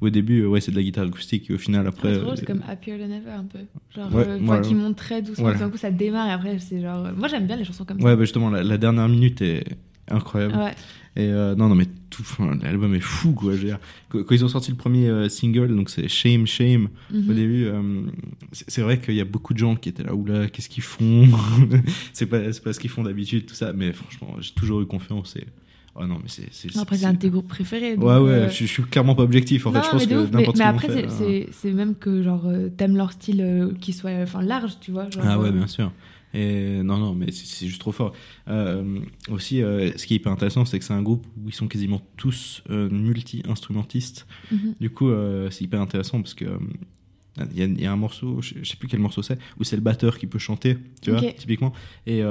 Au 0.00 0.08
début, 0.10 0.40
euh, 0.42 0.46
ouais, 0.48 0.60
c'est 0.60 0.70
de 0.72 0.76
la 0.76 0.82
guitare 0.82 1.04
acoustique 1.06 1.50
et 1.50 1.54
au 1.54 1.58
final 1.58 1.86
après. 1.86 2.14
C'est 2.14 2.42
euh, 2.42 2.46
comme 2.46 2.62
Happier 2.68 2.98
Than 2.98 3.10
Ever 3.10 3.30
un 3.30 3.44
peu. 3.44 3.58
Genre, 3.94 4.14
Ouais, 4.14 4.24
euh, 4.26 4.38
voilà. 4.42 4.62
qui 4.62 4.74
monte 4.74 4.96
très 4.96 5.20
doucement, 5.22 5.44
Voilà. 5.44 5.58
tout 5.58 5.64
d'un 5.64 5.70
coup 5.70 5.76
ça 5.78 5.90
démarre 5.90 6.28
et 6.28 6.32
après 6.32 6.58
c'est 6.58 6.80
genre. 6.80 7.08
Moi 7.16 7.28
j'aime 7.28 7.46
bien 7.46 7.56
les 7.56 7.64
chansons 7.64 7.84
comme 7.84 8.02
Ouais, 8.02 8.14
bah 8.16 8.22
justement, 8.22 8.50
la, 8.50 8.62
la 8.62 8.78
dernière 8.78 9.08
minute 9.08 9.40
est 9.42 9.64
incroyable. 10.10 10.54
ça. 10.54 10.64
Ouais. 10.64 10.74
Et 11.16 11.22
euh, 11.26 11.56
non, 11.56 11.68
non, 11.68 11.74
mais 11.74 11.86
tout, 12.08 12.22
enfin, 12.22 12.56
l'album 12.62 12.94
est 12.94 13.00
fou, 13.00 13.32
quoi. 13.32 13.52
je 13.54 13.58
veux 13.58 13.64
dire. 13.66 13.78
Quand, 14.10 14.22
quand 14.22 14.34
ils 14.34 14.44
ont 14.44 14.48
sorti 14.48 14.70
le 14.70 14.76
premier 14.76 15.08
euh, 15.08 15.28
single, 15.28 15.74
donc 15.74 15.90
c'est 15.90 16.06
Shame, 16.08 16.46
Shame, 16.46 16.88
Mhm. 17.12 17.30
au 17.30 17.34
début, 17.34 17.64
euh, 17.66 18.02
c'est 18.52 18.80
vrai 18.82 19.00
qu'il 19.00 19.14
y 19.14 19.20
a 19.20 19.24
beaucoup 19.24 19.52
de 19.52 19.58
gens 19.58 19.74
qui 19.74 19.88
étaient 19.88 20.04
là, 20.04 20.14
oula, 20.14 20.46
qu'est-ce 20.48 20.68
qu'ils 20.68 20.84
font? 20.84 21.26
C'est 22.12 22.26
pas, 22.26 22.38
pas 22.64 22.72
ce 22.72 22.78
qu'ils 22.80 22.90
font 22.90 23.02
d'habitude, 23.02 23.46
tout 23.46 23.54
ça. 23.54 23.72
Mais 23.72 23.92
franchement, 23.92 24.36
j'ai 24.40 24.52
toujours 24.52 24.80
eu 24.82 24.86
confiance. 24.86 25.34
Et... 25.36 25.44
Oh 25.96 26.06
non, 26.06 26.18
mais 26.22 26.28
c'est. 26.28 26.48
Après, 26.78 26.96
c'est 26.96 27.04
un 27.06 27.12
de 27.14 27.18
tes 27.18 27.28
groupes 27.30 27.48
préférés. 27.48 27.96
Ouais, 27.96 28.18
ouais, 28.18 28.44
je, 28.48 28.54
suis- 28.54 28.66
je 28.68 28.72
suis 28.72 28.82
clairement 28.84 29.16
pas 29.16 29.24
objectif. 29.24 29.66
En 29.66 29.72
non, 29.72 29.80
fait, 29.82 29.86
je 29.86 29.90
pense 29.90 30.06
mais 30.06 30.14
que 30.54 30.62
après, 30.62 30.86
fait, 30.88 31.46
c'est- 31.50 31.72
même 31.72 31.96
que 31.96 32.22
genre 32.22 32.48
t'aimes 32.76 32.96
leur 32.96 33.10
style 33.12 33.74
qui 33.80 33.92
soit 33.92 34.12
enfin 34.22 34.40
large, 34.42 34.78
tu 34.80 34.92
vois. 34.92 35.10
Genre, 35.10 35.24
Ah 35.26 35.38
ouais, 35.40 35.50
bien 35.50 35.66
sûr. 35.66 35.90
Et 36.32 36.82
non, 36.82 36.98
non, 36.98 37.14
mais 37.14 37.32
c'est- 37.32 37.66
juste 37.66 37.80
trop 37.80 37.92
fort. 37.92 38.12
Euh, 38.48 39.00
aussi, 39.30 39.62
euh, 39.62 39.90
ce 39.96 40.06
qui 40.06 40.14
est 40.14 40.16
hyper 40.18 40.30
intéressant, 40.32 40.64
c'est 40.64 40.78
que 40.78 40.84
c'est 40.84 40.92
un 40.94 41.02
groupe 41.02 41.26
où 41.38 41.48
ils 41.48 41.54
sont 41.54 41.66
quasiment 41.68 42.00
tous 42.16 42.62
euh, 42.70 42.88
multi-instrumentistes. 42.90 44.26
mhm. 44.52 44.74
Du 44.80 44.90
coup, 44.90 45.10
c'est 45.50 45.64
hyper 45.64 45.80
intéressant 45.80 46.20
parce 46.20 46.34
que 46.34 46.44
il 47.52 47.58
y, 47.58 47.62
a- 47.62 47.66
il 47.66 47.80
y 47.80 47.86
a 47.86 47.92
un 47.92 47.96
morceau, 47.96 48.42
je, 48.42 48.62
sais 48.64 48.76
plus 48.76 48.86
quel 48.88 49.00
morceau 49.00 49.22
c'est, 49.22 49.38
où 49.58 49.64
c'est 49.64 49.76
le 49.76 49.82
batteur 49.82 50.18
qui 50.18 50.26
peut 50.26 50.38
chanter, 50.38 50.76
tu 51.00 51.10
vois, 51.10 51.20
typiquement. 51.20 51.72
Et 52.06 52.22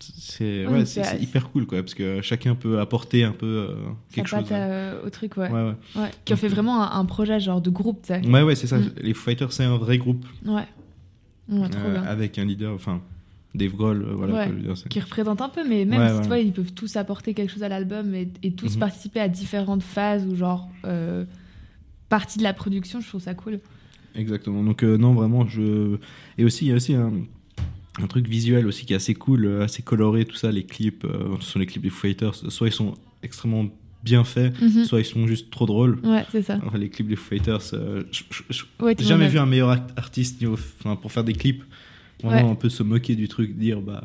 c'est 0.00 0.66
Ouais, 0.66 0.82
ouais, 0.82 1.18
hyper 1.22 1.50
cool, 1.50 1.66
quoi, 1.66 1.82
parce 1.82 1.94
que 1.94 2.20
chacun 2.22 2.54
peut 2.54 2.80
apporter 2.80 3.22
un 3.24 3.32
peu 3.32 3.68
quelque 4.12 4.28
chose. 4.28 4.44
euh, 4.50 5.06
au 5.06 5.10
truc, 5.10 5.36
ouais. 5.36 5.50
Ouais, 5.50 5.62
ouais. 5.62 5.74
Ouais, 6.02 6.10
Qui 6.24 6.32
ont 6.32 6.36
fait 6.36 6.48
vraiment 6.48 6.82
un, 6.82 6.98
un 7.00 7.04
projet 7.04 7.38
genre 7.38 7.60
de 7.60 7.70
groupe, 7.70 8.00
tu 8.02 8.08
sais. 8.08 8.26
Ouais, 8.26 8.42
ouais, 8.42 8.54
c'est 8.56 8.66
ça. 8.66 8.78
Mm. 8.78 8.92
Les 9.02 9.14
Foo 9.14 9.24
Fighters, 9.24 9.52
c'est 9.52 9.64
un 9.64 9.76
vrai 9.76 9.98
groupe 9.98 10.24
Ouais. 10.44 10.66
Ouais, 11.48 11.68
trop 11.68 11.90
bien. 11.90 12.02
avec 12.04 12.38
un 12.38 12.44
leader, 12.44 12.72
enfin, 12.74 13.02
Dave 13.54 13.72
Grohl, 13.74 14.02
euh, 14.08 14.14
voilà. 14.14 14.46
Ouais. 14.46 14.52
dire, 14.52 14.74
Qui 14.88 15.00
représente 15.00 15.40
un 15.40 15.48
peu, 15.48 15.66
mais 15.68 15.84
même 15.84 16.00
Ouais, 16.00 16.08
si 16.08 16.14
ouais. 16.14 16.20
tu 16.22 16.26
vois, 16.28 16.38
ils 16.38 16.52
peuvent 16.52 16.72
tous 16.72 16.94
apporter 16.96 17.34
quelque 17.34 17.50
chose 17.52 17.62
à 17.64 17.68
l'album 17.68 18.14
et, 18.14 18.28
et 18.42 18.52
tous 18.52 18.74
Mhm. 18.74 18.80
participer 18.80 19.20
à 19.20 19.28
différentes 19.28 19.82
phases 19.82 20.24
ou 20.26 20.36
genre 20.36 20.68
euh, 20.84 21.24
partie 22.08 22.38
de 22.38 22.44
la 22.44 22.52
production, 22.52 23.00
je 23.00 23.08
trouve 23.08 23.20
ça 23.20 23.34
cool. 23.34 23.60
Exactement. 24.14 24.62
Donc 24.62 24.82
euh, 24.84 24.96
non, 24.96 25.14
vraiment, 25.14 25.46
je 25.48 25.96
et 26.38 26.44
aussi 26.44 26.66
il 26.66 26.68
y 26.68 26.72
a 26.72 26.76
aussi 26.76 26.94
un, 26.94 27.12
un 28.00 28.06
truc 28.06 28.26
visuel 28.28 28.66
aussi 28.66 28.86
qui 28.86 28.92
est 28.92 28.96
assez 28.96 29.14
cool, 29.14 29.62
assez 29.62 29.82
coloré, 29.82 30.24
tout 30.24 30.36
ça. 30.36 30.50
Les 30.52 30.64
clips, 30.64 31.04
euh, 31.04 31.36
ce 31.40 31.50
sont 31.52 31.58
les 31.58 31.66
clips 31.66 31.82
des 31.82 31.90
Foo 31.90 32.00
Fighters. 32.08 32.34
Soit 32.50 32.68
ils 32.68 32.72
sont 32.72 32.94
extrêmement 33.22 33.66
bien 34.02 34.24
faits, 34.24 34.54
Mhm. 34.62 34.84
soit 34.84 35.00
ils 35.00 35.04
sont 35.04 35.26
juste 35.26 35.50
trop 35.50 35.66
drôles. 35.66 35.98
Ouais, 36.04 36.24
c'est 36.32 36.42
ça. 36.42 36.58
Enfin, 36.64 36.78
les 36.78 36.88
clips 36.88 37.08
des 37.08 37.16
Foo 37.16 37.30
Fighters, 37.30 37.60
j'ai 38.98 39.04
jamais 39.04 39.28
vu 39.28 39.38
un 39.38 39.46
meilleur 39.46 39.70
artiste 39.96 40.40
niveau- 40.40 40.54
enfin, 40.80 40.96
pour 40.96 41.12
faire 41.12 41.24
des 41.24 41.34
clips. 41.34 41.62
Vraiment 42.22 42.46
Ouais. 42.48 42.52
un 42.52 42.54
peu 42.54 42.68
se 42.68 42.82
moquer 42.82 43.14
du 43.16 43.28
truc, 43.28 43.56
dire 43.56 43.80
bah 43.80 44.04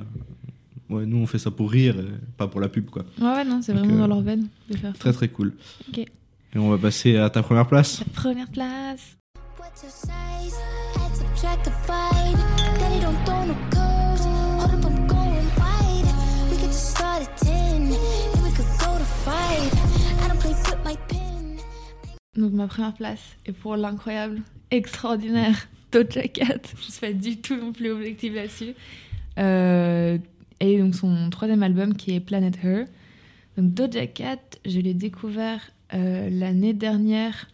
ouais 0.90 1.06
nous 1.06 1.18
on 1.18 1.26
fait 1.28 1.40
ça 1.40 1.52
pour 1.52 1.72
rire, 1.72 2.00
et 2.00 2.06
pas 2.38 2.48
pour 2.48 2.62
la 2.62 2.70
pub 2.70 2.86
quoi. 2.90 3.04
Ouais, 3.20 3.26
ouais, 3.28 3.44
non, 3.46 3.62
c'est 3.62 3.74
vraiment 3.74 3.94
euh, 3.96 4.00
dans 4.00 4.08
leur 4.08 4.22
veine 4.22 4.48
de 4.70 4.78
faire 4.78 4.94
Très 4.98 5.12
ça. 5.12 5.18
très 5.18 5.28
cool. 5.30 5.54
Ok. 5.90 6.00
Et 6.00 6.10
on 6.58 6.70
va 6.70 6.78
passer 6.78 7.18
à 7.18 7.30
ta 7.30 7.44
première 7.44 7.68
place. 7.68 8.00
La 8.00 8.06
première 8.14 8.48
place. 8.50 9.18
What's 9.60 9.84
your 9.84 9.92
size? 9.92 10.56
Head 10.96 11.16
subtractified. 11.16 12.38
Daddy 12.80 13.02
don't 13.02 13.26
throw 13.26 13.46
no 13.46 13.54
curves. 13.72 14.26
Hold 14.60 14.74
up, 14.74 14.86
I'm 14.86 15.08
going 15.08 15.48
wide. 15.58 16.06
We 16.52 16.58
could 16.58 16.72
just 16.72 16.92
start 16.92 17.24
at 17.24 17.38
10. 17.38 17.90
Then 17.90 18.44
we 18.44 18.52
could 18.52 18.66
go 18.80 18.98
to 18.98 19.04
5. 19.04 19.34
I 20.24 20.28
don't 20.30 20.40
play 20.40 20.52
with 20.52 20.86
my 20.86 20.96
pen. 21.10 21.58
Donc 22.38 22.54
ma 22.54 22.68
première 22.68 22.94
place 22.94 23.22
est 23.46 23.52
pour 23.54 23.76
l'incroyable, 23.76 24.42
extraordinaire 24.72 25.68
Doja 26.04 26.28
Cat. 26.28 26.62
Je 26.78 26.92
suis 26.92 27.02
pas 27.02 27.14
du 27.14 27.38
tout 27.38 27.56
non 27.56 27.72
plus 27.72 27.92
objective 27.92 28.36
là-dessus. 28.36 28.74
Euh, 29.38 30.18
et 30.60 30.78
donc 30.78 30.96
son 30.96 31.30
troisième 31.30 31.64
album 31.64 31.96
qui 31.96 32.14
est 32.14 32.20
Planet 32.20 32.58
Her. 32.64 32.86
Donc 33.58 33.74
Doja 33.74 34.08
Cat, 34.08 34.40
je 34.66 34.80
l'ai 34.80 34.94
découvert 34.94 35.62
euh, 35.94 36.30
l'année 36.30 36.74
dernière 36.74 37.50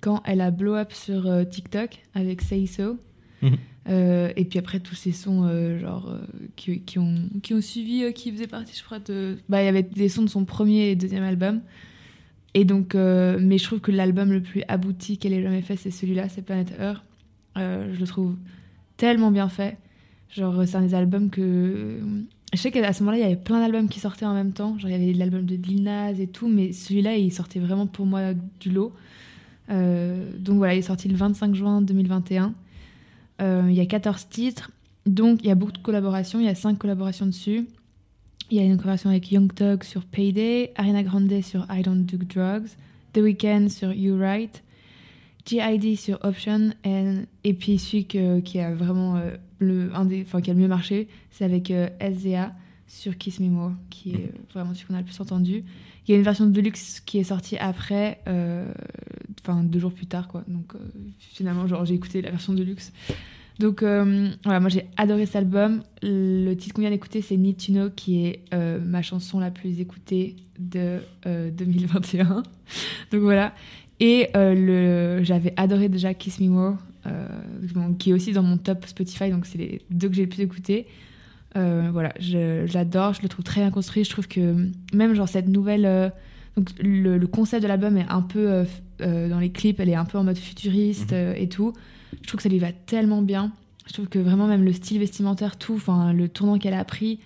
quand 0.00 0.22
elle 0.24 0.40
a 0.40 0.50
blow 0.50 0.74
up 0.74 0.92
sur 0.92 1.26
euh, 1.26 1.44
TikTok 1.44 1.98
avec 2.14 2.40
Say 2.40 2.66
So. 2.66 2.98
Mhm. 3.42 3.56
Euh, 3.88 4.32
et 4.36 4.44
puis 4.44 4.60
après 4.60 4.78
tous 4.78 4.94
ces 4.94 5.10
sons 5.10 5.42
euh, 5.44 5.76
genre 5.80 6.08
euh, 6.08 6.20
qui, 6.54 6.82
qui 6.82 7.00
ont 7.00 7.16
qui 7.42 7.52
ont 7.52 7.60
suivi 7.60 8.12
qui 8.12 8.30
faisaient 8.30 8.46
partie 8.46 8.76
je 8.78 8.84
crois 8.84 9.00
de 9.00 9.38
bah 9.48 9.60
il 9.60 9.64
y 9.64 9.68
avait 9.68 9.82
des 9.82 10.08
sons 10.08 10.22
de 10.22 10.28
son 10.28 10.44
premier 10.44 10.90
et 10.90 10.94
deuxième 10.94 11.24
album 11.24 11.62
et 12.54 12.64
donc, 12.64 12.94
mais 12.94 13.56
je 13.56 13.64
trouve 13.64 13.80
que 13.80 13.90
l'album 13.90 14.30
le 14.30 14.42
plus 14.42 14.62
abouti 14.68 15.16
qu'elle 15.16 15.32
ait 15.32 15.42
jamais 15.42 15.62
fait, 15.62 15.76
c'est 15.76 15.90
celui-là, 15.90 16.28
c'est 16.28 16.42
Planet 16.42 16.70
Earth. 16.78 17.02
Euh, 17.56 17.92
je 17.94 18.00
le 18.00 18.06
trouve 18.06 18.36
tellement 18.96 19.30
bien 19.30 19.48
fait. 19.48 19.78
Genre, 20.30 20.62
c'est 20.66 20.76
un 20.76 20.82
des 20.82 20.94
albums 20.94 21.30
que. 21.30 22.00
Je 22.52 22.58
sais 22.58 22.70
qu'à 22.70 22.92
ce 22.92 23.02
moment-là, 23.02 23.18
il 23.18 23.22
y 23.22 23.24
avait 23.24 23.36
plein 23.36 23.60
d'albums 23.60 23.88
qui 23.88 24.00
sortaient 24.00 24.26
en 24.26 24.34
même 24.34 24.52
temps. 24.52 24.78
Genre, 24.78 24.90
il 24.90 24.92
y 24.92 25.02
avait 25.02 25.12
l'album 25.12 25.44
de 25.44 25.56
Lil 25.56 25.82
Nas 25.82 26.12
et 26.12 26.26
tout, 26.26 26.48
mais 26.48 26.72
celui-là, 26.72 27.16
il 27.16 27.32
sortait 27.32 27.60
vraiment 27.60 27.86
pour 27.86 28.06
moi 28.06 28.34
du 28.60 28.70
lot. 28.70 28.92
Euh, 29.70 30.30
donc 30.38 30.56
voilà, 30.56 30.74
il 30.74 30.78
est 30.78 30.82
sorti 30.82 31.08
le 31.08 31.16
25 31.16 31.54
juin 31.54 31.82
2021. 31.82 32.54
Euh, 33.40 33.66
il 33.68 33.74
y 33.74 33.80
a 33.80 33.86
14 33.86 34.28
titres. 34.28 34.70
Donc, 35.06 35.40
il 35.42 35.48
y 35.48 35.50
a 35.50 35.54
beaucoup 35.54 35.72
de 35.72 35.78
collaborations. 35.78 36.40
Il 36.40 36.46
y 36.46 36.48
a 36.48 36.54
5 36.54 36.78
collaborations 36.78 37.26
dessus. 37.26 37.66
Il 38.50 38.58
y 38.58 38.60
a 38.60 38.64
une 38.64 38.76
collaboration 38.76 39.10
avec 39.10 39.32
Young 39.32 39.52
Thug 39.52 39.82
sur 39.82 40.04
Payday, 40.04 40.72
Ariana 40.76 41.02
Grande 41.02 41.42
sur 41.42 41.66
I 41.70 41.82
Don't 41.82 42.04
Do 42.04 42.18
Drugs, 42.18 42.76
The 43.14 43.18
Weeknd 43.18 43.68
sur 43.68 43.92
You 43.92 44.18
Right, 44.18 44.62
G.I.D. 45.44 45.96
sur 45.96 46.18
Option, 46.22 46.70
et 46.84 47.54
puis 47.54 47.78
celui 47.78 48.04
qui 48.04 48.58
a 48.60 48.74
vraiment 48.74 49.16
euh, 49.16 49.30
le, 49.58 49.90
un 49.94 50.04
des, 50.04 50.24
qui 50.24 50.50
a 50.50 50.54
le 50.54 50.60
mieux 50.60 50.68
marché, 50.68 51.08
c'est 51.30 51.44
avec 51.44 51.70
euh, 51.70 51.88
SZA 52.00 52.52
sur 52.86 53.16
Kiss 53.16 53.40
Me 53.40 53.48
More, 53.48 53.72
qui 53.90 54.12
est 54.12 54.16
euh, 54.16 54.38
vraiment 54.54 54.72
celui 54.74 54.86
qu'on 54.86 54.94
a 54.94 54.98
le 54.98 55.04
plus 55.04 55.20
entendu. 55.20 55.64
Il 56.06 56.10
y 56.10 56.14
a 56.14 56.16
une 56.16 56.24
version 56.24 56.46
de 56.46 56.60
luxe 56.60 57.00
qui 57.00 57.18
est 57.18 57.24
sortie 57.24 57.56
après, 57.58 58.20
enfin 58.26 59.62
deux 59.62 59.78
jours 59.78 59.92
plus 59.92 60.06
tard, 60.06 60.26
quoi. 60.26 60.42
Donc 60.48 60.74
finalement, 61.20 61.68
genre 61.68 61.84
j'ai 61.84 61.94
écouté 61.94 62.22
la 62.22 62.30
version 62.30 62.54
de 62.54 62.62
luxe. 62.64 62.92
Donc 63.60 63.82
voilà, 63.82 64.58
moi 64.58 64.68
j'ai 64.68 64.86
adoré 64.96 65.26
cet 65.26 65.36
album. 65.36 65.84
Le 66.02 66.54
titre 66.54 66.74
qu'on 66.74 66.80
vient 66.80 66.90
d'écouter, 66.90 67.22
c'est 67.22 67.36
Need 67.36 67.56
to 67.64 67.72
Know, 67.72 67.90
qui 67.90 68.26
est 68.26 68.42
ma 68.52 69.00
chanson 69.00 69.38
la 69.38 69.52
plus 69.52 69.78
écoutée 69.78 70.34
de 70.58 71.00
euh, 71.26 71.50
2021. 71.50 72.42
Donc 73.12 73.20
voilà. 73.20 73.54
Et 74.04 74.28
euh, 74.36 74.54
le, 75.18 75.22
j'avais 75.24 75.54
adoré 75.56 75.88
déjà 75.88 76.12
Kiss 76.12 76.40
Me 76.40 76.48
More, 76.48 76.76
euh, 77.06 77.28
qui 78.00 78.10
est 78.10 78.12
aussi 78.12 78.32
dans 78.32 78.42
mon 78.42 78.56
top 78.56 78.84
Spotify, 78.86 79.30
donc 79.30 79.46
c'est 79.46 79.58
les 79.58 79.80
deux 79.90 80.08
que 80.08 80.14
j'ai 80.16 80.22
le 80.24 80.28
plus 80.28 80.42
écouté. 80.42 80.86
Euh, 81.56 81.88
voilà, 81.92 82.12
je, 82.18 82.66
je 82.66 82.74
l'adore, 82.74 83.14
je 83.14 83.22
le 83.22 83.28
trouve 83.28 83.44
très 83.44 83.60
bien 83.60 83.70
construit. 83.70 84.02
Je 84.02 84.10
trouve 84.10 84.26
que 84.26 84.56
même 84.92 85.14
genre 85.14 85.28
cette 85.28 85.46
nouvelle. 85.46 86.12
donc 86.56 86.70
le, 86.80 87.16
le 87.16 87.26
concept 87.28 87.62
de 87.62 87.68
l'album 87.68 87.96
est 87.96 88.08
un 88.08 88.22
peu 88.22 88.64
dans 88.98 89.38
les 89.38 89.50
clips, 89.50 89.78
elle 89.78 89.88
est 89.88 89.94
un 89.94 90.04
peu 90.04 90.18
en 90.18 90.24
mode 90.24 90.38
futuriste 90.38 91.12
Mhm. 91.12 91.34
et 91.36 91.48
tout. 91.48 91.72
Je 92.22 92.26
trouve 92.26 92.38
que 92.38 92.42
ça 92.42 92.48
lui 92.48 92.58
va 92.58 92.72
tellement 92.72 93.22
bien. 93.22 93.52
Je 93.86 93.92
trouve 93.92 94.08
que 94.08 94.18
vraiment 94.18 94.48
même 94.48 94.64
le 94.64 94.72
style 94.72 94.98
vestimentaire, 94.98 95.56
tout, 95.56 95.74
enfin 95.74 96.12
le 96.12 96.28
tournant 96.28 96.58
qu'elle 96.58 96.74
a 96.74 96.84
pris, 96.84 97.20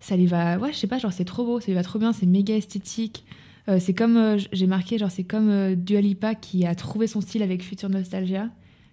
ça 0.00 0.16
lui 0.18 0.26
va. 0.26 0.58
Ouais, 0.58 0.72
je 0.72 0.76
sais 0.78 0.86
pas, 0.86 0.98
genre 0.98 1.12
c'est 1.14 1.24
trop 1.24 1.44
beau, 1.46 1.60
ça 1.60 1.66
lui 1.68 1.74
va 1.74 1.82
trop 1.82 1.98
bien, 1.98 2.12
c'est 2.12 2.26
méga 2.26 2.54
esthétique. 2.56 3.24
Euh, 3.68 3.78
c'est 3.80 3.94
comme 3.94 4.16
euh, 4.16 4.38
j'ai 4.52 4.66
marqué, 4.66 4.98
genre 4.98 5.10
c'est 5.10 5.24
comme 5.24 5.50
euh, 5.50 5.74
Dua 5.74 6.00
Lipa 6.00 6.34
qui 6.34 6.66
a 6.66 6.74
trouvé 6.74 7.06
son 7.06 7.20
style 7.20 7.42
avec 7.42 7.62
Future 7.62 7.90
Nostalgia, 7.90 8.48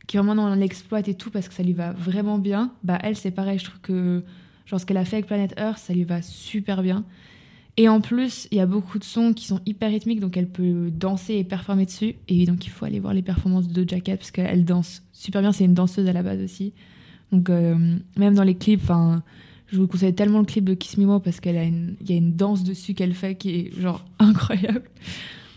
qui 0.07 0.17
vraiment 0.17 0.35
dans 0.35 0.53
l'exploite 0.55 1.07
et 1.07 1.13
tout 1.13 1.31
parce 1.31 1.47
que 1.47 1.53
ça 1.53 1.63
lui 1.63 1.73
va 1.73 1.93
vraiment 1.93 2.37
bien. 2.37 2.73
Bah 2.83 2.99
elle 3.01 3.15
c'est 3.15 3.31
pareil, 3.31 3.59
je 3.59 3.65
trouve 3.65 3.79
que 3.81 4.23
genre 4.65 4.79
ce 4.79 4.85
qu'elle 4.85 4.97
a 4.97 5.05
fait 5.05 5.17
avec 5.17 5.27
Planet 5.27 5.53
Earth, 5.57 5.79
ça 5.79 5.93
lui 5.93 6.03
va 6.03 6.21
super 6.21 6.81
bien. 6.83 7.05
Et 7.79 7.87
en 7.87 8.01
plus, 8.01 8.47
il 8.51 8.57
y 8.57 8.61
a 8.61 8.65
beaucoup 8.65 8.97
de 8.97 9.03
sons 9.03 9.33
qui 9.33 9.45
sont 9.45 9.61
hyper 9.67 9.91
rythmiques, 9.91 10.19
donc 10.19 10.35
elle 10.35 10.49
peut 10.49 10.89
danser 10.91 11.35
et 11.35 11.43
performer 11.43 11.85
dessus. 11.85 12.15
Et 12.27 12.45
donc 12.47 12.65
il 12.65 12.69
faut 12.71 12.85
aller 12.85 12.99
voir 12.99 13.13
les 13.13 13.21
performances 13.21 13.67
de 13.67 13.83
Cat 13.83 14.17
parce 14.17 14.31
qu'elle 14.31 14.65
danse 14.65 15.03
super 15.13 15.41
bien. 15.41 15.51
C'est 15.51 15.65
une 15.65 15.75
danseuse 15.75 16.07
à 16.07 16.13
la 16.13 16.23
base 16.23 16.41
aussi. 16.41 16.73
Donc 17.31 17.49
euh, 17.49 17.97
même 18.17 18.33
dans 18.33 18.43
les 18.43 18.55
clips, 18.55 18.81
enfin, 18.81 19.23
je 19.67 19.79
vous 19.79 19.87
conseille 19.87 20.13
tellement 20.13 20.39
le 20.39 20.45
clip 20.45 20.65
de 20.65 20.73
Kiss 20.73 20.97
Me 20.97 21.05
More 21.05 21.21
parce 21.21 21.39
qu'il 21.39 21.53
y 21.53 21.57
a 22.13 22.15
une 22.15 22.33
danse 22.33 22.63
dessus 22.63 22.93
qu'elle 22.93 23.13
fait 23.13 23.35
qui 23.35 23.55
est 23.55 23.79
genre 23.79 24.03
incroyable. 24.19 24.83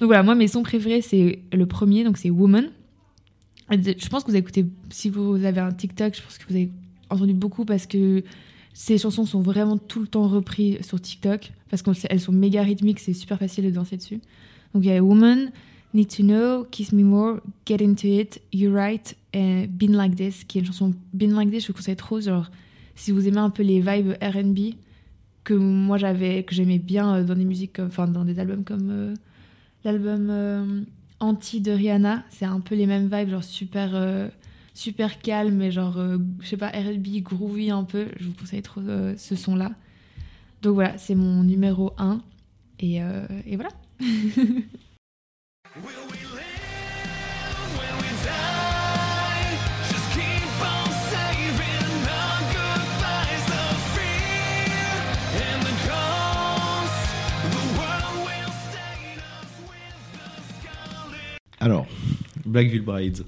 Donc 0.01 0.09
voilà, 0.09 0.23
moi 0.23 0.35
mes 0.35 0.49
sons 0.49 0.62
préférés 0.62 1.03
c'est 1.03 1.40
le 1.53 1.66
premier, 1.66 2.05
donc 2.05 2.18
c'est 2.18 2.31
Woman. 2.31 2.70
Je 3.70 4.09
pense 4.09 4.25
que 4.25 4.29
vous 4.29 4.35
avez 4.35 4.40
écouté, 4.40 4.66
si 4.90 5.11
vous 5.11 5.44
avez 5.44 5.61
un 5.61 5.70
TikTok, 5.70 6.16
je 6.16 6.23
pense 6.23 6.38
que 6.38 6.44
vous 6.49 6.57
avez 6.57 6.70
entendu 7.09 7.35
beaucoup 7.35 7.64
parce 7.64 7.87
que 7.87 8.25
ces 8.73 8.99
chansons 8.99 9.27
sont 9.27 9.42
vraiment 9.42 9.79
tout 9.79 10.01
le 10.01 10.09
temps 10.09 10.27
reprises 10.27 10.81
sur 10.85 11.01
TikTok 11.01 11.53
parce 11.70 11.83
qu'elles 11.83 12.20
sont 12.20 12.33
méga 12.33 12.62
rythmiques, 12.62 12.99
c'est 12.99 13.12
super 13.12 13.38
facile 13.38 13.64
de 13.66 13.70
danser 13.70 13.96
dessus. 13.96 14.20
Donc 14.75 14.85
il 14.85 14.90
y 14.90 14.92
a 14.92 15.03
Woman, 15.03 15.51
Need 15.94 16.09
to 16.09 16.23
Know, 16.23 16.64
Kiss 16.70 16.92
Me 16.92 17.05
More, 17.05 17.40
Get 17.66 17.85
Into 17.85 18.09
It, 18.09 18.40
You're 18.53 18.75
Right 18.75 19.16
et 19.33 19.66
Been 19.68 19.92
Like 19.92 20.16
This, 20.16 20.44
qui 20.44 20.59
est 20.59 20.61
une 20.62 20.66
chanson 20.66 20.94
Been 21.12 21.33
Like 21.33 21.51
This, 21.51 21.62
je 21.62 21.68
vous 21.68 21.75
conseille 21.75 21.96
trop, 21.96 22.20
genre 22.20 22.51
si 23.01 23.13
vous 23.13 23.27
aimez 23.27 23.39
un 23.39 23.49
peu 23.49 23.63
les 23.63 23.81
vibes 23.81 24.13
R&B 24.23 24.75
que 25.43 25.55
moi 25.55 25.97
j'avais, 25.97 26.45
que 26.45 26.55
j'aimais 26.55 26.79
bien 26.79 27.17
euh, 27.17 27.25
dans 27.25 27.35
des 27.35 27.47
musiques, 27.47 27.81
enfin 27.81 28.07
dans 28.07 28.27
des 28.27 28.39
albums 28.39 28.63
comme 28.63 28.91
euh, 28.91 29.15
l'album 29.85 30.29
euh, 30.29 30.83
Anti 31.19 31.63
de 31.63 31.73
Rihanna, 31.73 32.25
c'est 32.29 32.45
un 32.45 32.61
peu 32.61 32.75
les 32.75 32.87
mêmes 32.87 33.09
vibes, 33.11 33.31
genre 33.31 33.45
super 33.45 34.31
super 34.75 35.21
calme 35.21 35.61
et 35.61 35.71
genre 35.71 35.99
je 36.41 36.47
sais 36.47 36.57
pas 36.57 36.69
R&B 36.69 37.23
groovy 37.23 37.71
un 37.71 37.85
peu. 37.85 38.07
Je 38.19 38.27
vous 38.27 38.35
conseille 38.35 38.63
trop 38.63 38.81
ce 39.17 39.37
son 39.37 39.55
là. 39.55 39.73
Donc 40.63 40.75
voilà, 40.75 40.99
c'est 40.99 41.15
mon 41.15 41.43
numéro 41.43 41.93
1 41.99 42.21
et, 42.81 43.03
euh, 43.03 43.27
et 43.47 43.57
voilà. 43.57 43.71
Alors, 61.70 61.87
Blackville 62.44 62.83
Brides. 62.83 63.24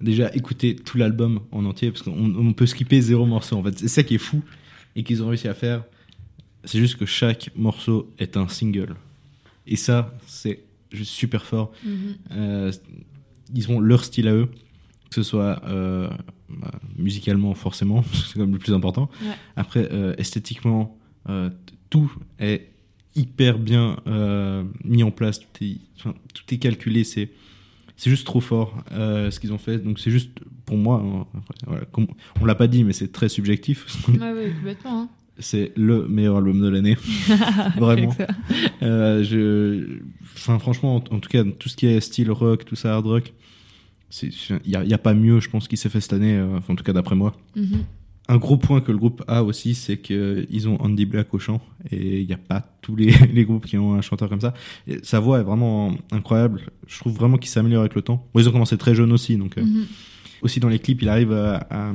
Déjà, 0.00 0.34
écoutez 0.34 0.74
tout 0.74 0.96
l'album 0.96 1.40
en 1.52 1.66
entier 1.66 1.90
parce 1.90 2.00
qu'on 2.00 2.34
on 2.34 2.54
peut 2.54 2.64
skipper 2.64 3.02
zéro 3.02 3.26
morceau 3.26 3.56
en 3.56 3.62
fait. 3.62 3.78
C'est 3.78 3.88
ça 3.88 4.02
qui 4.02 4.14
est 4.14 4.18
fou 4.18 4.42
et 4.96 5.02
qu'ils 5.02 5.22
ont 5.22 5.28
réussi 5.28 5.48
à 5.48 5.52
faire. 5.54 5.84
C'est 6.64 6.78
juste 6.78 6.96
que 6.96 7.04
chaque 7.04 7.50
morceau 7.54 8.10
est 8.18 8.38
un 8.38 8.48
single. 8.48 8.94
Et 9.66 9.76
ça, 9.76 10.16
c'est 10.26 10.64
juste 10.90 11.10
super 11.10 11.44
fort. 11.44 11.72
Euh, 12.30 12.72
ils 13.54 13.70
ont 13.70 13.80
leur 13.80 14.02
style 14.04 14.28
à 14.28 14.32
eux, 14.32 14.46
que 15.10 15.14
ce 15.14 15.22
soit 15.22 15.60
euh, 15.66 16.08
bah, 16.48 16.70
musicalement 16.96 17.52
forcément, 17.52 18.00
parce 18.00 18.22
que 18.22 18.28
c'est 18.28 18.38
comme 18.38 18.52
le 18.52 18.58
plus 18.58 18.72
important. 18.72 19.10
Ouais. 19.20 19.34
Après, 19.56 19.92
euh, 19.92 20.14
esthétiquement, 20.16 20.96
euh, 21.28 21.50
tout 21.90 22.10
est 22.38 22.71
hyper 23.14 23.58
bien 23.58 23.96
euh, 24.06 24.64
mis 24.84 25.02
en 25.02 25.10
place, 25.10 25.40
tout 25.40 25.64
est, 25.64 25.76
enfin, 25.98 26.14
tout 26.34 26.44
est 26.54 26.58
calculé, 26.58 27.04
c'est 27.04 27.30
c'est 27.96 28.10
juste 28.10 28.26
trop 28.26 28.40
fort 28.40 28.82
euh, 28.92 29.30
ce 29.30 29.38
qu'ils 29.38 29.52
ont 29.52 29.58
fait. 29.58 29.78
Donc 29.78 29.98
c'est 30.00 30.10
juste 30.10 30.30
pour 30.66 30.76
moi, 30.76 31.02
hein, 31.04 31.26
voilà, 31.66 31.84
comme- 31.92 32.06
on 32.40 32.44
l'a 32.44 32.54
pas 32.54 32.66
dit, 32.66 32.82
mais 32.84 32.92
c'est 32.92 33.12
très 33.12 33.28
subjectif. 33.28 33.86
Complètement. 34.04 35.02
hein. 35.02 35.08
c'est 35.38 35.72
le 35.76 36.08
meilleur 36.08 36.36
album 36.38 36.60
de 36.60 36.68
l'année. 36.68 36.96
Vraiment. 37.76 38.14
Euh, 38.82 39.22
je, 39.22 39.98
enfin, 40.34 40.58
franchement, 40.58 40.96
en, 40.96 41.14
en 41.14 41.20
tout 41.20 41.28
cas, 41.28 41.44
tout 41.44 41.68
ce 41.68 41.76
qui 41.76 41.86
est 41.86 42.00
style 42.00 42.30
rock, 42.30 42.64
tout 42.64 42.76
ça, 42.76 42.94
hard 42.94 43.06
rock, 43.06 43.32
il 44.22 44.30
n'y 44.66 44.74
a, 44.76 44.84
y 44.84 44.94
a 44.94 44.98
pas 44.98 45.14
mieux, 45.14 45.40
je 45.40 45.48
pense, 45.48 45.68
qui 45.68 45.76
s'est 45.76 45.88
fait 45.88 46.00
cette 46.00 46.12
année, 46.12 46.40
en 46.68 46.74
tout 46.74 46.84
cas 46.84 46.92
d'après 46.92 47.14
moi. 47.16 47.34
Mhm. 47.56 47.84
Un 48.28 48.36
gros 48.36 48.56
point 48.56 48.80
que 48.80 48.92
le 48.92 48.98
groupe 48.98 49.22
a 49.26 49.42
aussi, 49.42 49.74
c'est 49.74 49.98
qu'ils 49.98 50.68
ont 50.68 50.80
Andy 50.80 51.06
Black 51.06 51.34
au 51.34 51.38
chant, 51.38 51.60
et 51.90 52.20
il 52.20 52.26
n'y 52.26 52.32
a 52.32 52.38
pas 52.38 52.64
tous 52.80 52.94
les, 52.96 53.10
les 53.32 53.44
groupes 53.44 53.66
qui 53.66 53.76
ont 53.78 53.94
un 53.94 54.00
chanteur 54.00 54.28
comme 54.28 54.40
ça. 54.40 54.54
Et 54.86 54.98
sa 55.02 55.18
voix 55.20 55.40
est 55.40 55.42
vraiment 55.42 55.92
incroyable. 56.12 56.62
Je 56.86 56.98
trouve 57.00 57.14
vraiment 57.14 57.36
qu'il 57.36 57.50
s'améliore 57.50 57.80
avec 57.80 57.94
le 57.94 58.02
temps. 58.02 58.26
Bon, 58.32 58.40
ils 58.40 58.48
ont 58.48 58.52
commencé 58.52 58.78
très 58.78 58.94
jeunes 58.94 59.12
aussi, 59.12 59.36
donc 59.36 59.58
euh, 59.58 59.62
Mhm. 59.62 59.86
aussi 60.42 60.60
dans 60.60 60.68
les 60.68 60.78
clips, 60.78 61.02
il 61.02 61.08
arrive 61.08 61.32
à, 61.32 61.66
à 61.70 61.92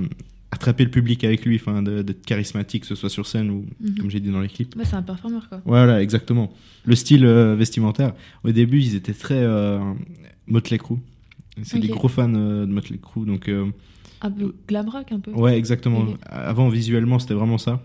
attraper 0.52 0.84
le 0.84 0.92
public 0.92 1.24
avec 1.24 1.46
lui, 1.46 1.56
enfin, 1.56 1.82
d'être 1.82 2.26
charismatique, 2.26 2.82
que 2.82 2.88
ce 2.88 2.96
soit 2.96 3.10
sur 3.10 3.26
scène 3.26 3.50
ou, 3.50 3.66
Mhm. 3.80 3.96
comme 4.00 4.10
j'ai 4.10 4.20
dit 4.20 4.30
dans 4.30 4.42
les 4.42 4.48
clips. 4.50 4.76
Ouais, 4.76 4.86
c'est 4.86 4.96
un 4.96 5.02
performeur 5.04 5.48
quoi. 5.48 5.62
Voilà, 5.66 6.02
exactement. 6.02 6.52
Le 6.86 6.96
style 6.96 7.26
euh, 7.26 7.56
vestimentaire. 7.56 8.14
Au 8.44 8.52
début, 8.52 8.80
ils 8.82 8.96
étaient 8.96 9.14
très 9.14 9.42
euh, 9.44 9.80
Motley 10.48 10.78
Crue. 10.78 10.98
C'est 11.64 11.80
des 11.80 11.90
Ok. 11.90 11.98
gros 11.98 12.08
fans 12.10 12.30
de 12.30 12.66
Motley 12.66 13.00
Crue, 13.02 13.26
donc 13.26 13.50
Un 14.22 14.32
peu 14.32 14.56
glam 14.68 14.90
rock 14.90 15.12
un 15.12 15.20
peu. 15.20 15.32
ouais, 15.32 15.58
exactement. 15.58 16.06
Avant, 16.26 16.70
visuellement, 16.70 17.20
c'était 17.20 17.34
vraiment 17.36 17.58
ça. 17.58 17.82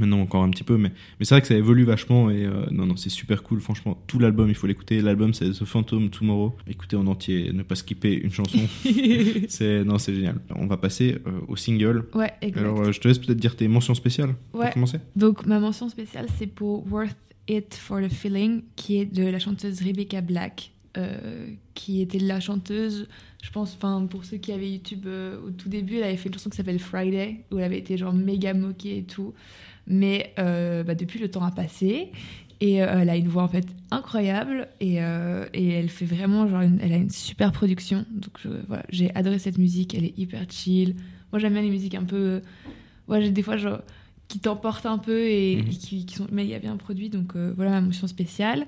Maintenant, 0.00 0.20
encore 0.20 0.42
un 0.42 0.50
petit 0.50 0.64
peu, 0.64 0.76
mais, 0.76 0.90
mais 1.18 1.24
c'est 1.24 1.34
vrai 1.34 1.40
que 1.40 1.46
ça 1.46 1.54
évolue 1.54 1.84
vachement 1.84 2.28
et 2.28 2.44
euh, 2.44 2.66
non, 2.72 2.86
non, 2.86 2.96
c'est 2.96 3.08
super 3.08 3.42
cool. 3.44 3.60
Franchement, 3.60 3.96
tout 4.08 4.18
l'album, 4.18 4.48
il 4.48 4.54
faut 4.54 4.66
l'écouter. 4.66 5.00
L'album, 5.00 5.32
c'est 5.32 5.48
The 5.50 5.64
Phantom 5.64 6.10
Tomorrow. 6.10 6.56
Écoutez 6.66 6.96
en 6.96 7.06
entier, 7.06 7.52
ne 7.52 7.62
pas 7.62 7.76
skipper 7.76 8.12
une 8.14 8.32
chanson. 8.32 8.58
c'est 9.48 9.84
non, 9.84 9.98
c'est 9.98 10.14
génial. 10.14 10.40
On 10.54 10.66
va 10.66 10.76
passer 10.76 11.18
euh, 11.26 11.30
au 11.48 11.56
single. 11.56 12.04
ouais, 12.14 12.32
exact. 12.42 12.60
Alors, 12.60 12.80
euh, 12.80 12.92
je 12.92 13.00
te 13.00 13.08
laisse 13.08 13.18
peut-être 13.18 13.38
dire 13.38 13.54
tes 13.56 13.68
mentions 13.68 13.94
spéciales 13.94 14.34
Ouais. 14.52 14.64
pour 14.66 14.74
commencer. 14.74 14.98
Donc 15.14 15.46
ma 15.46 15.60
mention 15.60 15.88
spéciale 15.88 16.26
c'est 16.36 16.48
pour 16.48 16.84
Worth 16.92 17.16
It 17.48 17.74
for 17.74 18.00
the 18.00 18.12
Feeling 18.12 18.62
qui 18.74 18.98
est 18.98 19.06
de 19.06 19.24
la 19.24 19.38
chanteuse 19.38 19.80
Rebecca 19.82 20.20
Black 20.20 20.72
euh, 20.96 21.46
qui 21.74 22.00
était 22.00 22.18
la 22.18 22.40
chanteuse 22.40 23.08
je 23.42 23.50
pense 23.50 23.74
enfin 23.74 24.06
pour 24.08 24.24
ceux 24.24 24.36
qui 24.38 24.52
avaient 24.52 24.70
YouTube 24.70 25.04
euh, 25.06 25.38
au 25.46 25.50
tout 25.50 25.68
début 25.68 25.96
elle 25.96 26.04
avait 26.04 26.16
fait 26.16 26.28
une 26.28 26.34
chanson 26.34 26.50
qui 26.50 26.56
s'appelle 26.56 26.78
Friday 26.78 27.44
où 27.50 27.58
elle 27.58 27.64
avait 27.64 27.78
été 27.78 27.96
genre 27.96 28.12
méga 28.12 28.54
moquée 28.54 28.98
et 28.98 29.02
tout. 29.04 29.34
Mais 29.86 30.34
euh, 30.40 30.82
bah, 30.82 30.96
depuis 30.96 31.20
le 31.20 31.30
temps 31.30 31.44
a 31.44 31.52
passé. 31.52 32.10
Et 32.60 32.76
elle 32.76 33.10
a 33.10 33.16
une 33.16 33.28
voix 33.28 33.42
en 33.42 33.48
fait 33.48 33.66
incroyable. 33.90 34.66
Et, 34.80 34.94
et 34.94 35.68
elle 35.68 35.90
fait 35.90 36.06
vraiment 36.06 36.48
genre 36.48 36.62
elle 36.62 36.92
a 36.92 36.96
une 36.96 37.10
super 37.10 37.52
production. 37.52 38.06
Donc 38.10 38.40
voilà 38.66 38.84
j'ai 38.88 39.14
adoré 39.14 39.38
cette 39.38 39.58
musique. 39.58 39.94
Elle 39.94 40.06
est 40.06 40.18
hyper 40.18 40.44
chill. 40.48 40.96
Moi 41.30 41.38
j'aime 41.38 41.52
bien 41.52 41.62
les 41.62 41.70
musiques 41.70 41.94
un 41.94 42.04
peu 42.04 42.40
ouais 43.08 43.22
j'ai 43.22 43.30
des 43.30 43.42
fois 43.42 43.56
genre 43.56 43.80
qui 44.28 44.40
t'emportent 44.40 44.86
un 44.86 44.98
peu 44.98 45.26
et, 45.28 45.56
Mhm. 45.56 45.68
et 45.68 45.70
qui, 45.70 46.06
qui 46.06 46.14
sont 46.16 46.26
méga 46.32 46.58
bien 46.58 46.76
produits. 46.76 47.10
Donc 47.10 47.36
euh, 47.36 47.52
voilà 47.56 47.70
ma 47.72 47.80
motion 47.80 48.06
spéciale. 48.06 48.66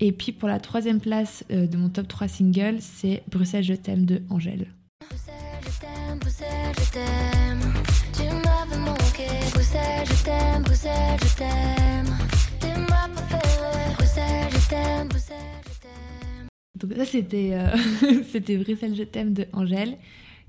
Et 0.00 0.12
puis 0.12 0.32
pour 0.32 0.48
la 0.48 0.60
troisième 0.60 1.00
place 1.00 1.44
euh, 1.50 1.66
de 1.66 1.76
mon 1.76 1.88
top 1.88 2.08
3 2.08 2.28
singles, 2.28 2.78
c'est 2.80 3.22
Bruxelles 3.30 3.64
Je 3.64 3.74
t'aime 3.74 4.04
de 4.04 4.22
Angèle. 4.30 4.66
Bruxelles, 5.08 5.34
je 5.64 5.80
t'aime, 5.80 6.18
Bruxelles, 6.18 6.74
je 6.78 6.92
t'aime. 6.92 7.72
Tu 8.12 8.22
m'avais 8.22 8.78
manqué. 8.84 9.26
Bruxelles, 9.52 10.06
je 10.06 10.24
t'aime, 10.24 10.62
Bruxelles, 10.62 11.20
je 11.22 11.36
t'aime. 11.36 12.16
T'es 12.60 12.76
ma 12.76 13.08
préférée. 13.08 13.94
Bruxelles, 13.96 14.52
je 14.52 14.68
t'aime, 14.68 15.08
Bruxelles, 15.08 15.36
je 15.64 15.80
t'aime. 15.80 16.48
Donc 16.76 16.92
ça 16.96 17.04
c'était 17.06 17.50
euh, 17.54 18.22
c'était 18.32 18.56
Bruxelles 18.58 18.94
Je 18.94 19.02
t'aime 19.04 19.32
de 19.32 19.46
Angèle, 19.52 19.96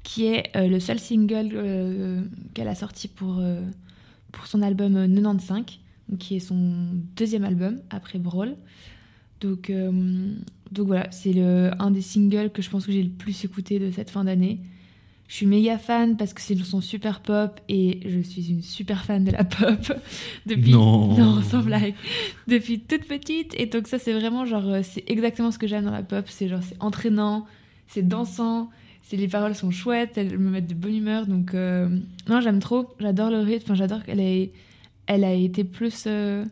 qui 0.03 0.25
est 0.27 0.51
euh, 0.55 0.67
le 0.67 0.79
seul 0.79 0.99
single 0.99 1.51
euh, 1.53 2.21
qu'elle 2.53 2.67
a 2.67 2.75
sorti 2.75 3.07
pour, 3.07 3.37
euh, 3.39 3.61
pour 4.31 4.47
son 4.47 4.61
album 4.61 4.95
euh, 4.95 5.07
95, 5.07 5.63
donc 6.09 6.19
qui 6.19 6.35
est 6.35 6.39
son 6.39 6.55
deuxième 7.15 7.43
album 7.43 7.79
après 7.89 8.19
Brawl. 8.19 8.55
Donc, 9.41 9.69
euh, 9.69 10.33
donc 10.71 10.87
voilà, 10.87 11.09
c'est 11.11 11.39
un 11.41 11.91
des 11.91 12.01
singles 12.01 12.49
que 12.51 12.61
je 12.61 12.69
pense 12.69 12.85
que 12.85 12.91
j'ai 12.91 13.03
le 13.03 13.09
plus 13.09 13.45
écouté 13.45 13.79
de 13.79 13.89
cette 13.91 14.09
fin 14.09 14.23
d'année. 14.25 14.59
Je 15.29 15.35
suis 15.35 15.45
méga 15.45 15.77
fan 15.77 16.17
parce 16.17 16.33
que 16.33 16.41
c'est 16.41 16.55
une 16.55 16.59
chanson 16.59 16.81
super 16.81 17.19
pop 17.21 17.59
et 17.69 17.99
je 18.03 18.19
suis 18.19 18.49
une 18.49 18.63
super 18.63 19.05
fan 19.05 19.23
de 19.23 19.31
la 19.31 19.43
pop 19.43 19.93
depuis 20.47 20.71
Non. 20.71 21.15
non 21.15 21.43
sans 21.43 21.61
blague 21.61 21.93
depuis 22.47 22.79
toute 22.79 23.05
petite 23.05 23.53
et 23.55 23.67
donc 23.67 23.87
ça 23.87 23.99
c'est 23.99 24.11
vraiment 24.13 24.45
genre 24.45 24.67
euh, 24.67 24.79
c'est 24.83 25.03
exactement 25.05 25.51
ce 25.51 25.59
que 25.59 25.67
j'aime 25.67 25.85
dans 25.85 25.91
la 25.91 26.01
pop 26.01 26.25
c'est 26.27 26.47
genre 26.47 26.63
c'est 26.63 26.75
entraînant 26.79 27.45
c'est 27.87 28.01
dansant 28.01 28.71
les 29.11 29.27
paroles 29.27 29.55
sont 29.55 29.71
chouettes 29.71 30.17
elles 30.17 30.37
me 30.37 30.49
mettent 30.49 30.67
de 30.67 30.75
bonne 30.75 30.95
humeur 30.95 31.25
donc 31.25 31.53
euh, 31.53 31.89
non 32.27 32.41
j'aime 32.41 32.59
trop 32.59 32.89
j'adore 32.99 33.29
le 33.29 33.39
rythme 33.39 33.73
j'adore 33.75 34.03
qu'elle 34.03 34.19
ait 34.19 34.51
elle 35.07 35.23
a 35.23 35.33
été 35.33 35.63
plus 35.63 36.03
euh, 36.05 36.45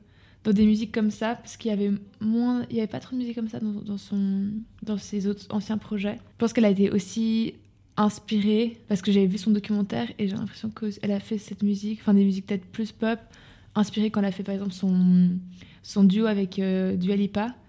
dans 0.47 0.53
des 0.53 0.65
musiques 0.65 0.93
comme 0.93 1.11
ça, 1.11 1.35
parce 1.35 1.57
qu'il 1.57 1.69
y 1.69 1.73
avait 1.73 1.91
moins, 2.21 2.65
il 2.69 2.77
y 2.77 2.79
avait 2.79 2.87
pas 2.87 2.99
trop 2.99 3.15
de 3.15 3.19
musique 3.19 3.35
comme 3.35 3.49
ça 3.49 3.59
dans, 3.59 3.81
dans 3.81 3.97
son, 3.97 4.47
dans 4.81 4.97
ses 4.97 5.27
autres 5.27 5.45
anciens 5.49 5.77
projets. 5.77 6.15
Je 6.15 6.37
pense 6.37 6.53
qu'elle 6.53 6.65
a 6.65 6.69
été 6.69 6.89
aussi 6.89 7.53
inspirée 7.97 8.77
parce 8.87 9.01
que 9.01 9.11
j'avais 9.11 9.27
vu 9.27 9.37
son 9.37 9.51
documentaire 9.51 10.09
et 10.17 10.27
j'ai 10.27 10.35
l'impression 10.35 10.69
qu'elle 10.69 11.11
a 11.11 11.19
fait 11.19 11.37
cette 11.37 11.63
musique, 11.63 11.99
enfin 12.01 12.13
des 12.13 12.23
musiques 12.23 12.47
peut-être 12.47 12.65
plus 12.65 12.93
pop, 12.93 13.19
inspirée 13.75 14.09
quand 14.09 14.21
elle 14.21 14.27
a 14.27 14.31
fait 14.31 14.43
par 14.43 14.55
exemple 14.55 14.71
son, 14.71 15.31
son 15.83 16.03
duo 16.03 16.25
avec 16.25 16.59
euh, 16.59 16.95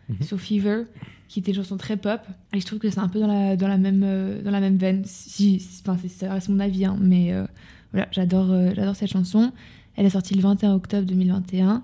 Mhm. 0.09 0.23
sur 0.23 0.41
Fever, 0.41 0.85
qui 1.29 1.41
était 1.41 1.51
une 1.51 1.59
chanson 1.59 1.77
très 1.77 1.97
pop. 1.97 2.21
Et 2.55 2.61
je 2.61 2.67
trouve 2.67 2.79
que 2.79 2.91
c'est 2.91 2.99
un 2.99 3.09
peu 3.09 3.21
dans 3.21 3.27
la, 3.27 3.57
dans 3.57 3.69
la, 3.69 3.77
même, 3.77 4.03
euh, 4.05 4.43
dans 4.43 4.51
la 4.51 4.61
même 4.61 4.77
veine. 4.77 5.03
Si, 5.05 5.65
enfin, 5.87 5.99
ça 6.09 6.33
reste 6.33 6.49
mon 6.49 6.61
avis, 6.61 6.85
hein, 6.85 6.97
mais 7.01 7.33
euh, 7.33 7.45
voilà, 7.93 8.09
j'adore 8.11 8.51
euh, 8.51 8.71
j'adore 8.75 8.97
cette 8.97 9.11
chanson. 9.11 9.53
Elle 9.97 10.07
est 10.07 10.11
sortie 10.11 10.35
le 10.35 10.41
21 10.41 10.75
octobre 10.75 11.07
2021. 11.07 11.83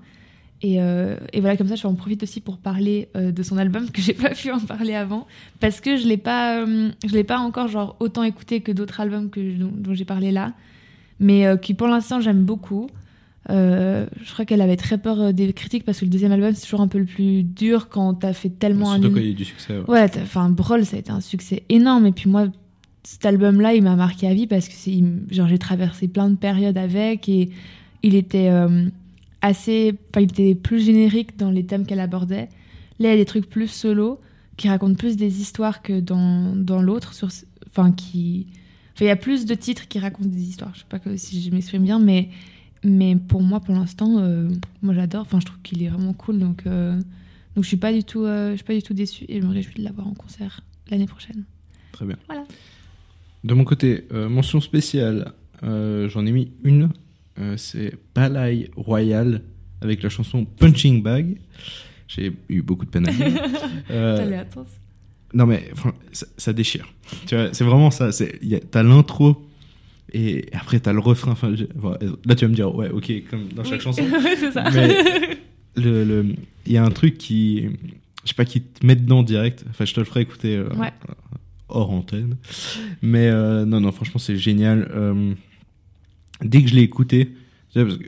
Et, 0.62 0.76
et 0.76 1.40
voilà, 1.40 1.58
comme 1.58 1.68
ça, 1.68 1.74
je 1.74 1.86
en 1.86 1.94
profite 1.94 2.22
aussi 2.22 2.40
pour 2.40 2.56
parler 2.56 3.10
de 3.14 3.42
son 3.42 3.58
album, 3.58 3.90
que 3.90 4.00
j'ai 4.00 4.14
pas 4.14 4.30
pu 4.30 4.50
en 4.50 4.60
parler 4.60 4.94
avant, 4.94 5.26
parce 5.60 5.82
que 5.82 5.98
je 5.98 6.06
l'ai 6.06 6.16
pas, 6.16 6.64
l'ai 7.12 7.24
pas 7.24 7.38
encore 7.38 7.68
genre 7.68 7.96
autant 8.00 8.22
écouté 8.22 8.62
que 8.62 8.72
d'autres 8.72 9.00
albums 9.00 9.28
que, 9.28 9.58
dont, 9.58 9.72
dont 9.76 9.92
j'ai 9.92 10.06
parlé 10.06 10.30
là, 10.32 10.54
mais 11.20 11.44
qui 11.60 11.74
pour 11.74 11.86
l'instant 11.86 12.20
j'aime 12.20 12.44
beaucoup. 12.44 12.88
Euh, 13.50 14.06
je 14.22 14.32
crois 14.32 14.44
qu'elle 14.46 14.62
avait 14.62 14.76
très 14.76 14.96
peur 14.96 15.20
euh, 15.20 15.32
des 15.32 15.52
critiques 15.52 15.84
parce 15.84 16.00
que 16.00 16.06
le 16.06 16.10
deuxième 16.10 16.32
album 16.32 16.54
c'est 16.54 16.62
toujours 16.64 16.80
un 16.80 16.88
peu 16.88 16.96
le 16.98 17.04
plus 17.04 17.42
dur 17.42 17.90
quand 17.90 18.14
t'as 18.14 18.32
fait 18.32 18.48
tellement 18.48 18.92
un 18.92 19.00
Surtout 19.00 19.14
quand 19.16 19.20
il 19.20 19.28
y 19.28 19.32
a 19.32 19.34
du 19.34 19.44
succès. 19.44 19.74
ouais. 19.86 20.10
Enfin, 20.22 20.48
Brawl, 20.48 20.86
ça 20.86 20.96
a 20.96 20.98
été 21.00 21.10
un 21.10 21.20
succès 21.20 21.62
énorme. 21.68 22.06
Et 22.06 22.12
puis 22.12 22.30
moi, 22.30 22.46
cet 23.02 23.26
album-là, 23.26 23.74
il 23.74 23.82
m'a 23.82 23.96
marqué 23.96 24.26
à 24.28 24.32
vie 24.34 24.46
parce 24.46 24.66
que 24.66 24.74
c'est, 24.74 24.98
genre, 25.30 25.46
j'ai 25.46 25.58
traversé 25.58 26.08
plein 26.08 26.30
de 26.30 26.36
périodes 26.36 26.78
avec 26.78 27.28
et 27.28 27.50
il 28.02 28.14
était 28.14 28.48
euh, 28.48 28.88
assez, 29.42 29.94
enfin, 30.10 30.22
il 30.22 30.30
était 30.30 30.54
plus 30.54 30.82
générique 30.82 31.36
dans 31.36 31.50
les 31.50 31.64
thèmes 31.66 31.84
qu'elle 31.84 32.00
abordait. 32.00 32.48
Là, 32.98 33.08
il 33.08 33.10
y 33.10 33.14
a 33.14 33.16
des 33.16 33.24
trucs 33.26 33.48
plus 33.50 33.68
solo 33.68 34.20
qui 34.56 34.68
racontent 34.70 34.94
plus 34.94 35.16
des 35.18 35.40
histoires 35.42 35.82
que 35.82 36.00
dans, 36.00 36.54
dans 36.56 36.80
l'autre, 36.80 37.12
sur, 37.12 37.28
enfin, 37.68 37.92
qui, 37.92 38.46
enfin, 38.94 39.04
il 39.04 39.08
y 39.08 39.10
a 39.10 39.16
plus 39.16 39.44
de 39.44 39.54
titres 39.54 39.86
qui 39.88 39.98
racontent 39.98 40.28
des 40.30 40.48
histoires. 40.48 40.70
Je 40.74 40.78
sais 40.80 40.86
pas 40.88 40.98
que- 40.98 41.16
si 41.18 41.42
je 41.42 41.50
m'exprime 41.50 41.82
bien, 41.82 41.98
mais, 41.98 42.28
mais 42.84 43.16
pour 43.16 43.42
moi, 43.42 43.60
pour 43.60 43.74
l'instant, 43.74 44.18
euh, 44.18 44.48
moi, 44.82 44.94
j'adore. 44.94 45.22
Enfin, 45.22 45.40
je 45.40 45.46
trouve 45.46 45.60
qu'il 45.62 45.82
est 45.82 45.88
vraiment 45.88 46.12
cool, 46.12 46.38
donc. 46.38 46.62
euh, 46.66 47.00
donc 47.54 47.62
je 47.62 47.68
suis 47.68 47.76
pas 47.76 47.92
du 47.92 48.02
tout, 48.02 48.24
euh, 48.24 48.50
je 48.50 48.56
suis 48.56 48.64
pas 48.64 48.74
du 48.74 48.82
tout 48.82 48.94
déçue 48.94 49.24
et 49.28 49.40
je 49.40 49.46
me 49.46 49.52
réjouis 49.52 49.74
de 49.76 49.84
l'avoir 49.84 50.08
en 50.08 50.14
concert 50.14 50.60
l'année 50.90 51.06
prochaine. 51.06 51.44
Très 51.92 52.04
bien. 52.04 52.16
Voilà. 52.26 52.44
De 53.44 53.54
mon 53.54 53.62
côté, 53.64 54.06
euh, 54.12 54.28
mention 54.28 54.60
spéciale, 54.60 55.32
j'en 55.62 56.26
ai 56.26 56.32
mis 56.32 56.50
une. 56.64 56.90
c'est 57.56 57.96
Palais 58.12 58.70
Royal 58.76 59.40
avec 59.80 60.02
la 60.02 60.08
chanson 60.08 60.44
Punching 60.44 61.02
Bag. 61.02 61.36
J'ai 62.08 62.32
eu 62.48 62.62
beaucoup 62.62 62.84
de 62.84 62.90
peine 62.90 63.08
à 63.08 63.12
dire. 63.12 63.26
Euh, 63.90 64.44
non 65.34 65.46
mais 65.46 65.70
ça, 66.12 66.26
ça 66.38 66.52
déchire. 66.52 66.88
Tu 67.26 67.34
vois, 67.34 67.52
c'est 67.52 67.64
vraiment 67.64 67.90
ça. 67.90 68.12
C'est, 68.12 68.40
t'as 68.70 68.82
l'intro 68.82 69.46
et 70.14 70.46
après 70.52 70.80
t'as 70.80 70.92
le 70.92 71.00
refrain. 71.00 71.32
Enfin, 71.32 71.50
là 71.50 72.34
tu 72.34 72.44
vas 72.44 72.48
me 72.48 72.54
dire 72.54 72.74
ouais, 72.74 72.88
ok, 72.90 73.12
comme 73.30 73.48
dans 73.54 73.64
chaque 73.64 73.80
Oui. 73.80 73.84
chanson. 73.84 74.04
C'est 74.38 74.52
ça. 74.52 74.64
Mais- 74.72 75.38
Le, 75.76 76.04
le- 76.04 76.34
il 76.66 76.72
y 76.72 76.76
a 76.76 76.84
un 76.84 76.90
truc 76.90 77.18
qui, 77.18 77.62
je 78.22 78.28
sais 78.28 78.34
pas, 78.34 78.44
qui 78.44 78.60
te 78.62 78.86
met 78.86 78.94
dedans 78.96 79.22
direct. 79.24 79.64
Enfin, 79.70 79.84
je 79.84 79.92
te 79.92 79.98
le 80.00 80.06
ferai 80.06 80.20
écouter 80.20 80.56
euh, 80.56 80.68
Ouais. 80.76 80.92
hors 81.68 81.90
antenne. 81.90 82.36
Mais 83.02 83.28
euh, 83.28 83.64
non, 83.64 83.80
non, 83.80 83.90
franchement, 83.90 84.20
c'est 84.20 84.36
génial. 84.36 84.88
Euh, 84.94 85.32
dès 86.42 86.62
que 86.62 86.68
je 86.68 86.74
l'ai 86.76 86.82
écouté, 86.82 87.34
parce 87.74 87.96
que, 87.98 88.04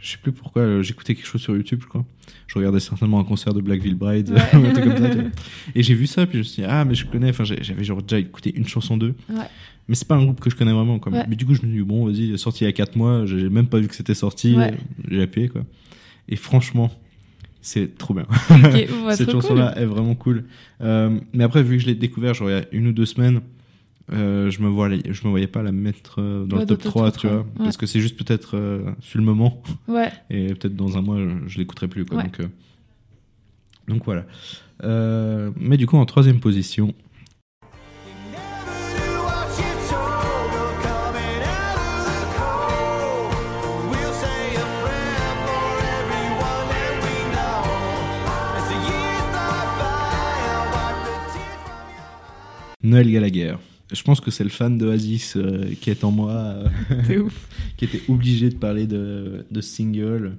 je 0.00 0.10
sais 0.10 0.18
plus 0.20 0.32
pourquoi, 0.32 0.82
j'écoutais 0.82 1.14
quelque 1.14 1.26
chose 1.26 1.40
sur 1.40 1.54
YouTube, 1.54 1.78
je 1.82 1.86
crois. 1.88 2.04
Je 2.48 2.58
regardais 2.58 2.80
certainement 2.80 3.20
un 3.20 3.24
concert 3.24 3.54
de 3.54 3.60
Blackville 3.60 3.94
Bride, 3.94 4.30
Ouais. 4.30 4.72
comme 4.74 4.96
ça. 4.96 5.10
Et 5.76 5.84
j'ai 5.84 5.94
vu 5.94 6.08
ça, 6.08 6.26
puis 6.26 6.34
je 6.34 6.38
me 6.38 6.42
suis 6.42 6.62
dit, 6.62 6.68
ah, 6.68 6.84
mais 6.84 6.96
je 6.96 7.06
connais. 7.06 7.30
Enfin, 7.30 7.44
j'avais 7.44 7.84
genre 7.84 8.02
déjà 8.02 8.18
écouté 8.18 8.52
une 8.56 8.66
chanson 8.66 8.96
d'eux. 8.96 9.14
Ouais. 9.30 9.44
Mais 9.88 9.94
c'est 9.94 10.06
pas 10.06 10.14
un 10.14 10.22
groupe 10.24 10.40
que 10.40 10.48
je 10.50 10.56
connais 10.56 10.72
vraiment. 10.72 10.98
Quoi. 10.98 11.12
Ouais. 11.12 11.24
Mais 11.28 11.36
du 11.36 11.44
coup, 11.44 11.54
je 11.54 11.62
me 11.62 11.66
suis 11.68 11.78
dit, 11.78 11.84
bon, 11.84 12.06
vas-y, 12.06 12.38
sorti 12.38 12.64
il 12.64 12.66
y 12.66 12.70
a 12.70 12.72
4 12.72 12.96
mois, 12.96 13.26
j'ai 13.26 13.48
même 13.48 13.66
pas 13.66 13.78
vu 13.78 13.88
que 13.88 13.94
c'était 13.94 14.14
sorti. 14.14 14.56
Ouais. 14.56 14.74
J'ai 15.10 15.22
appuyé, 15.22 15.48
quoi. 15.48 15.62
Et 16.28 16.36
franchement, 16.36 16.90
c'est 17.60 17.96
trop 17.98 18.14
bien. 18.14 18.26
Ouais, 18.50 18.86
Cette 19.16 19.30
chanson-là 19.32 19.76
est 19.78 19.84
vraiment 19.84 20.14
cool. 20.14 20.44
Euh, 20.80 21.18
mais 21.32 21.44
après, 21.44 21.62
vu 21.62 21.76
que 21.76 21.82
je 21.82 21.86
l'ai 21.88 21.94
découvert 21.94 22.34
genre 22.34 22.48
il 22.50 22.52
y 22.56 22.58
a 22.58 22.64
une 22.72 22.86
ou 22.88 22.92
deux 22.92 23.06
semaines, 23.06 23.40
euh, 24.12 24.50
je 24.50 24.60
me 24.62 24.68
vois, 24.68 24.88
je 24.90 25.24
me 25.24 25.30
voyais 25.30 25.46
pas 25.46 25.62
la 25.62 25.72
mettre 25.72 26.20
euh, 26.20 26.44
dans 26.44 26.56
Ouais, 26.56 26.62
le 26.62 26.66
top 26.68 26.82
le 26.82 26.90
3, 26.90 27.10
top 27.12 27.20
tu 27.20 27.26
vois. 27.28 27.36
3, 27.38 27.46
ouais. 27.46 27.64
Parce 27.64 27.76
que 27.76 27.86
c'est 27.86 28.00
juste 28.00 28.16
peut-être 28.16 28.56
euh, 28.56 28.82
sur 29.00 29.18
le 29.18 29.24
moment. 29.24 29.62
Ouais. 29.88 30.10
Et 30.30 30.48
peut-être 30.54 30.76
dans 30.76 30.96
un 30.98 31.02
mois, 31.02 31.18
je, 31.18 31.48
je 31.48 31.58
l'écouterai 31.58 31.88
plus. 31.88 32.04
Quoi, 32.04 32.22
donc, 32.22 32.40
euh, 32.40 32.46
donc 33.88 34.04
voilà. 34.04 34.24
Euh, 34.84 35.50
mais 35.56 35.76
du 35.76 35.86
coup, 35.86 35.96
en 35.96 36.04
troisième 36.04 36.40
position, 36.40 36.94
Noël 52.82 53.10
Gallagher. 53.10 53.54
Je 53.92 54.02
pense 54.02 54.20
que 54.20 54.30
c'est 54.30 54.44
le 54.44 54.50
fan 54.50 54.78
d'Oasis 54.78 55.36
euh, 55.36 55.66
qui 55.80 55.90
est 55.90 56.02
en 56.04 56.10
moi, 56.10 56.30
euh, 56.32 57.18
ouf. 57.24 57.48
qui 57.76 57.84
était 57.84 58.02
obligé 58.08 58.48
de 58.48 58.54
parler 58.54 58.86
de, 58.86 59.44
de 59.50 59.60
single. 59.60 60.38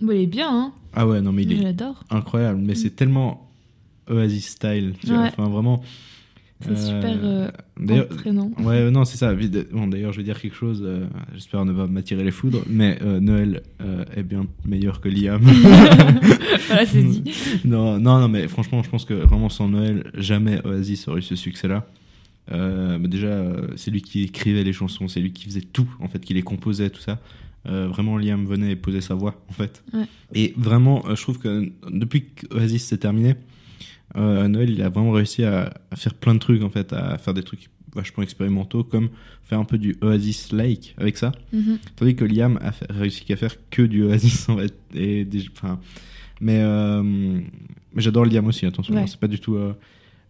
Bon, 0.00 0.12
il 0.12 0.22
est 0.22 0.26
bien, 0.26 0.48
hein. 0.48 0.72
Ah 0.92 1.06
ouais, 1.06 1.20
non, 1.20 1.32
mais 1.32 1.42
il 1.42 1.52
est 1.66 1.82
incroyable. 2.10 2.60
Mais 2.60 2.74
c'est 2.74 2.90
tellement 2.90 3.50
Oasis 4.08 4.46
style. 4.48 4.94
Tu 5.00 5.08
vois, 5.08 5.22
Ouais. 5.22 5.28
enfin, 5.28 5.48
vraiment. 5.48 5.82
C'est 6.60 6.70
Euh, 6.70 6.76
super 6.76 7.18
euh, 7.22 7.50
D'ailleurs, 7.78 8.06
entraînant. 8.10 8.50
Ouais, 8.60 8.90
non, 8.90 9.04
c'est 9.04 9.16
ça. 9.18 9.34
Bon, 9.72 9.86
d'ailleurs, 9.88 10.12
je 10.12 10.18
vais 10.18 10.22
dire 10.24 10.40
quelque 10.40 10.54
chose. 10.56 10.82
euh, 10.84 11.06
J'espère 11.34 11.64
ne 11.64 11.72
pas 11.72 11.86
m'attirer 11.86 12.24
les 12.24 12.30
foudres, 12.30 12.62
mais 12.68 12.98
euh, 13.02 13.20
Noël 13.20 13.62
euh, 13.82 14.04
est 14.16 14.22
bien 14.22 14.46
meilleur 14.64 15.00
que 15.00 15.08
Liam. 15.08 15.42
voilà, 16.68 16.86
c'est 16.86 17.02
dit. 17.02 17.24
non, 17.64 17.98
non, 17.98 18.20
non, 18.20 18.28
mais 18.28 18.48
franchement, 18.48 18.82
je 18.82 18.90
pense 18.90 19.04
que 19.04 19.14
vraiment 19.14 19.48
sans 19.48 19.68
Noël, 19.68 20.10
jamais 20.14 20.64
Oasis 20.64 21.08
aurait 21.08 21.18
eu 21.20 21.22
ce 21.22 21.36
succès-là. 21.36 21.86
Euh, 22.52 22.98
bah 22.98 23.08
déjà, 23.08 23.28
euh, 23.28 23.68
c'est 23.76 23.90
lui 23.90 24.02
qui 24.02 24.22
écrivait 24.24 24.64
les 24.64 24.72
chansons, 24.74 25.08
c'est 25.08 25.20
lui 25.20 25.32
qui 25.32 25.44
faisait 25.46 25.62
tout, 25.62 25.88
en 26.00 26.08
fait, 26.08 26.20
qui 26.20 26.34
les 26.34 26.42
composait, 26.42 26.90
tout 26.90 27.00
ça. 27.00 27.18
Euh, 27.66 27.88
vraiment, 27.88 28.18
Liam 28.18 28.44
venait 28.44 28.72
et 28.72 28.76
posait 28.76 29.00
sa 29.00 29.14
voix, 29.14 29.42
en 29.48 29.52
fait. 29.54 29.82
Ouais. 29.94 30.04
Et 30.34 30.52
vraiment, 30.56 31.02
euh, 31.08 31.16
je 31.16 31.22
trouve 31.22 31.38
que 31.38 31.70
depuis 31.90 32.24
que 32.26 32.54
Oasis 32.54 32.84
s'est 32.84 32.98
terminé, 32.98 33.34
euh, 34.16 34.46
Noël, 34.48 34.70
il 34.70 34.82
a 34.82 34.88
vraiment 34.88 35.12
réussi 35.12 35.44
à, 35.44 35.72
à 35.90 35.96
faire 35.96 36.14
plein 36.14 36.34
de 36.34 36.38
trucs, 36.38 36.62
en 36.62 36.70
fait, 36.70 36.92
à 36.92 37.18
faire 37.18 37.34
des 37.34 37.42
trucs 37.42 37.68
vachement 37.94 38.22
expérimentaux, 38.24 38.82
comme 38.84 39.08
faire 39.44 39.58
un 39.60 39.64
peu 39.64 39.78
du 39.78 39.96
Oasis-like 40.02 40.94
avec 40.98 41.16
ça. 41.16 41.32
Mhm. 41.52 41.78
Tandis 41.96 42.16
que 42.16 42.24
Liam 42.24 42.58
a 42.62 42.72
fait- 42.72 42.90
réussi 42.90 43.24
qu'à 43.24 43.36
faire 43.36 43.54
que 43.70 43.82
du 43.82 44.02
Oasis, 44.04 44.48
en 44.48 44.56
fait. 44.58 44.74
Et 44.94 45.24
des- 45.24 45.46
enfin, 45.54 45.78
mais 46.40 46.60
euh, 46.62 47.02
mais 47.02 48.02
j'adore 48.02 48.24
Liam 48.24 48.46
aussi, 48.46 48.66
attention, 48.66 48.94
Ouais. 48.94 49.06
c'est 49.06 49.20
pas 49.20 49.28
du 49.28 49.38
tout. 49.38 49.54
euh, 49.56 49.72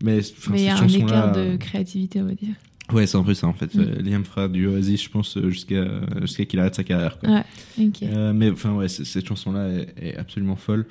mais 0.03 0.19
il 0.55 0.61
y 0.61 0.69
a 0.69 0.77
un 0.79 0.87
écart 0.89 1.33
de 1.33 1.57
créativité, 1.57 2.21
on 2.21 2.27
va 2.27 2.35
dire. 2.35 2.55
Ouais, 2.93 3.07
c'est 3.07 3.17
un 3.17 3.23
peu 3.23 3.33
ça, 3.33 3.47
en 3.47 3.55
fait. 3.55 3.75
Mm. 3.75 3.81
Euh, 3.81 4.03
Liam 4.03 4.25
fera 4.25 4.47
du 4.49 4.67
Oasis, 4.67 5.05
je 5.05 5.09
pense, 5.09 5.39
euh, 5.39 5.49
jusqu'à 5.49 5.87
jusqu'à 6.21 6.45
qu'il 6.45 6.59
arrête 6.61 6.75
sa 6.75 6.85
carrière. 6.85 7.19
Quoi. 7.19 7.31
Ouais, 7.31 7.45
ok. 7.87 8.03
Euh, 8.03 8.35
mais 8.35 8.51
enfin, 8.51 8.75
ouais, 8.75 8.89
cette 8.89 9.27
chanson-là 9.27 9.69
est, 9.69 10.09
est 10.09 10.17
absolument 10.17 10.57
folle. 10.57 10.85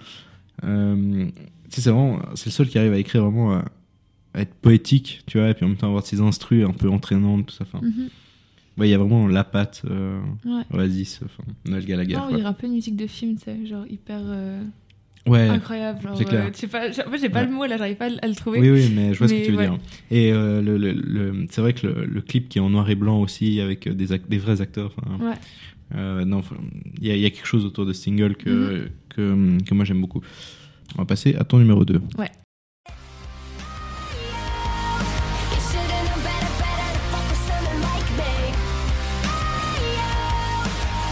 Euh, 0.63 1.27
tu 1.73 1.77
sais, 1.77 1.81
c'est 1.81 1.89
vraiment, 1.89 2.19
c'est 2.35 2.47
le 2.47 2.51
seul 2.51 2.67
qui 2.67 2.77
arrive 2.77 2.93
à 2.93 2.97
écrire 2.99 3.23
vraiment 3.23 3.53
à, 3.53 3.65
à 4.35 4.41
être 4.41 4.53
poétique, 4.55 5.21
tu 5.25 5.39
vois, 5.39 5.49
et 5.49 5.53
puis 5.53 5.65
en 5.65 5.69
même 5.69 5.77
temps 5.77 5.87
avoir 5.87 6.05
ses 6.05 6.21
instrus 6.21 6.65
un 6.65 6.71
peu 6.71 6.89
entraînantes, 6.89 7.47
tout 7.47 7.53
ça. 7.55 7.63
Enfin, 7.71 7.83
Mhm. 7.85 8.09
ouais, 8.77 8.87
il 8.87 8.91
y 8.91 8.93
a 8.93 8.97
vraiment 8.97 9.27
la 9.27 9.43
patte 9.43 9.81
euh, 9.89 10.19
Ouais. 10.45 10.63
Oasis, 10.73 11.21
enfin, 11.25 11.43
Noël 11.65 11.85
Gallagher. 11.85 12.13
Non, 12.15 12.23
on 12.25 12.27
quoi. 12.27 12.37
dirait 12.37 12.49
un 12.49 12.53
peu 12.53 12.67
une 12.67 12.73
musique 12.73 12.95
de 12.95 13.07
film, 13.07 13.35
tu 13.37 13.43
sais, 13.45 13.65
genre 13.65 13.85
hyper 13.89 14.19
euh, 14.23 14.61
Ouais. 15.25 15.47
incroyable. 15.49 16.01
Genre, 16.01 16.19
clair. 16.25 16.45
euh, 16.45 16.49
sais 16.53 16.67
pas, 16.67 16.91
j'ai 16.91 17.29
pas 17.29 17.39
Ouais. 17.41 17.45
le 17.47 17.51
mot 17.53 17.65
là, 17.65 17.77
j'arrive 17.77 17.95
pas 17.95 18.09
à 18.21 18.27
le 18.27 18.35
trouver. 18.35 18.59
Oui, 18.59 18.69
oui, 18.69 18.91
mais 18.95 19.13
je 19.13 19.19
vois 19.19 19.27
ce 19.27 19.33
que 19.33 19.45
tu 19.45 19.51
veux 19.51 19.57
ouais. 19.57 19.69
dire. 19.69 19.77
Et 20.11 20.31
euh, 20.33 20.61
le, 20.61 20.77
le- 20.77 20.91
le- 20.93 21.45
c'est 21.49 21.61
vrai 21.61 21.73
que 21.73 21.87
le, 21.87 22.05
le 22.05 22.21
clip 22.21 22.49
qui 22.49 22.57
est 22.57 22.61
en 22.61 22.69
noir 22.69 22.89
et 22.89 22.95
blanc 22.95 23.19
aussi, 23.21 23.59
avec 23.61 23.87
euh, 23.87 23.93
des, 23.93 24.07
des 24.19 24.37
vrais 24.37 24.61
acteurs, 24.61 24.93
euh, 25.95 26.25
non, 26.25 26.41
il 26.99 27.07
y, 27.07 27.11
a- 27.11 27.15
il 27.15 27.21
y 27.21 27.25
a 27.25 27.29
quelque 27.29 27.45
chose 27.47 27.65
autour 27.65 27.85
de 27.85 27.93
ce 27.93 28.01
single 28.03 28.35
que, 28.35 28.49
Mhm. 28.49 28.89
que, 29.09 29.63
que 29.63 29.73
moi 29.75 29.85
j'aime 29.85 30.01
beaucoup. 30.01 30.21
On 30.95 31.01
va 31.01 31.05
passer 31.05 31.35
à 31.35 31.43
ton 31.43 31.57
numéro 31.59 31.83
2. 31.85 31.93
You 31.93 31.99
should've 31.99 32.27
known 35.89 36.21
better, 36.23 36.51
better 36.59 36.89
to 36.93 36.99
fuck 37.11 37.25
with 37.29 37.41
someone 37.47 37.79
like 37.81 38.09
me. 38.17 38.33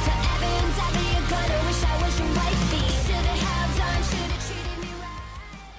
Forever 0.06 0.50
and 0.52 0.72
ever, 0.88 1.04
you're 1.12 1.28
gonna 1.30 1.60
wish 1.68 1.84
I 1.84 1.94
was 2.02 2.16
your 2.20 2.30
wifey. 2.38 2.86
Should've 3.06 3.42
held 3.42 3.78
on, 3.82 4.00
should've 4.10 4.42
treated 4.48 4.78
me 4.82 4.92
right. 5.02 5.26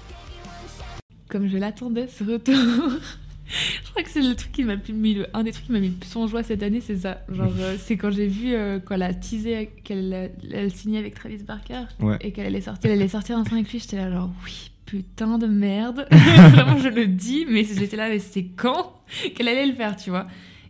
Gave 0.09 0.29
you 0.35 0.43
one 0.45 0.67
shot. 0.77 0.99
Comme 1.29 1.47
je 1.49 1.59
l'attendais, 1.59 2.09
ce 2.09 2.25
retour. 2.25 3.01
Je 3.85 3.91
crois 3.91 4.03
que 4.03 4.11
c'est 4.11 4.23
le 4.23 4.35
truc 4.35 4.53
qui 4.53 4.65
m'a 4.65 4.77
mis, 4.93 5.15
le- 5.15 5.27
un 5.35 5.43
des 5.43 5.53
trucs 5.53 5.67
qui 5.67 5.73
m'a 5.73 5.81
mis 5.81 5.89
le 5.89 5.95
plus 5.95 6.15
en 6.17 6.27
joie 6.27 6.43
cette 6.43 6.63
année, 6.63 6.81
c'est 6.81 6.97
ça. 6.97 7.23
Genre, 7.31 7.53
euh, 7.59 7.77
c'est 7.79 7.97
quand 7.97 8.11
j'ai 8.11 8.27
vu 8.27 8.55
euh, 8.55 8.79
quand 8.85 8.95
elle 8.95 9.03
a 9.03 9.15
teasé 9.15 9.71
qu'elle 9.85 10.13
euh, 10.15 10.29
elle 10.53 10.73
signait 10.73 10.99
avec 10.99 11.15
Travis 11.15 11.39
Barker 11.43 11.83
Ouais. 12.01 12.17
et 12.21 12.33
qu'elle 12.33 12.47
allait 12.47 12.61
sortir, 12.61 12.91
elle 12.91 12.99
allait 12.99 13.09
sortir 13.09 13.37
un 13.39 13.45
son 13.45 13.55
avec 13.55 13.71
lui. 13.71 13.79
J'étais 13.79 13.97
là 13.97 14.11
genre 14.11 14.31
oui, 14.45 14.71
putain 14.87 15.39
de 15.39 15.47
merde. 15.47 16.07
Vraiment, 16.11 16.79
je 16.79 16.89
le 16.89 17.07
dis, 17.07 17.47
mais 17.49 17.65
j'étais 17.65 17.97
là, 17.97 18.09
mais 18.09 18.19
c'est 18.19 18.45
quand 18.45 18.93
qu'elle 19.35 19.49
allait 19.49 19.67
le 19.67 19.75
faire, 19.75 19.97
tu 19.97 20.11
vois. 20.11 20.27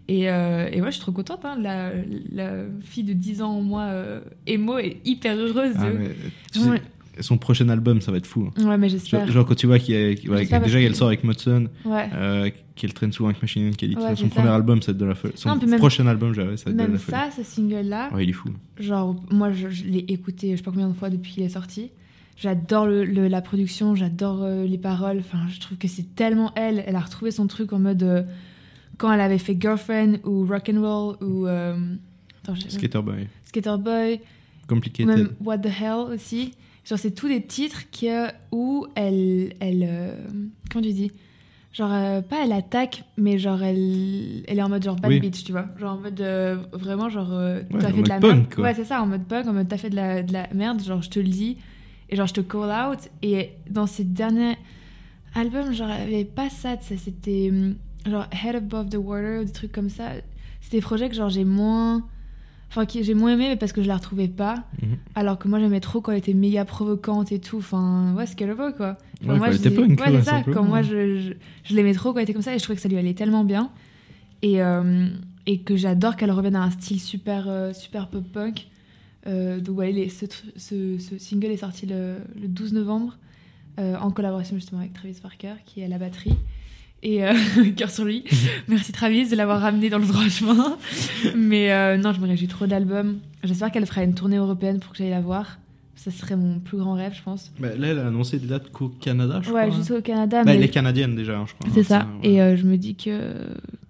Et, 0.09 0.29
euh, 0.29 0.69
et 0.73 0.81
moi, 0.81 0.91
je 0.91 0.95
suis 0.97 1.01
trop 1.01 1.13
contente. 1.13 1.45
Hein. 1.45 1.57
La, 1.61 1.93
la 2.33 2.65
fille 2.83 3.05
de 3.05 3.13
10 3.13 3.41
ans 3.41 3.51
en 3.53 3.61
moi, 3.63 3.83
euh, 3.83 4.21
emo, 4.49 4.77
est 4.79 4.97
hyper 5.05 5.37
heureuse. 5.37 5.75
Ah, 5.79 5.91
de... 5.91 5.97
mais, 5.97 6.11
tu 6.53 6.59
Ouais. 6.69 6.79
sais, 6.79 6.83
son 7.21 7.37
prochain 7.39 7.69
album, 7.69 8.01
ça 8.01 8.11
va 8.11 8.19
être 8.19 8.27
fou. 8.27 8.49
hein. 8.57 8.65
Ouais, 8.69 8.79
mais 8.79 8.89
Genre, 8.89 8.99
j'espère. 8.99 9.31
genre 9.31 9.47
quand 9.47 9.55
tu 9.55 9.67
vois 9.67 9.79
qu'il 9.79 9.95
y 9.95 9.99
a, 9.99 10.07
ouais, 10.09 10.15
déjà 10.45 10.61
parce 10.61 10.73
elle 10.73 10.89
que- 10.91 10.97
sort 10.97 11.09
avec 11.09 11.25
Mudson, 11.25 11.69
Ouais. 11.85 12.09
euh, 12.15 12.51
qu'elle 12.75 12.95
traîne 12.95 13.13
souvent 13.13 13.29
avec 13.29 13.43
Machine 13.43 13.69
Gun 13.69 13.77
Kelly. 13.77 13.97
Ouais, 13.97 14.17
son 14.17 14.29
premier 14.29 14.47
ça. 14.49 14.55
album, 14.55 14.81
ça 14.81 14.93
va 14.93 14.97
être 14.97 15.01
de 15.01 15.05
la 15.07 15.15
folie. 15.15 15.35
Son 15.37 15.51
Non, 15.55 15.67
même- 15.67 15.79
prochain 15.79 16.07
album, 16.07 16.33
j'avais, 16.33 16.57
ça 16.57 16.65
va 16.67 16.71
être 16.71 16.77
de 16.79 16.83
Même 16.83 16.93
la 16.93 16.99
folie. 16.99 17.17
ça, 17.19 17.29
ce 17.37 17.43
single-là, 17.43 18.11
Ouais, 18.15 18.25
il 18.25 18.31
est 18.31 18.33
fou. 18.33 18.49
Genre, 18.81 19.15
moi, 19.31 19.53
je, 19.53 19.69
je 19.69 19.85
l'ai 19.85 20.05
écouté 20.09 20.53
je 20.53 20.57
sais 20.57 20.63
pas 20.63 20.71
combien 20.71 20.89
de 20.89 20.95
fois 20.95 21.11
depuis 21.11 21.33
qu'il 21.33 21.43
est 21.43 21.49
sorti. 21.51 21.91
J'adore 22.37 22.87
le, 22.87 23.05
le- 23.05 23.29
la 23.29 23.43
production, 23.43 23.95
j'adore 23.95 24.43
euh, 24.43 24.65
les 24.65 24.79
paroles. 24.79 25.19
Enfin, 25.19 25.41
je 25.51 25.61
trouve 25.61 25.77
que 25.77 25.87
c'est 25.89 26.15
tellement 26.17 26.51
elle. 26.57 26.83
Elle 26.87 26.97
a 26.97 27.01
retrouvé 27.01 27.31
son 27.31 27.47
truc 27.47 27.73
en 27.75 27.79
mode 27.79 28.03
euh, 28.03 28.23
quand 28.97 29.13
elle 29.13 29.21
avait 29.21 29.39
fait 29.39 29.57
Girlfriend 29.61 30.15
ou 30.25 30.47
Rock'n'Roll 30.47 31.17
ou 31.23 31.47
euh, 31.47 31.77
attends, 32.43 32.55
Skater 32.69 33.03
Boy. 33.03 33.29
Skater 33.45 33.77
Boy, 33.79 34.21
Complicated. 34.67 35.07
même 35.15 35.29
What 35.45 35.59
the 35.59 35.67
Hell 35.67 36.15
aussi. 36.15 36.53
Genre, 36.85 36.99
c'est 36.99 37.13
tous 37.13 37.29
des 37.29 37.43
titres 37.43 37.83
qui, 37.91 38.09
euh, 38.11 38.27
où 38.51 38.87
elle, 38.97 39.55
elle, 39.61 39.85
euh, 39.89 40.15
comment 40.71 40.83
tu 40.85 40.93
dis? 40.93 41.13
Genre, 41.73 41.91
euh, 41.93 42.21
pas 42.21 42.45
elle 42.45 42.53
attaque, 42.53 43.05
mais 43.17 43.39
genre, 43.39 43.63
elle, 43.63 44.43
elle 44.47 44.59
est 44.59 44.63
en 44.63 44.69
mode 44.69 44.83
genre 44.83 44.97
bad 44.97 45.11
Oui. 45.11 45.21
bitch, 45.21 45.45
tu 45.45 45.53
vois? 45.53 45.67
Genre, 45.79 45.93
en 45.93 45.99
mode 45.99 46.21
euh, 46.21 46.57
vraiment, 46.73 47.09
genre, 47.09 47.31
Ouais, 47.31 47.65
t'as 47.81 47.89
en 47.91 47.93
fait 47.95 48.03
de 48.03 48.09
la 48.09 48.19
punk, 48.21 48.35
merde. 48.35 48.55
quoi. 48.55 48.65
Ouais, 48.65 48.75
c'est 48.75 48.85
ça, 48.85 49.01
en 49.01 49.07
mode 49.07 49.25
punk, 49.25 49.47
en 49.47 49.53
mode 49.53 49.69
t'as 49.69 49.79
fait 49.79 49.91
de 49.91 49.97
la, 49.97 50.23
de 50.23 50.33
la 50.33 50.49
merde, 50.53 50.83
genre, 50.83 51.01
je 51.03 51.09
te 51.11 51.19
le 51.21 51.29
dis. 51.29 51.57
Et 52.11 52.17
genre, 52.17 52.27
je 52.27 52.35
te 52.35 52.41
call 52.43 52.71
out. 52.91 52.99
Et 53.23 53.53
dans 53.71 53.87
ces 53.87 54.05
derniers 54.05 54.59
albums, 55.35 55.73
genre, 55.73 55.89
elle 55.91 56.03
avait 56.13 56.25
pas 56.25 56.51
ça, 56.51 56.77
sais, 56.81 56.97
c'était 56.99 57.49
hum, 57.51 57.77
genre 58.07 58.27
Head 58.45 58.57
Above 58.57 58.91
the 58.91 58.97
Water 58.97 59.41
ou 59.41 59.45
des 59.45 59.53
trucs 59.53 59.73
comme 59.73 59.89
ça. 59.89 60.11
C'était 60.61 60.79
des 60.79 60.83
projets 60.83 61.09
que, 61.09 61.15
genre, 61.15 61.31
j'ai 61.31 61.45
moins. 61.45 62.07
Enfin, 62.75 62.87
j'ai 62.89 63.13
moins 63.15 63.35
aimé, 63.35 63.49
mais 63.49 63.57
parce 63.57 63.73
que 63.73 63.83
je 63.83 63.89
la 63.89 63.97
retrouvais 63.97 64.29
pas. 64.29 64.65
Mhm. 64.81 64.97
Alors 65.15 65.39
que 65.39 65.47
moi, 65.47 65.59
j'aimais 65.61 65.81
trop 65.81 66.01
quand 66.01 66.13
elle 66.13 66.19
était 66.19 66.33
méga 66.33 66.65
provocante 66.65 67.31
et 67.31 67.39
tout. 67.39 67.59
Enfin, 67.59 68.15
ouais, 68.17 68.25
Scalable, 68.27 68.75
quoi. 68.77 68.97
Enfin, 69.23 69.33
Ouais, 69.35 69.39
moi, 69.39 69.47
quand 69.49 69.53
je 69.53 69.69
punk, 69.69 70.01
ouais, 70.01 70.23
ça. 70.23 70.43
Quand 70.55 70.65
moi, 70.65 70.81
je, 70.83 71.19
je, 71.19 71.33
je 71.65 71.75
l'aimais 71.77 71.93
trop 71.93 72.13
quand 72.13 72.19
elle 72.19 72.25
était 72.25 72.33
comme 72.33 72.41
ça 72.43 72.55
et 72.55 72.59
je 72.59 72.63
trouvais 72.63 72.77
que 72.77 72.83
ça 72.83 72.89
lui 72.89 72.97
allait 72.97 73.13
tellement 73.15 73.45
bien. 73.45 73.71
Et, 74.41 74.63
euh, 74.63 75.07
et 75.47 75.61
que 75.61 75.77
j'adore 75.77 76.17
qu'elle 76.17 76.31
revienne 76.31 76.57
à 76.57 76.63
un 76.63 76.71
style 76.71 76.99
super, 77.01 77.45
euh, 77.47 77.73
super 77.75 78.09
pop-punk. 78.09 78.69
Euh, 79.27 79.61
donc, 79.61 79.79
ouais, 79.79 79.93
les- 79.93 80.09
ce, 80.09 80.25
ce, 80.57 80.99
ce 80.99 81.19
single 81.19 81.47
est 81.53 81.59
sorti 81.59 81.85
le, 81.87 82.17
le 82.41 82.49
12 82.49 82.73
novembre 82.73 83.19
en 83.79 84.11
collaboration 84.11 84.57
justement 84.57 84.81
avec 84.81 84.93
Travis 84.93 85.17
Barker 85.23 85.55
qui 85.65 85.81
est 85.81 85.85
à 85.85 85.89
la 85.89 85.97
batterie. 85.99 86.35
Et 87.03 87.25
euh, 87.25 87.35
cœur 87.77 87.91
sur 87.91 88.05
lui. 88.05 88.25
Merci 88.69 88.93
Travis 88.93 89.29
de 89.29 89.37
l'avoir 89.37 89.61
ramené 89.61 89.91
dans 89.91 89.99
le 89.99 90.07
droit 90.07 90.29
chemin. 90.29 90.77
Mais 91.37 91.73
euh, 91.73 91.97
non, 91.97 92.13
je 92.13 92.21
me 92.21 92.27
réjouis 92.27 92.47
trop 92.47 92.67
de 92.67 92.71
l'album. 92.71 93.19
J'espère 93.43 93.73
qu'elle 93.73 93.87
fera 93.87 94.05
une 94.05 94.15
tournée 94.15 94.37
européenne 94.37 94.79
pour 94.79 94.93
que 94.93 94.99
j'aille 94.99 95.11
la 95.11 95.21
voir. 95.21 95.59
Ça 95.97 96.11
serait 96.11 96.37
mon 96.37 96.59
plus 96.59 96.79
grand 96.79 96.95
rêve, 96.95 97.13
je 97.15 97.23
pense. 97.23 97.53
Bah, 97.61 97.69
là, 97.77 97.89
elle 97.89 97.99
a 97.99 98.09
annoncé 98.09 98.39
des 98.39 98.49
dates 98.49 98.71
qu'au 98.71 98.89
Canada, 98.89 99.41
je 99.43 99.53
ouais, 99.53 99.69
crois. 99.69 99.77
juste 99.77 99.91
au 99.93 100.01
Canada. 100.01 100.39
Bah, 100.43 100.51
mais 100.51 100.57
Elle 100.57 100.65
est 100.65 100.69
canadienne 100.69 101.15
déjà, 101.15 101.39
hein, 101.39 101.45
je 101.47 101.55
crois. 101.55 101.71
c'est 101.73 101.93
hein, 101.93 102.01
ça. 102.01 102.09
ouais. 102.23 102.29
Et 102.29 102.43
euh, 102.43 102.57
je 102.57 102.65
me 102.65 102.77
dis 102.77 102.97
que. 102.97 103.35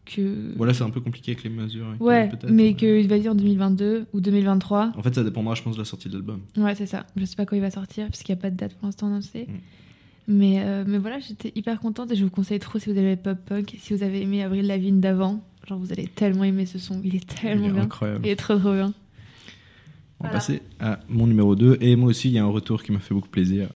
que... 0.04 0.52
Voilà, 0.56 0.74
c'est 0.74 0.82
un 0.82 0.90
peu 0.90 1.00
compliqué 1.00 1.32
avec 1.32 1.44
les 1.44 1.48
mesures. 1.50 1.86
Ouais, 2.00 2.30
mais 2.48 2.74
qu'il 2.74 3.08
va 3.08 3.18
dire 3.18 3.32
en 3.32 3.34
2022 3.34 4.06
ou 4.12 4.20
2023. 4.20 4.92
En 4.96 5.02
fait, 5.02 5.14
ça 5.14 5.22
dépendra, 5.22 5.54
je 5.54 5.62
pense, 5.62 5.76
de 5.76 5.80
la 5.80 5.86
sortie 5.86 6.08
de 6.08 6.14
l'album. 6.14 6.40
Ouais, 6.58 6.74
c'est 6.74 6.86
ça. 6.86 7.06
Je 7.16 7.24
sais 7.24 7.36
pas 7.36 7.46
quand 7.46 7.56
il 7.56 7.62
va 7.62 7.70
sortir, 7.70 8.06
parce 8.08 8.22
qu'il 8.22 8.34
n'y 8.34 8.40
a 8.40 8.42
pas 8.42 8.50
de 8.50 8.56
date 8.56 8.74
pour 8.74 8.86
l'instant 8.86 9.06
annoncée. 9.06 9.46
Mm. 9.48 9.52
Mais, 10.28 10.62
euh, 10.64 10.84
mais 10.86 10.98
voilà, 10.98 11.18
j'étais 11.18 11.52
hyper 11.54 11.80
contente 11.80 12.10
et 12.12 12.16
je 12.16 12.24
vous 12.24 12.30
conseille 12.30 12.58
trop 12.60 12.78
si 12.78 12.90
vous 12.92 12.98
avez 12.98 13.16
pop 13.16 13.36
punk, 13.44 13.76
si 13.80 13.92
vous 13.94 14.02
avez 14.02 14.22
aimé 14.22 14.42
Avril 14.42 14.66
Lavigne 14.66 15.00
d'avant. 15.00 15.42
Genre, 15.68 15.78
vous 15.78 15.92
allez 15.92 16.06
tellement 16.06 16.44
aimer 16.44 16.66
ce 16.66 16.78
son. 16.78 17.00
Il 17.04 17.16
est 17.16 17.26
tellement 17.40 17.64
Il 17.66 17.70
est 17.70 17.72
bien. 17.72 17.82
incroyable. 17.82 18.26
Il 18.26 18.30
est 18.30 18.36
trop 18.36 18.56
trop 18.58 18.72
bien. 18.72 18.92
On 20.20 20.24
va 20.24 20.30
Voilà. 20.30 20.34
passer 20.34 20.62
à 20.80 21.00
mon 21.08 21.26
numéro 21.26 21.56
2. 21.56 21.78
Et 21.80 21.96
moi 21.96 22.08
aussi, 22.10 22.28
il 22.28 22.34
y 22.34 22.38
a 22.38 22.44
un 22.44 22.48
retour 22.48 22.82
qui 22.82 22.92
m'a 22.92 23.00
fait 23.00 23.14
beaucoup 23.14 23.28
plaisir. 23.28 23.68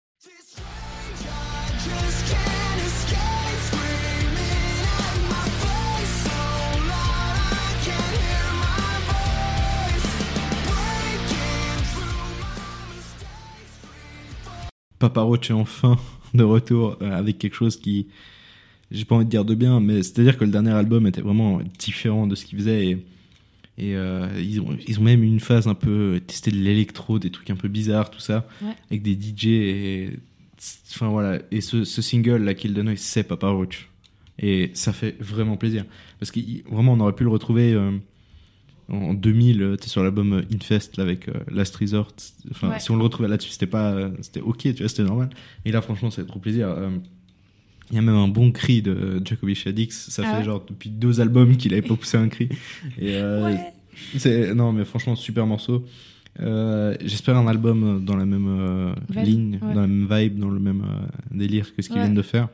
Papa 14.99 15.21
Roach 15.21 15.49
est 15.49 15.53
enfin 15.53 15.97
de 16.33 16.43
retour 16.43 16.97
euh, 17.01 17.11
avec 17.11 17.37
quelque 17.37 17.55
chose 17.55 17.77
qui, 17.77 18.07
j'ai 18.91 19.05
pas 19.05 19.15
envie 19.15 19.25
de 19.25 19.29
dire 19.29 19.45
de 19.45 19.55
bien, 19.55 19.79
mais 19.79 20.03
c'est-à-dire 20.03 20.37
que 20.37 20.45
le 20.45 20.51
dernier 20.51 20.71
album 20.71 21.07
était 21.07 21.21
vraiment 21.21 21.59
différent 21.79 22.27
de 22.27 22.35
ce 22.35 22.45
qu'il 22.45 22.57
faisait 22.59 22.85
et, 22.87 22.91
et 23.77 23.95
euh, 23.95 24.27
ils, 24.39 24.61
ont, 24.61 24.77
ils 24.87 24.99
ont 24.99 25.03
même 25.03 25.23
eu 25.23 25.27
une 25.27 25.39
phase 25.39 25.67
un 25.67 25.73
peu 25.73 26.21
testé 26.25 26.51
de 26.51 26.57
l'électro, 26.57 27.19
des 27.19 27.29
trucs 27.29 27.49
un 27.49 27.55
peu 27.55 27.67
bizarres, 27.67 28.09
tout 28.11 28.19
ça, 28.21 28.47
Ouais. 28.61 28.71
avec 28.89 29.01
des 29.01 29.13
DJ 29.13 29.45
et 29.47 30.09
enfin 30.91 31.09
voilà. 31.09 31.39
Et 31.51 31.61
ce, 31.61 31.83
ce 31.83 32.01
single 32.01 32.43
là 32.43 32.53
qu'il 32.53 32.73
donne, 32.73 32.95
c'est 32.95 33.23
Papa 33.23 33.49
Roach 33.49 33.89
et 34.39 34.71
ça 34.73 34.91
fait 34.93 35.15
vraiment 35.21 35.55
plaisir 35.57 35.85
parce 36.19 36.29
que 36.31 36.39
vraiment 36.69 36.93
on 36.93 36.99
aurait 36.99 37.15
pu 37.15 37.23
le 37.23 37.29
retrouver. 37.29 37.73
euh, 37.73 37.91
en 38.89 39.13
2000, 39.15 39.61
euh, 39.61 39.75
t'es 39.77 39.87
sur 39.89 40.03
l'album 40.03 40.33
euh, 40.33 40.41
Infest 40.53 40.97
là, 40.97 41.03
avec 41.03 41.27
euh, 41.27 41.33
Last 41.51 41.75
Resort. 41.77 42.11
Enfin, 42.51 42.69
Ouais. 42.69 42.79
si 42.79 42.91
on 42.91 42.95
le 42.97 43.03
retrouvait 43.03 43.27
là-dessus, 43.29 43.49
c'était 43.49 43.65
pas, 43.67 43.91
euh, 43.91 44.09
c'était 44.21 44.41
ok, 44.41 44.57
tu 44.59 44.73
vois, 44.73 44.87
c'était 44.89 45.03
normal. 45.03 45.29
Et 45.65 45.71
là, 45.71 45.81
franchement, 45.81 46.11
ça 46.11 46.21
fait 46.21 46.27
trop 46.27 46.39
plaisir. 46.39 46.75
Il 47.91 47.95
y 47.95 47.99
a 47.99 48.01
même 48.01 48.15
un 48.15 48.27
bon 48.27 48.51
cri 48.51 48.81
de 48.81 49.21
Jacoby 49.25 49.53
Shaddix. 49.55 49.91
Ça 50.09 50.23
Ah 50.25 50.31
fait 50.31 50.37
ouais 50.39 50.43
genre 50.43 50.63
depuis 50.67 50.89
deux 50.89 51.21
albums 51.21 51.55
qu'il 51.57 51.73
avait 51.73 51.81
pas 51.83 51.95
poussé 51.95 52.17
un 52.17 52.27
cri. 52.29 52.49
Et 52.99 53.19
Ouais. 53.21 53.73
c'est 54.17 54.53
non, 54.55 54.71
mais 54.71 54.85
franchement, 54.85 55.15
super 55.15 55.45
morceau. 55.45 55.85
J'espère 56.39 57.37
un 57.37 57.47
album 57.47 58.03
dans 58.03 58.17
la 58.17 58.25
même 58.25 58.95
ligne, 59.09 59.59
dans 59.61 59.81
la 59.81 59.87
même 59.87 60.07
vibe, 60.11 60.39
dans 60.39 60.49
le 60.49 60.59
même 60.59 60.83
délire 61.31 61.75
que 61.75 61.81
ce 61.81 61.89
qu'ils 61.89 61.99
viennent 61.99 62.13
de 62.15 62.21
faire. 62.21 62.49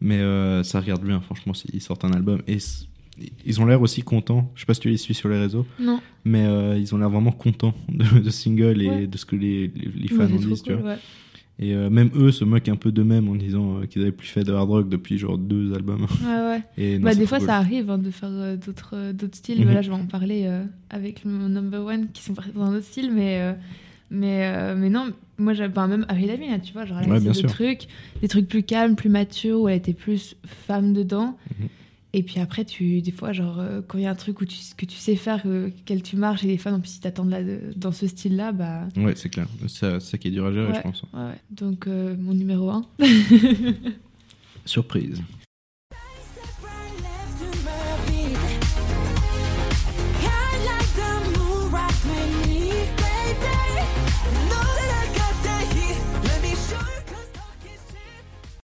Mais 0.00 0.20
ça 0.64 0.80
regarde 0.80 1.04
bien, 1.04 1.20
franchement, 1.20 1.52
s'ils 1.54 1.82
sortent 1.82 2.04
un 2.04 2.12
album. 2.12 2.40
Et 2.46 2.58
ils 3.46 3.60
ont 3.60 3.66
l'air 3.66 3.80
aussi 3.82 4.02
contents. 4.02 4.50
Je 4.54 4.60
sais 4.60 4.66
pas 4.66 4.74
si 4.74 4.80
tu 4.80 4.90
les 4.90 4.96
suis 4.96 5.14
sur 5.14 5.28
les 5.28 5.38
réseaux, 5.38 5.66
Non. 5.80 6.00
mais 6.24 6.44
euh, 6.46 6.78
ils 6.78 6.94
ont 6.94 6.98
l'air 6.98 7.10
vraiment 7.10 7.32
contents 7.32 7.74
de, 7.88 8.20
de 8.20 8.30
single 8.30 8.82
et 8.82 8.88
Ouais. 8.88 9.06
de 9.06 9.16
ce 9.18 9.24
que 9.26 9.36
les, 9.36 9.68
les, 9.68 9.90
les 9.94 10.12
Ouais, 10.12 10.26
fans 10.26 10.28
c'est 10.28 10.44
en 10.44 10.48
disent. 10.48 10.62
tu 10.62 10.72
cool, 10.72 10.80
vois. 10.82 10.90
ouais. 10.92 10.98
Et 11.60 11.74
euh, 11.74 11.90
même 11.90 12.10
eux 12.14 12.30
se 12.30 12.44
moquent 12.44 12.68
un 12.68 12.76
peu 12.76 12.92
d'eux-mêmes 12.92 13.28
en 13.28 13.34
disant 13.34 13.78
euh, 13.80 13.86
qu'ils 13.86 14.02
avaient 14.02 14.12
plus 14.12 14.28
fait 14.28 14.44
de 14.44 14.52
hard 14.52 14.68
rock 14.70 14.88
depuis 14.88 15.18
genre 15.18 15.36
deux 15.36 15.74
albums. 15.74 16.06
Ouais, 16.24 16.28
ouais. 16.28 16.62
Et 16.78 16.98
non, 16.98 17.04
Bah, 17.06 17.14
des 17.16 17.26
fois, 17.26 17.38
cool. 17.38 17.48
ça 17.48 17.56
arrive 17.56 17.90
hein, 17.90 17.98
de 17.98 18.10
faire 18.12 18.30
d'autres 18.56 19.10
d'autres 19.12 19.36
styles. 19.36 19.64
Mais 19.66 19.74
là, 19.74 19.82
je 19.82 19.88
vais 19.90 19.96
en 19.96 20.06
parler 20.06 20.48
avec 20.88 21.24
mon 21.24 21.48
number 21.48 21.84
one 21.84 22.08
qui 22.12 22.22
sont 22.22 22.34
partis 22.34 22.52
dans 22.52 22.62
un 22.62 22.76
autre 22.76 22.84
style. 22.86 23.10
Mais, 23.12 23.56
mais, 24.10 24.74
mais 24.76 24.88
non, 24.88 25.10
moi, 25.36 25.52
j'avais 25.52 25.70
enfin, 25.76 25.88
même 25.88 26.06
Avril 26.08 26.28
Lavigne, 26.28 26.50
là, 26.50 26.58
tu 26.60 26.72
vois. 26.72 26.84
Genre, 26.84 26.98
elle 27.02 27.10
a 27.10 27.14
Ouais, 27.14 27.20
des 27.20 27.34
sûr. 27.34 27.50
trucs, 27.50 27.88
des 28.22 28.28
trucs 28.28 28.46
plus 28.48 28.62
calmes, 28.62 28.94
plus 28.94 29.08
matures, 29.10 29.60
où 29.62 29.68
elle 29.68 29.78
était 29.78 29.92
plus 29.94 30.36
femme 30.46 30.92
dedans. 30.92 31.36
Mhm. 31.60 31.68
Et 32.14 32.22
puis 32.22 32.40
après, 32.40 32.64
tu, 32.64 33.02
des 33.02 33.10
fois, 33.12 33.32
genre, 33.32 33.58
euh, 33.60 33.82
quand 33.86 33.98
il 33.98 34.04
y 34.04 34.06
a 34.06 34.10
un 34.10 34.14
truc 34.14 34.40
où 34.40 34.46
tu, 34.46 34.56
que 34.78 34.86
tu 34.86 34.96
sais 34.96 35.14
faire, 35.14 35.42
que, 35.42 35.70
quel 35.84 36.02
tu 36.02 36.16
marches, 36.16 36.42
et 36.42 36.46
les 36.46 36.56
fans, 36.56 36.72
en 36.72 36.80
plus, 36.80 36.96
ils 36.96 37.00
t'attendent 37.00 37.28
là, 37.30 37.40
dans 37.76 37.92
ce 37.92 38.06
style-là, 38.06 38.52
bah. 38.52 38.88
Ouais, 38.96 39.14
c'est 39.14 39.28
clair. 39.28 39.46
C'est 39.66 40.00
ça, 40.00 40.16
qui 40.18 40.28
est 40.28 40.30
dur 40.30 40.46
à 40.46 40.52
gérer, 40.52 40.68
Ouais. 40.68 40.74
je 40.76 40.80
pense. 40.80 41.02
Ouais, 41.12 41.20
ouais. 41.20 41.40
Donc, 41.50 41.86
euh, 41.86 42.16
mon 42.18 42.32
numéro 42.32 42.70
1. 42.70 42.86
Surprise. 44.64 45.20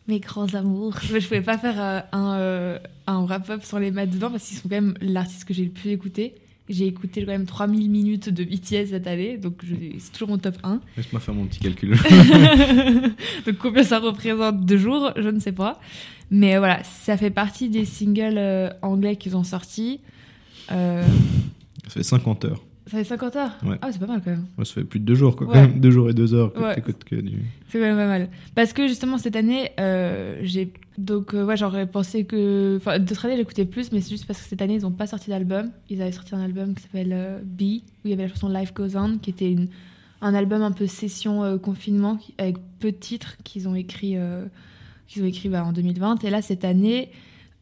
Mes 0.08 0.20
grands 0.20 0.54
amours. 0.54 1.00
Je 1.02 1.20
pouvais 1.20 1.42
pas 1.42 1.58
faire 1.58 1.82
euh, 1.82 2.00
un, 2.12 2.36
euh, 2.36 2.80
un 3.08 3.26
wrap-up 3.26 3.64
sans 3.64 3.80
les 3.80 3.92
mettre 3.92 4.12
dedans 4.14 4.30
parce 4.30 4.48
qu'ils 4.48 4.58
sont 4.58 4.68
quand 4.68 4.76
même 4.76 4.96
l'artiste 5.02 5.46
que 5.46 5.54
j'ai 5.54 5.64
le 5.64 5.72
plus 5.72 5.92
écouté. 5.92 6.36
J'ai 6.70 6.88
écouté 6.88 7.22
quand 7.26 7.32
même 7.32 7.46
3000 7.46 7.90
minutes 7.90 8.30
de 8.30 8.44
BTS 8.44 8.90
cette 8.92 9.06
année, 9.06 9.38
donc 9.38 9.62
c'est 10.00 10.12
toujours 10.14 10.30
mon 10.30 10.38
top 10.38 10.56
1. 10.64 10.80
Laisse-moi 10.96 11.20
faire 11.20 11.34
mon 11.34 11.46
petit 11.46 11.60
calcul. 11.62 11.92
donc 13.46 13.58
combien 13.58 13.84
ça 13.84 14.00
représente 14.00 14.66
de 14.66 14.78
jours, 14.78 15.12
je 15.18 15.28
ne 15.28 15.40
sais 15.40 15.52
pas. 15.52 15.82
Mais 16.32 16.58
voilà, 16.58 16.82
ça 16.84 17.18
fait 17.18 17.32
partie 17.32 17.68
des 17.68 17.84
singles 17.84 18.38
euh, 18.38 18.70
anglais 18.82 19.18
qu'ils 19.18 19.36
ont 19.36 19.44
sortis. 19.44 20.00
Ça 20.70 21.04
fait 21.90 22.04
50 22.04 22.46
heures. 22.46 22.62
Ça 22.94 23.00
fait 23.00 23.04
50 23.06 23.36
heures 23.38 23.52
Ouais. 23.66 23.78
Ah, 23.82 23.92
c'est 23.92 23.98
pas 23.98 24.06
mal 24.06 24.22
quand 24.24 24.30
même. 24.30 24.46
Ouais, 24.56 24.66
ça 24.66 24.76
fait 24.76 24.84
plus 24.84 25.00
de 25.00 25.06
deux 25.06 25.16
jours, 25.16 25.36
quoi. 25.36 25.48
Ouais. 25.48 25.54
Quand 25.54 25.62
même, 25.62 25.80
deux 25.80 25.90
jours 25.90 26.12
et 26.12 26.14
deux 26.14 26.36
heures 26.36 26.54
que 26.54 26.76
t'écoutes 26.76 27.04
que 27.04 27.16
du. 27.16 27.40
C'est 27.70 27.80
quand 27.80 27.86
même 27.86 27.96
pas 27.98 28.06
mal. 28.08 28.30
Parce 28.54 28.72
que 28.72 28.88
justement, 28.88 29.18
cette 29.18 29.36
année, 29.36 29.72
euh, 29.80 30.40
j'ai. 30.44 30.72
Donc, 31.00 31.34
euh, 31.34 31.44
ouais, 31.44 31.58
j'aurais 31.58 31.88
pensé 31.88 32.24
que. 32.26 32.76
Enfin, 32.78 33.00
d'autres 33.00 33.26
années, 33.26 33.38
j'écoutais 33.38 33.66
plus, 33.66 33.92
mais 33.92 34.00
c'est 34.00 34.12
juste 34.12 34.28
parce 34.28 34.40
que 34.40 34.48
cette 34.48 34.62
année, 34.62 34.76
ils 34.76 34.86
ont 34.86 34.92
pas 34.92 35.08
sorti 35.08 35.32
d'album. 35.32 35.72
Ils 35.90 36.04
avaient 36.04 36.12
sorti 36.12 36.36
un 36.36 36.42
album 36.42 36.76
qui 36.76 36.84
s'appelle 36.84 37.10
euh, 37.14 37.40
B, 37.44 37.62
où 37.62 38.06
il 38.06 38.12
y 38.12 38.14
avait 38.14 38.24
la 38.24 38.30
chanson 38.30 38.48
Life 38.48 38.76
Goes 38.76 38.96
On, 38.96 39.18
qui 39.18 39.32
était 39.32 39.52
une- 39.52 39.70
un 40.22 40.36
album 40.36 40.62
un 40.62 40.72
peu 40.72 40.86
session 40.86 41.44
euh, 41.44 41.58
confinement, 41.58 42.20
avec 42.38 42.58
peu 42.80 42.92
de 42.92 42.98
titres 42.98 43.38
qu'ils 43.44 43.68
ont 43.68 43.74
écrit, 43.74 44.16
qu'ils 45.08 45.24
ont 45.24 45.26
écrit 45.26 45.50
bah, 45.50 45.66
en 45.66 45.74
2020. 45.74 46.24
Et 46.26 46.30
là, 46.30 46.44
cette 46.44 46.64
année, 46.64 47.10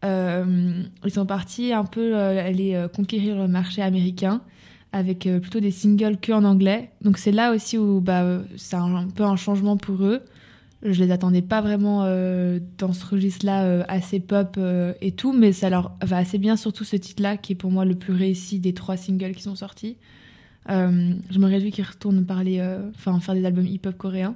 ils 0.03 1.11
sont 1.11 1.25
partis 1.25 1.71
un 1.71 1.85
peu 1.85 2.15
aller 2.17 2.85
conquérir 2.93 3.37
le 3.37 3.47
marché 3.47 3.81
américain 3.81 4.41
avec 4.93 5.25
euh, 5.25 5.39
plutôt 5.39 5.59
des 5.59 5.71
singles 5.71 6.17
que 6.17 6.31
en 6.31 6.43
anglais. 6.43 6.91
Donc 7.01 7.17
c'est 7.17 7.31
là 7.31 7.53
aussi 7.53 7.77
où 7.77 8.01
bah, 8.01 8.23
euh, 8.23 8.43
c'est 8.57 8.75
un, 8.75 9.07
peu 9.07 9.23
un 9.23 9.35
changement 9.35 9.77
pour 9.77 10.03
eux. 10.03 10.21
Je 10.83 11.01
les 11.03 11.11
attendais 11.11 11.43
pas 11.43 11.61
vraiment 11.61 12.03
euh, 12.05 12.59
dans 12.79 12.91
ce 12.91 13.05
registre-là 13.05 13.85
assez 13.87 14.19
pop 14.19 14.59
et 14.99 15.11
tout, 15.11 15.31
mais 15.31 15.51
ça 15.51 15.69
leur 15.69 15.95
va 16.01 16.17
assez 16.17 16.39
bien, 16.39 16.55
surtout 16.57 16.83
ce 16.83 16.95
titre-là 16.95 17.37
qui 17.37 17.53
est 17.53 17.55
pour 17.55 17.71
moi 17.71 17.85
le 17.85 17.93
plus 17.93 18.13
réussi 18.13 18.59
des 18.59 18.73
trois 18.73 18.97
singles 18.97 19.35
qui 19.35 19.43
sont 19.43 19.55
sortis. 19.55 19.97
Je 20.67 21.37
me 21.39 21.45
réjouis 21.45 21.71
qu'ils 21.71 21.85
retournent 21.85 22.25
parler, 22.25 22.59
enfin 22.95 23.19
faire 23.19 23.35
des 23.35 23.45
albums 23.45 23.67
hip-hop 23.67 23.95
coréens. 23.95 24.33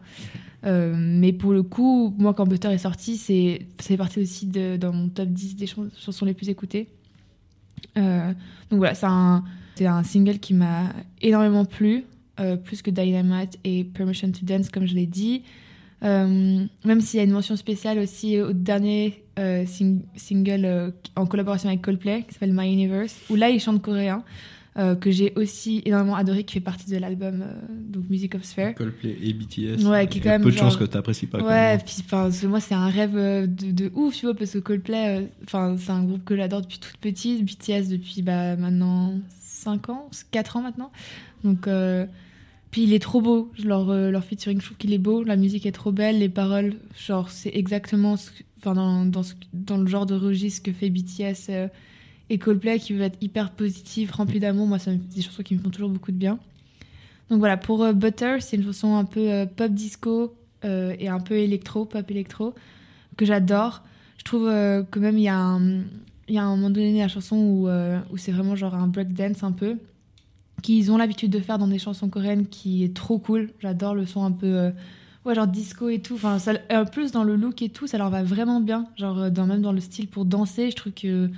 Mais 0.63 1.33
pour 1.33 1.51
le 1.51 1.63
coup, 1.63 2.13
moi 2.19 2.35
quand 2.35 2.45
Butter 2.45 2.69
est 2.69 2.77
sorti, 2.77 3.17
c'est 3.17 3.97
parti 3.97 4.19
aussi 4.19 4.45
de, 4.45 4.77
dans 4.77 4.93
mon 4.93 5.07
top 5.09 5.29
10 5.29 5.55
des 5.55 5.65
chans- 5.65 5.89
chansons 5.99 6.25
les 6.25 6.35
plus 6.35 6.49
écoutées. 6.49 6.89
Donc 7.95 8.35
voilà, 8.69 8.93
c'est 8.93 9.07
un, 9.07 9.43
c'est 9.75 9.85
un 9.85 10.03
single 10.03 10.39
qui 10.39 10.53
m'a 10.53 10.93
énormément 11.21 11.65
plu, 11.65 12.03
euh, 12.39 12.55
plus 12.57 12.81
que 12.81 12.89
Dynamite 12.91 13.57
et 13.63 13.83
Permission 13.83 14.31
to 14.31 14.39
Dance, 14.43 14.69
comme 14.69 14.85
je 14.87 14.95
l'ai 14.95 15.05
dit. 15.05 15.43
Euh, 16.03 16.65
même 16.83 17.01
s'il 17.01 17.17
y 17.17 17.21
a 17.21 17.23
une 17.23 17.31
mention 17.31 17.55
spéciale 17.55 17.97
aussi 17.99 18.39
au 18.41 18.51
dernier 18.53 19.23
euh, 19.39 19.65
sing- 19.65 20.01
single 20.15 20.93
en 21.15 21.25
collaboration 21.25 21.69
avec 21.69 21.81
Coldplay, 21.81 22.23
qui 22.27 22.33
s'appelle 22.33 22.53
My 22.53 22.71
Universe, 22.71 23.15
où 23.29 23.35
là, 23.35 23.49
il 23.49 23.59
chante 23.59 23.81
coréen, 23.81 24.23
que 24.99 25.09
j'ai 25.09 25.31
aussi 25.37 25.81
énormément 25.85 26.17
adoré, 26.17 26.43
qui 26.43 26.55
fait 26.55 26.59
partie 26.59 26.91
de 26.91 26.97
l'album 26.97 27.45
donc 27.89 28.09
Music 28.09 28.35
of 28.35 28.43
Sphere. 28.43 28.75
Coldplay 28.75 29.15
et 29.23 29.31
BTS. 29.31 29.85
Ouais, 29.85 30.05
qui 30.05 30.17
est 30.17 30.21
quand 30.21 30.29
a 30.31 30.33
même 30.33 30.41
peu 30.41 30.51
de 30.51 30.55
genre- 30.57 30.65
chances 30.65 30.75
que 30.77 30.83
t'apprécies 30.83 31.27
pas. 31.27 31.39
quand 31.39 31.47
Ouais, 31.47 31.77
puis 31.77 32.03
moi 32.47 32.59
c'est 32.59 32.75
un 32.75 32.89
rêve 32.89 33.13
de, 33.15 33.71
de 33.71 33.89
ouf, 33.95 34.17
tu 34.17 34.25
vois, 34.25 34.35
parce 34.35 34.51
que 34.51 34.57
Coldplay, 34.59 35.29
enfin 35.45 35.77
c'est 35.79 35.91
un 35.91 36.03
groupe 36.03 36.25
que 36.25 36.35
j'adore 36.35 36.61
depuis 36.61 36.79
toute 36.79 36.97
petite, 36.97 37.45
BTS 37.45 37.87
depuis 37.89 38.21
bah, 38.21 38.57
maintenant 38.57 39.13
5 39.65 39.89
ans, 39.89 40.09
4 40.31 40.57
ans 40.57 40.61
maintenant. 40.61 40.91
Donc, 41.43 41.67
euh, 41.67 42.05
puis 42.71 42.83
il 42.83 42.93
est 42.93 42.99
trop 42.99 43.21
beau, 43.21 43.51
leur, 43.63 43.89
euh, 43.89 44.11
leur 44.11 44.23
featuring, 44.23 44.59
je 44.61 44.65
trouve 44.65 44.77
qu'il 44.77 44.93
est 44.93 44.99
beau, 44.99 45.23
la 45.23 45.37
musique 45.37 45.65
est 45.65 45.71
trop 45.71 45.91
belle, 45.91 46.19
les 46.19 46.29
paroles, 46.29 46.75
genre 46.95 47.29
c'est 47.29 47.51
exactement 47.53 48.15
ce 48.15 48.29
enfin, 48.59 48.73
dans, 48.73 49.05
dans, 49.53 49.77
le 49.77 49.87
genre 49.87 50.05
de 50.05 50.15
registre 50.15 50.63
que 50.63 50.71
fait 50.71 50.89
BTS 50.89 51.49
euh, 51.49 51.67
et 52.29 52.37
Coldplay 52.37 52.79
qui 52.79 52.93
veut 52.93 53.03
être 53.03 53.17
hyper 53.21 53.51
positif, 53.51 54.11
rempli 54.11 54.39
d'amour. 54.39 54.67
Moi, 54.67 54.79
c'est 54.79 54.95
des 54.95 55.21
chansons 55.21 55.43
qui 55.43 55.55
me 55.55 55.59
font 55.59 55.69
toujours 55.69 55.89
beaucoup 55.89 56.11
de 56.11 56.17
bien. 56.17 56.39
Donc 57.29 57.39
voilà, 57.39 57.57
pour 57.57 57.91
Butter, 57.93 58.37
c'est 58.39 58.55
une 58.57 58.63
chanson 58.63 58.95
un 58.95 59.05
peu 59.05 59.45
pop 59.55 59.71
disco 59.71 60.35
et 60.63 61.07
un 61.07 61.19
peu 61.19 61.35
électro, 61.35 61.85
pop 61.85 62.09
électro, 62.09 62.55
que 63.17 63.25
j'adore. 63.25 63.83
Je 64.17 64.23
trouve 64.23 64.45
que 64.45 64.99
même 64.99 65.19
il 65.19 65.23
y, 65.23 65.27
a 65.27 65.37
un- 65.37 65.83
il 66.27 66.35
y 66.35 66.37
a 66.37 66.43
un 66.43 66.55
moment 66.55 66.69
donné 66.69 66.99
la 66.99 67.07
chanson 67.07 67.37
où, 67.37 67.67
euh, 67.67 67.99
où 68.11 68.17
c'est 68.17 68.31
vraiment 68.31 68.55
genre 68.55 68.75
un 68.75 68.87
breakdance 68.87 69.43
un 69.43 69.51
peu, 69.51 69.77
qu'ils 70.61 70.91
ont 70.91 70.97
l'habitude 70.97 71.31
de 71.31 71.39
faire 71.39 71.57
dans 71.59 71.67
des 71.67 71.77
chansons 71.79 72.09
coréennes 72.09 72.47
qui 72.47 72.83
est 72.83 72.95
trop 72.95 73.19
cool. 73.19 73.51
J'adore 73.59 73.93
le 73.93 74.05
son 74.05 74.23
un 74.23 74.31
peu. 74.31 74.47
euh, 74.47 74.71
ouais, 75.25 75.35
genre 75.35 75.47
disco 75.47 75.89
et 75.89 75.99
tout. 75.99 76.15
Enfin, 76.15 76.39
ça, 76.39 76.53
en 76.71 76.85
plus, 76.85 77.11
dans 77.11 77.23
le 77.23 77.35
look 77.35 77.61
et 77.61 77.69
tout, 77.69 77.85
ça 77.87 77.97
leur 77.97 78.09
va 78.09 78.23
vraiment 78.23 78.59
bien. 78.61 78.87
Genre, 78.97 79.19
euh, 79.19 79.29
dans, 79.29 79.45
même 79.45 79.61
dans 79.61 79.71
le 79.73 79.81
style 79.81 80.07
pour 80.07 80.25
danser, 80.25 80.71
je 80.71 80.75
trouve 80.75 80.93
que 80.93 81.29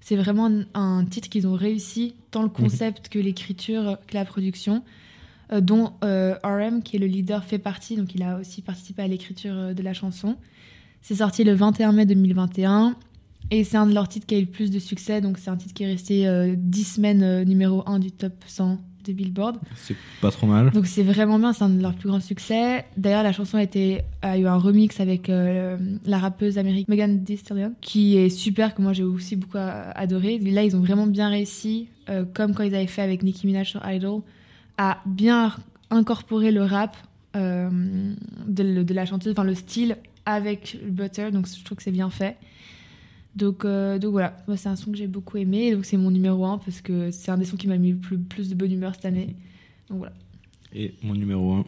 c'est 0.00 0.16
vraiment 0.16 0.46
un, 0.46 0.64
un 0.72 1.04
titre 1.04 1.28
qu'ils 1.28 1.46
ont 1.46 1.54
réussi, 1.54 2.14
tant 2.30 2.42
le 2.42 2.48
concept 2.48 3.10
que 3.10 3.18
l'écriture, 3.18 3.98
que 4.06 4.14
la 4.14 4.24
production, 4.24 4.82
euh, 5.52 5.60
dont 5.60 5.92
RM, 6.02 6.82
qui 6.82 6.96
est 6.96 7.00
le 7.00 7.06
leader, 7.06 7.44
fait 7.44 7.58
partie. 7.58 7.96
Donc, 7.96 8.14
il 8.14 8.22
a 8.22 8.38
aussi 8.38 8.62
participé 8.62 9.02
à 9.02 9.08
l'écriture 9.08 9.74
de 9.74 9.82
la 9.82 9.92
chanson. 9.92 10.36
C'est 11.02 11.16
sorti 11.16 11.44
le 11.44 11.52
21 11.52 11.92
mai 11.92 12.06
2021. 12.06 12.94
Et 13.50 13.64
c'est 13.64 13.76
un 13.76 13.86
de 13.86 13.94
leurs 13.94 14.08
titres 14.08 14.26
qui 14.26 14.34
a 14.34 14.38
eu 14.38 14.42
le 14.42 14.46
plus 14.46 14.70
de 14.70 14.78
succès. 14.78 15.20
Donc, 15.20 15.38
c'est 15.38 15.50
un 15.50 15.56
titre 15.56 15.74
qui 15.74 15.82
est 15.82 15.86
resté 15.88 16.26
euh, 16.28 16.54
10 16.56 16.84
semaines 16.84 17.22
euh, 17.22 17.44
numéro 17.44 17.82
1 17.86 17.98
du 17.98 18.12
top 18.12 18.32
100 18.46 18.78
de 19.04 19.12
Billboard. 19.14 19.56
C'est 19.76 19.96
pas 20.20 20.30
trop 20.30 20.46
mal. 20.46 20.70
Donc 20.72 20.86
c'est 20.86 21.02
vraiment 21.02 21.38
bien, 21.38 21.54
c'est 21.54 21.64
un 21.64 21.70
de 21.70 21.80
leurs 21.80 21.94
plus 21.94 22.08
grands 22.10 22.20
succès. 22.20 22.84
D'ailleurs, 22.98 23.22
la 23.22 23.32
chanson 23.32 23.56
a, 23.56 23.62
été, 23.62 24.02
a 24.20 24.36
eu 24.36 24.46
un 24.46 24.56
remix 24.58 25.00
avec 25.00 25.30
euh, 25.30 25.78
la 26.04 26.18
rappeuse 26.18 26.58
américaine 26.58 26.84
Megan 26.88 27.24
Thee 27.24 27.38
Stallion, 27.38 27.72
qui 27.80 28.18
est 28.18 28.28
super, 28.28 28.74
que 28.74 28.82
moi 28.82 28.92
j'ai 28.92 29.02
aussi 29.02 29.36
beaucoup 29.36 29.56
a- 29.56 29.90
adoré. 29.98 30.34
Et 30.34 30.50
là, 30.50 30.64
ils 30.64 30.76
ont 30.76 30.80
vraiment 30.80 31.06
bien 31.06 31.30
réussi, 31.30 31.88
euh, 32.10 32.26
comme 32.34 32.54
quand 32.54 32.62
ils 32.62 32.74
avaient 32.74 32.86
fait 32.86 33.00
avec 33.00 33.22
Nicki 33.22 33.46
Minaj 33.46 33.70
sur 33.70 33.80
Idol, 33.90 34.20
à 34.76 34.98
bien 35.06 35.56
incorporer 35.88 36.52
le 36.52 36.62
rap 36.62 36.94
euh, 37.36 37.70
de, 38.46 38.82
de 38.82 38.94
la 38.94 39.06
chanteuse, 39.06 39.32
enfin 39.32 39.44
le 39.44 39.54
style 39.54 39.96
avec 40.26 40.76
le 40.84 40.90
butter. 40.90 41.30
Donc 41.30 41.46
je 41.48 41.64
trouve 41.64 41.78
que 41.78 41.82
c'est 41.82 41.90
bien 41.90 42.10
fait. 42.10 42.36
Donc, 43.34 43.64
euh, 43.64 43.98
donc 43.98 44.12
voilà, 44.12 44.36
moi 44.48 44.56
c'est 44.56 44.68
un 44.68 44.76
son 44.76 44.90
que 44.90 44.96
j'ai 44.96 45.06
beaucoup 45.06 45.36
aimé, 45.36 45.68
et 45.68 45.74
donc 45.74 45.84
c'est 45.84 45.96
mon 45.96 46.10
numéro 46.10 46.44
1 46.44 46.58
parce 46.58 46.80
que 46.80 47.10
c'est 47.10 47.30
un 47.30 47.38
des 47.38 47.44
sons 47.44 47.56
qui 47.56 47.68
m'a 47.68 47.78
mis 47.78 47.92
le 47.92 47.98
plus, 47.98 48.18
plus 48.18 48.48
de 48.48 48.54
bonne 48.54 48.72
humeur 48.72 48.94
cette 48.94 49.04
année. 49.04 49.36
Donc 49.88 49.98
voilà. 49.98 50.14
Et 50.72 50.94
mon 51.02 51.14
numéro 51.14 51.52
1. 51.52 51.64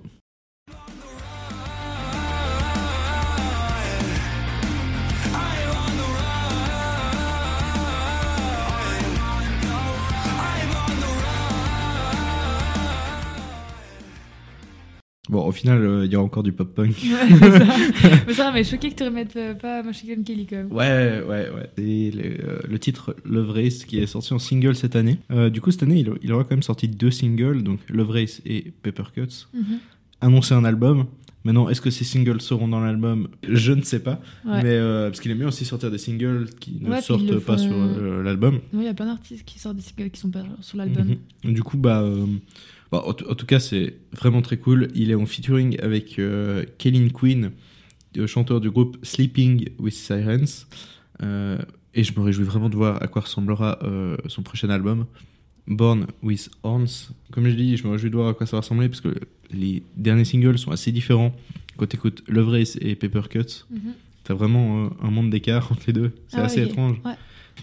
Bon, 15.33 15.47
au 15.47 15.51
final, 15.53 15.83
euh, 15.83 16.05
il 16.05 16.13
y 16.13 16.15
a 16.15 16.21
encore 16.21 16.43
du 16.43 16.53
pop-punk. 16.53 16.91
Ouais, 16.91 17.39
mais 18.27 18.35
ça 18.35 18.53
mais 18.53 18.65
choqué 18.65 18.91
que 18.91 18.97
tu 18.97 19.03
remettes 19.05 19.35
euh, 19.37 19.55
pas 19.55 19.83
Machine 19.83 20.15
Gun 20.15 20.23
Kelly 20.25 20.45
quand 20.45 20.57
même. 20.57 20.71
Ouais, 20.71 21.23
ouais, 21.27 21.49
ouais. 21.49 21.71
C'est 21.79 22.11
le, 22.15 22.47
euh, 22.47 22.59
le 22.69 22.79
titre 22.79 23.17
Love 23.25 23.51
Race 23.53 23.87
qui 23.87 23.99
est 23.99 24.07
sorti 24.07 24.35
en 24.35 24.39
single 24.39 24.75
cette 24.77 24.95
année. 24.95 25.17
Du 25.51 25.63
coup, 25.63 25.71
cette 25.71 25.85
année, 25.85 26.01
il, 26.01 26.11
il 26.23 26.31
aura 26.35 26.45
quand 26.45 26.51
même 26.51 26.63
sorti 26.63 26.87
deux 26.87 27.11
singles, 27.11 27.63
donc 27.63 27.81
Love 27.89 28.11
Race 28.11 28.43
et 28.45 28.75
Paper 28.83 29.05
Cuts. 29.15 29.47
Mhm. 29.55 29.79
Annoncé 30.21 30.53
un 30.53 30.67
album. 30.67 31.07
Maintenant, 31.45 31.71
est-ce 31.71 31.81
que 31.81 31.89
ces 31.89 32.05
singles 32.05 32.43
seront 32.43 32.69
dans 32.69 32.81
l'album? 32.81 33.29
Je 33.49 33.73
ne 33.73 33.81
sais 33.81 34.01
pas. 34.01 34.21
Ouais. 34.45 34.63
Mais 34.63 34.79
parce 35.09 35.19
qu'il 35.21 35.31
aime 35.31 35.39
bien 35.39 35.49
aussi 35.49 35.65
sortir 35.65 35.91
des 35.91 35.97
singles 35.97 36.51
qui 36.61 36.79
ne 36.79 36.91
Ouais, 36.91 37.01
sortent 37.01 37.39
pas 37.39 37.57
sur 37.57 37.75
l'album. 38.23 38.57
Ouais, 38.75 38.81
Il 38.81 38.85
y 38.85 38.89
a 38.89 38.93
plein 38.95 39.07
d'artistes 39.07 39.47
qui 39.47 39.59
sortent 39.59 39.77
des 39.77 39.83
singles 39.83 40.11
qui 40.11 40.21
sont 40.21 40.31
pas 40.31 40.45
sur 40.61 40.77
l'album. 40.77 41.17
Mhm. 41.43 41.55
Du 41.55 41.63
coup, 41.63 41.79
bah, 41.79 42.05
euh, 42.93 42.97
bah, 42.99 43.03
en, 43.07 43.13
tout- 43.15 43.27
en 43.29 43.35
tout 43.35 43.47
cas, 43.47 43.61
c'est 43.61 43.95
vraiment 44.13 44.43
très 44.43 44.57
cool. 44.59 44.89
Il 44.95 45.11
est 45.11 45.15
en 45.15 45.27
featuring 45.27 45.79
avec 45.81 46.19
euh, 46.19 46.65
Kellen 46.79 47.11
Quinn, 47.13 47.51
le 48.15 48.27
chanteur 48.27 48.61
du 48.61 48.71
groupe 48.71 48.97
Sleeping 49.03 49.71
with 49.79 49.95
Sirens. 49.95 50.67
Euh, 51.23 51.59
et 51.95 52.05
je 52.05 52.13
me 52.19 52.25
réjouis 52.25 52.45
vraiment 52.45 52.69
de 52.71 52.77
voir 52.77 53.03
à 53.03 53.07
quoi 53.07 53.23
ressemblera 53.23 53.79
euh, 53.83 54.17
son 54.27 54.43
prochain 54.43 54.71
album, 54.71 55.07
Born 55.69 56.07
with 56.23 56.51
Horns. 56.63 57.11
Comme 57.31 57.49
je 57.49 57.55
dis, 57.55 57.77
je 57.77 57.87
me 57.87 57.93
réjouis 57.93 58.11
de 58.11 58.17
voir 58.17 58.29
à 58.29 58.35
quoi 58.35 58.47
ça 58.47 58.57
va 58.57 58.61
ressembler 58.63 58.89
parce 58.89 59.01
que 59.03 59.15
les 59.53 59.83
derniers 59.97 60.25
singles 60.25 60.59
sont 60.59 60.71
assez 60.71 60.91
différents. 60.93 61.35
Quand 61.77 61.87
tu 61.87 61.97
écoutes 61.97 62.23
Love 62.29 62.49
Race 62.49 62.79
et 62.81 62.95
Paper 62.97 63.23
Cuts, 63.31 63.65
Mhm. 63.71 63.93
t'as 64.25 64.35
vraiment 64.35 64.87
euh, 64.87 64.89
un 65.03 65.11
monde 65.11 65.31
d'écart 65.31 65.71
entre 65.71 65.83
les 65.87 65.93
deux. 65.93 66.13
C'est 66.29 66.39
Ah 66.39 66.45
assez 66.45 66.63
étrange. 66.63 66.97
ouais. 67.05 67.13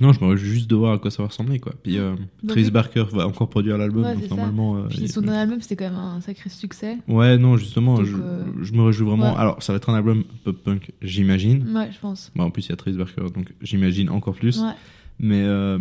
Non, 0.02 0.14
je 0.14 0.24
me 0.24 0.30
réjouis 0.30 0.50
juste 0.50 0.70
de 0.70 0.76
voir 0.76 0.94
à 0.94 0.98
quoi 1.00 1.12
ça 1.12 1.22
va 1.24 1.28
ressembler. 1.30 1.60
Quoi. 1.60 1.74
Puis 1.84 1.98
euh, 1.98 2.16
Bah. 2.44 2.54
Barker 2.72 3.06
va 3.12 3.28
encore 3.28 3.50
produire 3.50 3.78
l'album, 3.78 4.04
Ouais, 4.04 4.16
donc 4.16 4.30
normalement. 4.30 4.78
euh, 4.78 4.84
Puis 4.90 5.08
son 5.10 5.22
dernier 5.22 5.40
album, 5.40 5.62
c'était 5.62 5.76
quand 5.76 5.90
même 5.90 6.00
un 6.00 6.22
sacré 6.22 6.50
succès. 6.50 6.98
Ouais, 7.08 7.38
non, 7.38 7.58
justement, 7.58 7.96
Donc, 7.96 8.06
je, 8.06 8.16
euh, 8.16 8.44
je 8.62 8.72
me 8.74 8.84
réjouis 8.84 9.06
vraiment. 9.08 9.34
ouais. 9.34 9.40
Alors, 9.40 9.62
ça 9.62 9.74
va 9.74 9.78
être 9.78 9.90
un 9.90 9.96
album 9.96 10.24
pop-punk, 10.44 10.92
j'imagine. 11.02 11.76
Ouais, 11.76 11.90
je 11.92 12.00
pense. 12.00 12.32
Bah, 12.36 12.44
en 12.46 12.50
plus, 12.52 12.68
il 12.68 12.70
y 12.70 12.72
a 12.72 12.76
Trace 12.76 12.96
Barker, 12.96 13.24
donc 13.36 13.54
j'imagine 13.62 14.10
encore 14.10 14.36
plus. 14.36 14.60
Ouais. 14.62 14.72
Mais 15.20 15.42
euh, 15.44 15.80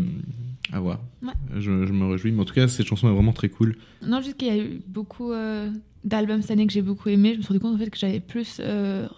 à 0.73 0.81
voir. 0.81 0.99
Ouais. 1.23 1.33
Je, 1.55 1.87
je 1.87 1.93
me 1.93 2.07
réjouis. 2.11 2.33
Mais 2.33 2.41
en 2.41 2.45
tout 2.45 2.55
cas, 2.55 2.67
cette 2.67 2.87
chanson 2.87 3.09
est 3.09 3.15
vraiment 3.15 3.33
très 3.33 3.49
cool. 3.49 3.77
Non, 4.05 4.21
juste 4.21 4.37
qu'il 4.37 4.49
y 4.49 4.51
a 4.51 4.59
eu 4.59 4.81
beaucoup 4.89 5.31
euh, 5.33 5.71
d'albums 6.05 6.43
cette 6.43 6.51
année 6.51 6.67
que 6.67 6.73
j'ai 6.73 6.83
beaucoup 6.83 7.09
aimé. 7.09 7.33
Je 7.35 7.37
me 7.39 7.43
suis 7.43 7.49
rendu 7.49 7.61
compte 7.61 7.75
en 7.75 7.79
fait 7.79 7.91
que 7.91 7.99
j'avais 7.99 8.19
plus 8.21 8.61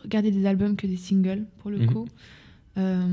regardé 0.03 0.31
des 0.31 0.45
albums 0.45 0.77
que 0.77 0.87
des 0.87 0.97
singles 0.97 1.45
pour 1.61 1.71
le 1.71 1.79
Mhm. 1.79 1.87
coup. 1.87 2.07
Euh, 2.79 3.05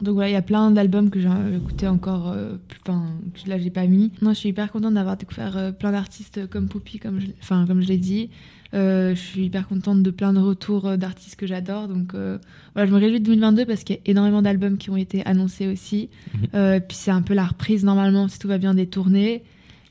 donc 0.00 0.14
voilà, 0.14 0.30
il 0.30 0.32
y 0.32 0.36
a 0.36 0.42
plein 0.42 0.70
d'albums 0.70 1.10
que 1.10 1.20
j'ai 1.20 1.28
écouté 1.56 1.86
encore, 1.86 2.28
euh, 2.30 2.56
plus- 2.68 2.80
enfin 2.86 3.04
que 3.34 3.48
là 3.48 3.58
j'ai 3.58 3.70
pas 3.70 3.86
mis. 3.86 4.12
Non, 4.22 4.30
je 4.30 4.38
suis 4.38 4.48
hyper 4.48 4.72
contente 4.72 4.94
d'avoir 4.94 5.16
découvert 5.16 5.56
euh, 5.56 5.72
plein 5.72 5.92
d'artistes 5.92 6.48
comme 6.48 6.68
Poppy, 6.68 6.98
comme 6.98 7.20
je, 7.20 7.26
l'ai- 7.26 7.34
enfin 7.42 7.66
comme 7.66 7.82
je 7.82 7.88
l'ai 7.88 7.98
dit. 7.98 8.30
Je 8.72 9.14
suis 9.14 9.46
hyper 9.46 9.66
contente 9.66 10.02
de 10.02 10.10
plein 10.10 10.32
de 10.34 10.38
retours 10.40 10.98
d'artistes 10.98 11.36
que 11.36 11.46
j'adore. 11.46 11.88
Donc 11.88 12.12
voilà, 12.12 12.86
je 12.86 12.92
me 12.92 12.98
réjouis 12.98 13.18
de 13.20 13.24
2022 13.24 13.64
parce 13.64 13.82
qu'il 13.82 13.96
y 13.96 13.98
a 13.98 14.02
énormément 14.10 14.42
d'albums 14.42 14.76
qui 14.76 14.90
ont 14.90 14.96
été 14.98 15.24
annoncés 15.24 15.66
aussi. 15.68 16.10
Mhm. 16.52 16.80
Puis 16.86 16.96
c'est 16.96 17.10
un 17.10 17.22
peu 17.22 17.32
la 17.34 17.46
reprise 17.46 17.82
normalement, 17.84 18.28
si 18.28 18.38
tout 18.38 18.46
va 18.48 18.58
bien, 18.58 18.74
des 18.74 18.86
tournées. 18.86 19.42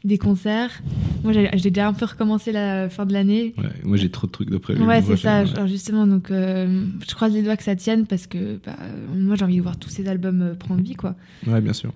Des 0.08 0.18
concerts. 0.18 0.82
Moi, 1.24 1.34
j'ai 1.34 1.70
déjà 1.70 1.88
un 1.88 1.94
peu 1.94 2.06
recommencé 2.06 2.52
la 2.52 2.90
fin 2.90 3.06
de 3.06 3.14
l'année. 3.14 3.54
Ouais, 3.58 3.66
moi 3.84 3.98
j'ai 3.98 4.10
trop 4.10 4.26
de 4.26 4.32
trucs 4.32 4.50
de 4.50 4.58
prévu. 4.58 4.82
Ouais, 4.84 5.02
c'est 5.02 5.18
ça. 5.18 5.46
justement, 5.68 6.08
donc 6.08 6.32
euh, 6.32 6.86
je 7.08 7.14
croise 7.14 7.34
les 7.34 7.44
doigts 7.44 7.58
que 7.58 7.64
ça 7.64 7.76
tienne 7.76 8.08
parce 8.08 8.26
que 8.26 8.60
bah, 8.66 8.78
moi, 9.14 9.36
j'ai 9.36 9.44
envie 9.44 9.58
de 9.58 9.62
voir 9.62 9.78
tous 9.78 9.90
ces 9.90 10.08
albums 10.08 10.42
euh, 10.42 10.56
prendre 10.56 10.82
vie, 10.82 10.96
quoi. 10.96 11.16
Ouais, 11.46 11.62
bien 11.62 11.74
sûr. 11.74 11.94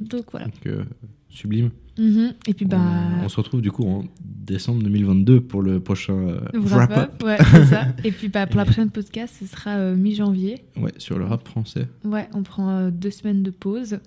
Donc 0.00 0.24
voilà. 0.30 0.46
Donc, 0.46 0.66
euh, 0.66 0.84
sublime. 1.28 1.70
Mhm. 1.98 2.32
Et 2.46 2.54
puis, 2.54 2.64
bah. 2.64 2.78
On, 3.20 3.26
on 3.26 3.28
se 3.28 3.36
retrouve 3.36 3.60
du 3.60 3.70
coup 3.70 3.84
en 3.84 4.04
décembre 4.24 4.82
2022 4.82 5.42
pour 5.42 5.60
le 5.60 5.80
prochain 5.80 6.38
wrap 6.54 6.90
wrap-up. 6.90 7.10
up, 7.14 7.22
ouais, 7.22 7.36
c'est 7.52 7.66
ça. 7.66 7.88
Et 8.04 8.10
puis 8.10 8.28
bah, 8.28 8.46
pour 8.46 8.56
la 8.56 8.64
prochaine 8.64 8.90
podcast, 8.90 9.36
ce 9.38 9.46
sera 9.46 9.92
mi-janvier. 9.92 10.64
Ouais, 10.76 10.92
sur 10.96 11.18
le 11.18 11.26
rap 11.26 11.46
français. 11.46 11.86
Ouais, 12.04 12.28
on 12.32 12.42
prend 12.42 12.88
deux 12.88 13.10
semaines 13.10 13.42
de 13.42 13.50
pause. 13.50 13.98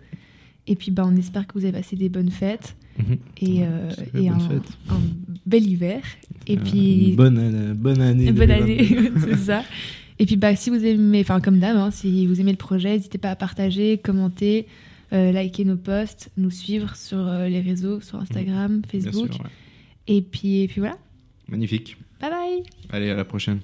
Et 0.65 0.75
puis 0.75 0.91
bah, 0.91 1.03
on 1.05 1.15
espère 1.15 1.45
que 1.45 1.53
vous 1.53 1.65
avez 1.65 1.73
passé 1.73 1.95
des 1.95 2.09
bonnes 2.09 2.31
fêtes 2.31 2.75
Et, 3.41 3.59
Ouais, 3.59 3.67
euh, 3.67 3.89
et 4.19 4.29
un, 4.29 4.37
bel 5.45 5.63
hiver. 5.67 6.01
Et 6.47 6.57
Euh, 6.57 6.61
puis 6.63 7.09
une 7.09 7.15
bonne, 7.15 7.37
année- 7.37 7.73
bonne 7.73 8.01
année. 8.01 8.31
bonne 8.31 8.47
2022. 8.47 8.63
année, 8.63 9.11
c'est 9.25 9.37
ça. 9.37 9.63
Et 10.19 10.25
puis 10.25 10.35
bah, 10.35 10.55
si 10.55 10.69
vous 10.69 10.85
aimez, 10.85 11.21
enfin 11.21 11.39
comme 11.41 11.59
d'hab, 11.59 11.75
hein, 11.75 11.89
si 11.91 12.27
vous 12.27 12.39
aimez 12.39 12.51
le 12.51 12.57
projet, 12.57 12.91
n'hésitez 12.91 13.17
pas 13.17 13.31
à 13.31 13.35
partager, 13.35 13.97
commenter, 13.97 14.67
euh, 15.11 15.31
liker 15.31 15.65
nos 15.65 15.75
posts, 15.75 16.29
nous 16.37 16.51
suivre 16.51 16.95
sur 16.95 17.17
euh, 17.19 17.47
les 17.47 17.61
réseaux, 17.61 17.99
sur 18.01 18.19
Instagram, 18.19 18.81
Facebook. 18.89 19.33
sûr, 19.33 19.41
ouais. 19.43 19.49
Et 20.07 20.21
puis 20.21 20.61
et 20.61 20.67
puis 20.67 20.79
voilà. 20.81 20.97
Magnifique. 21.49 21.97
Bye 22.21 22.29
bye. 22.29 22.63
Allez, 22.91 23.09
à 23.09 23.15
la 23.15 23.25
prochaine. 23.25 23.59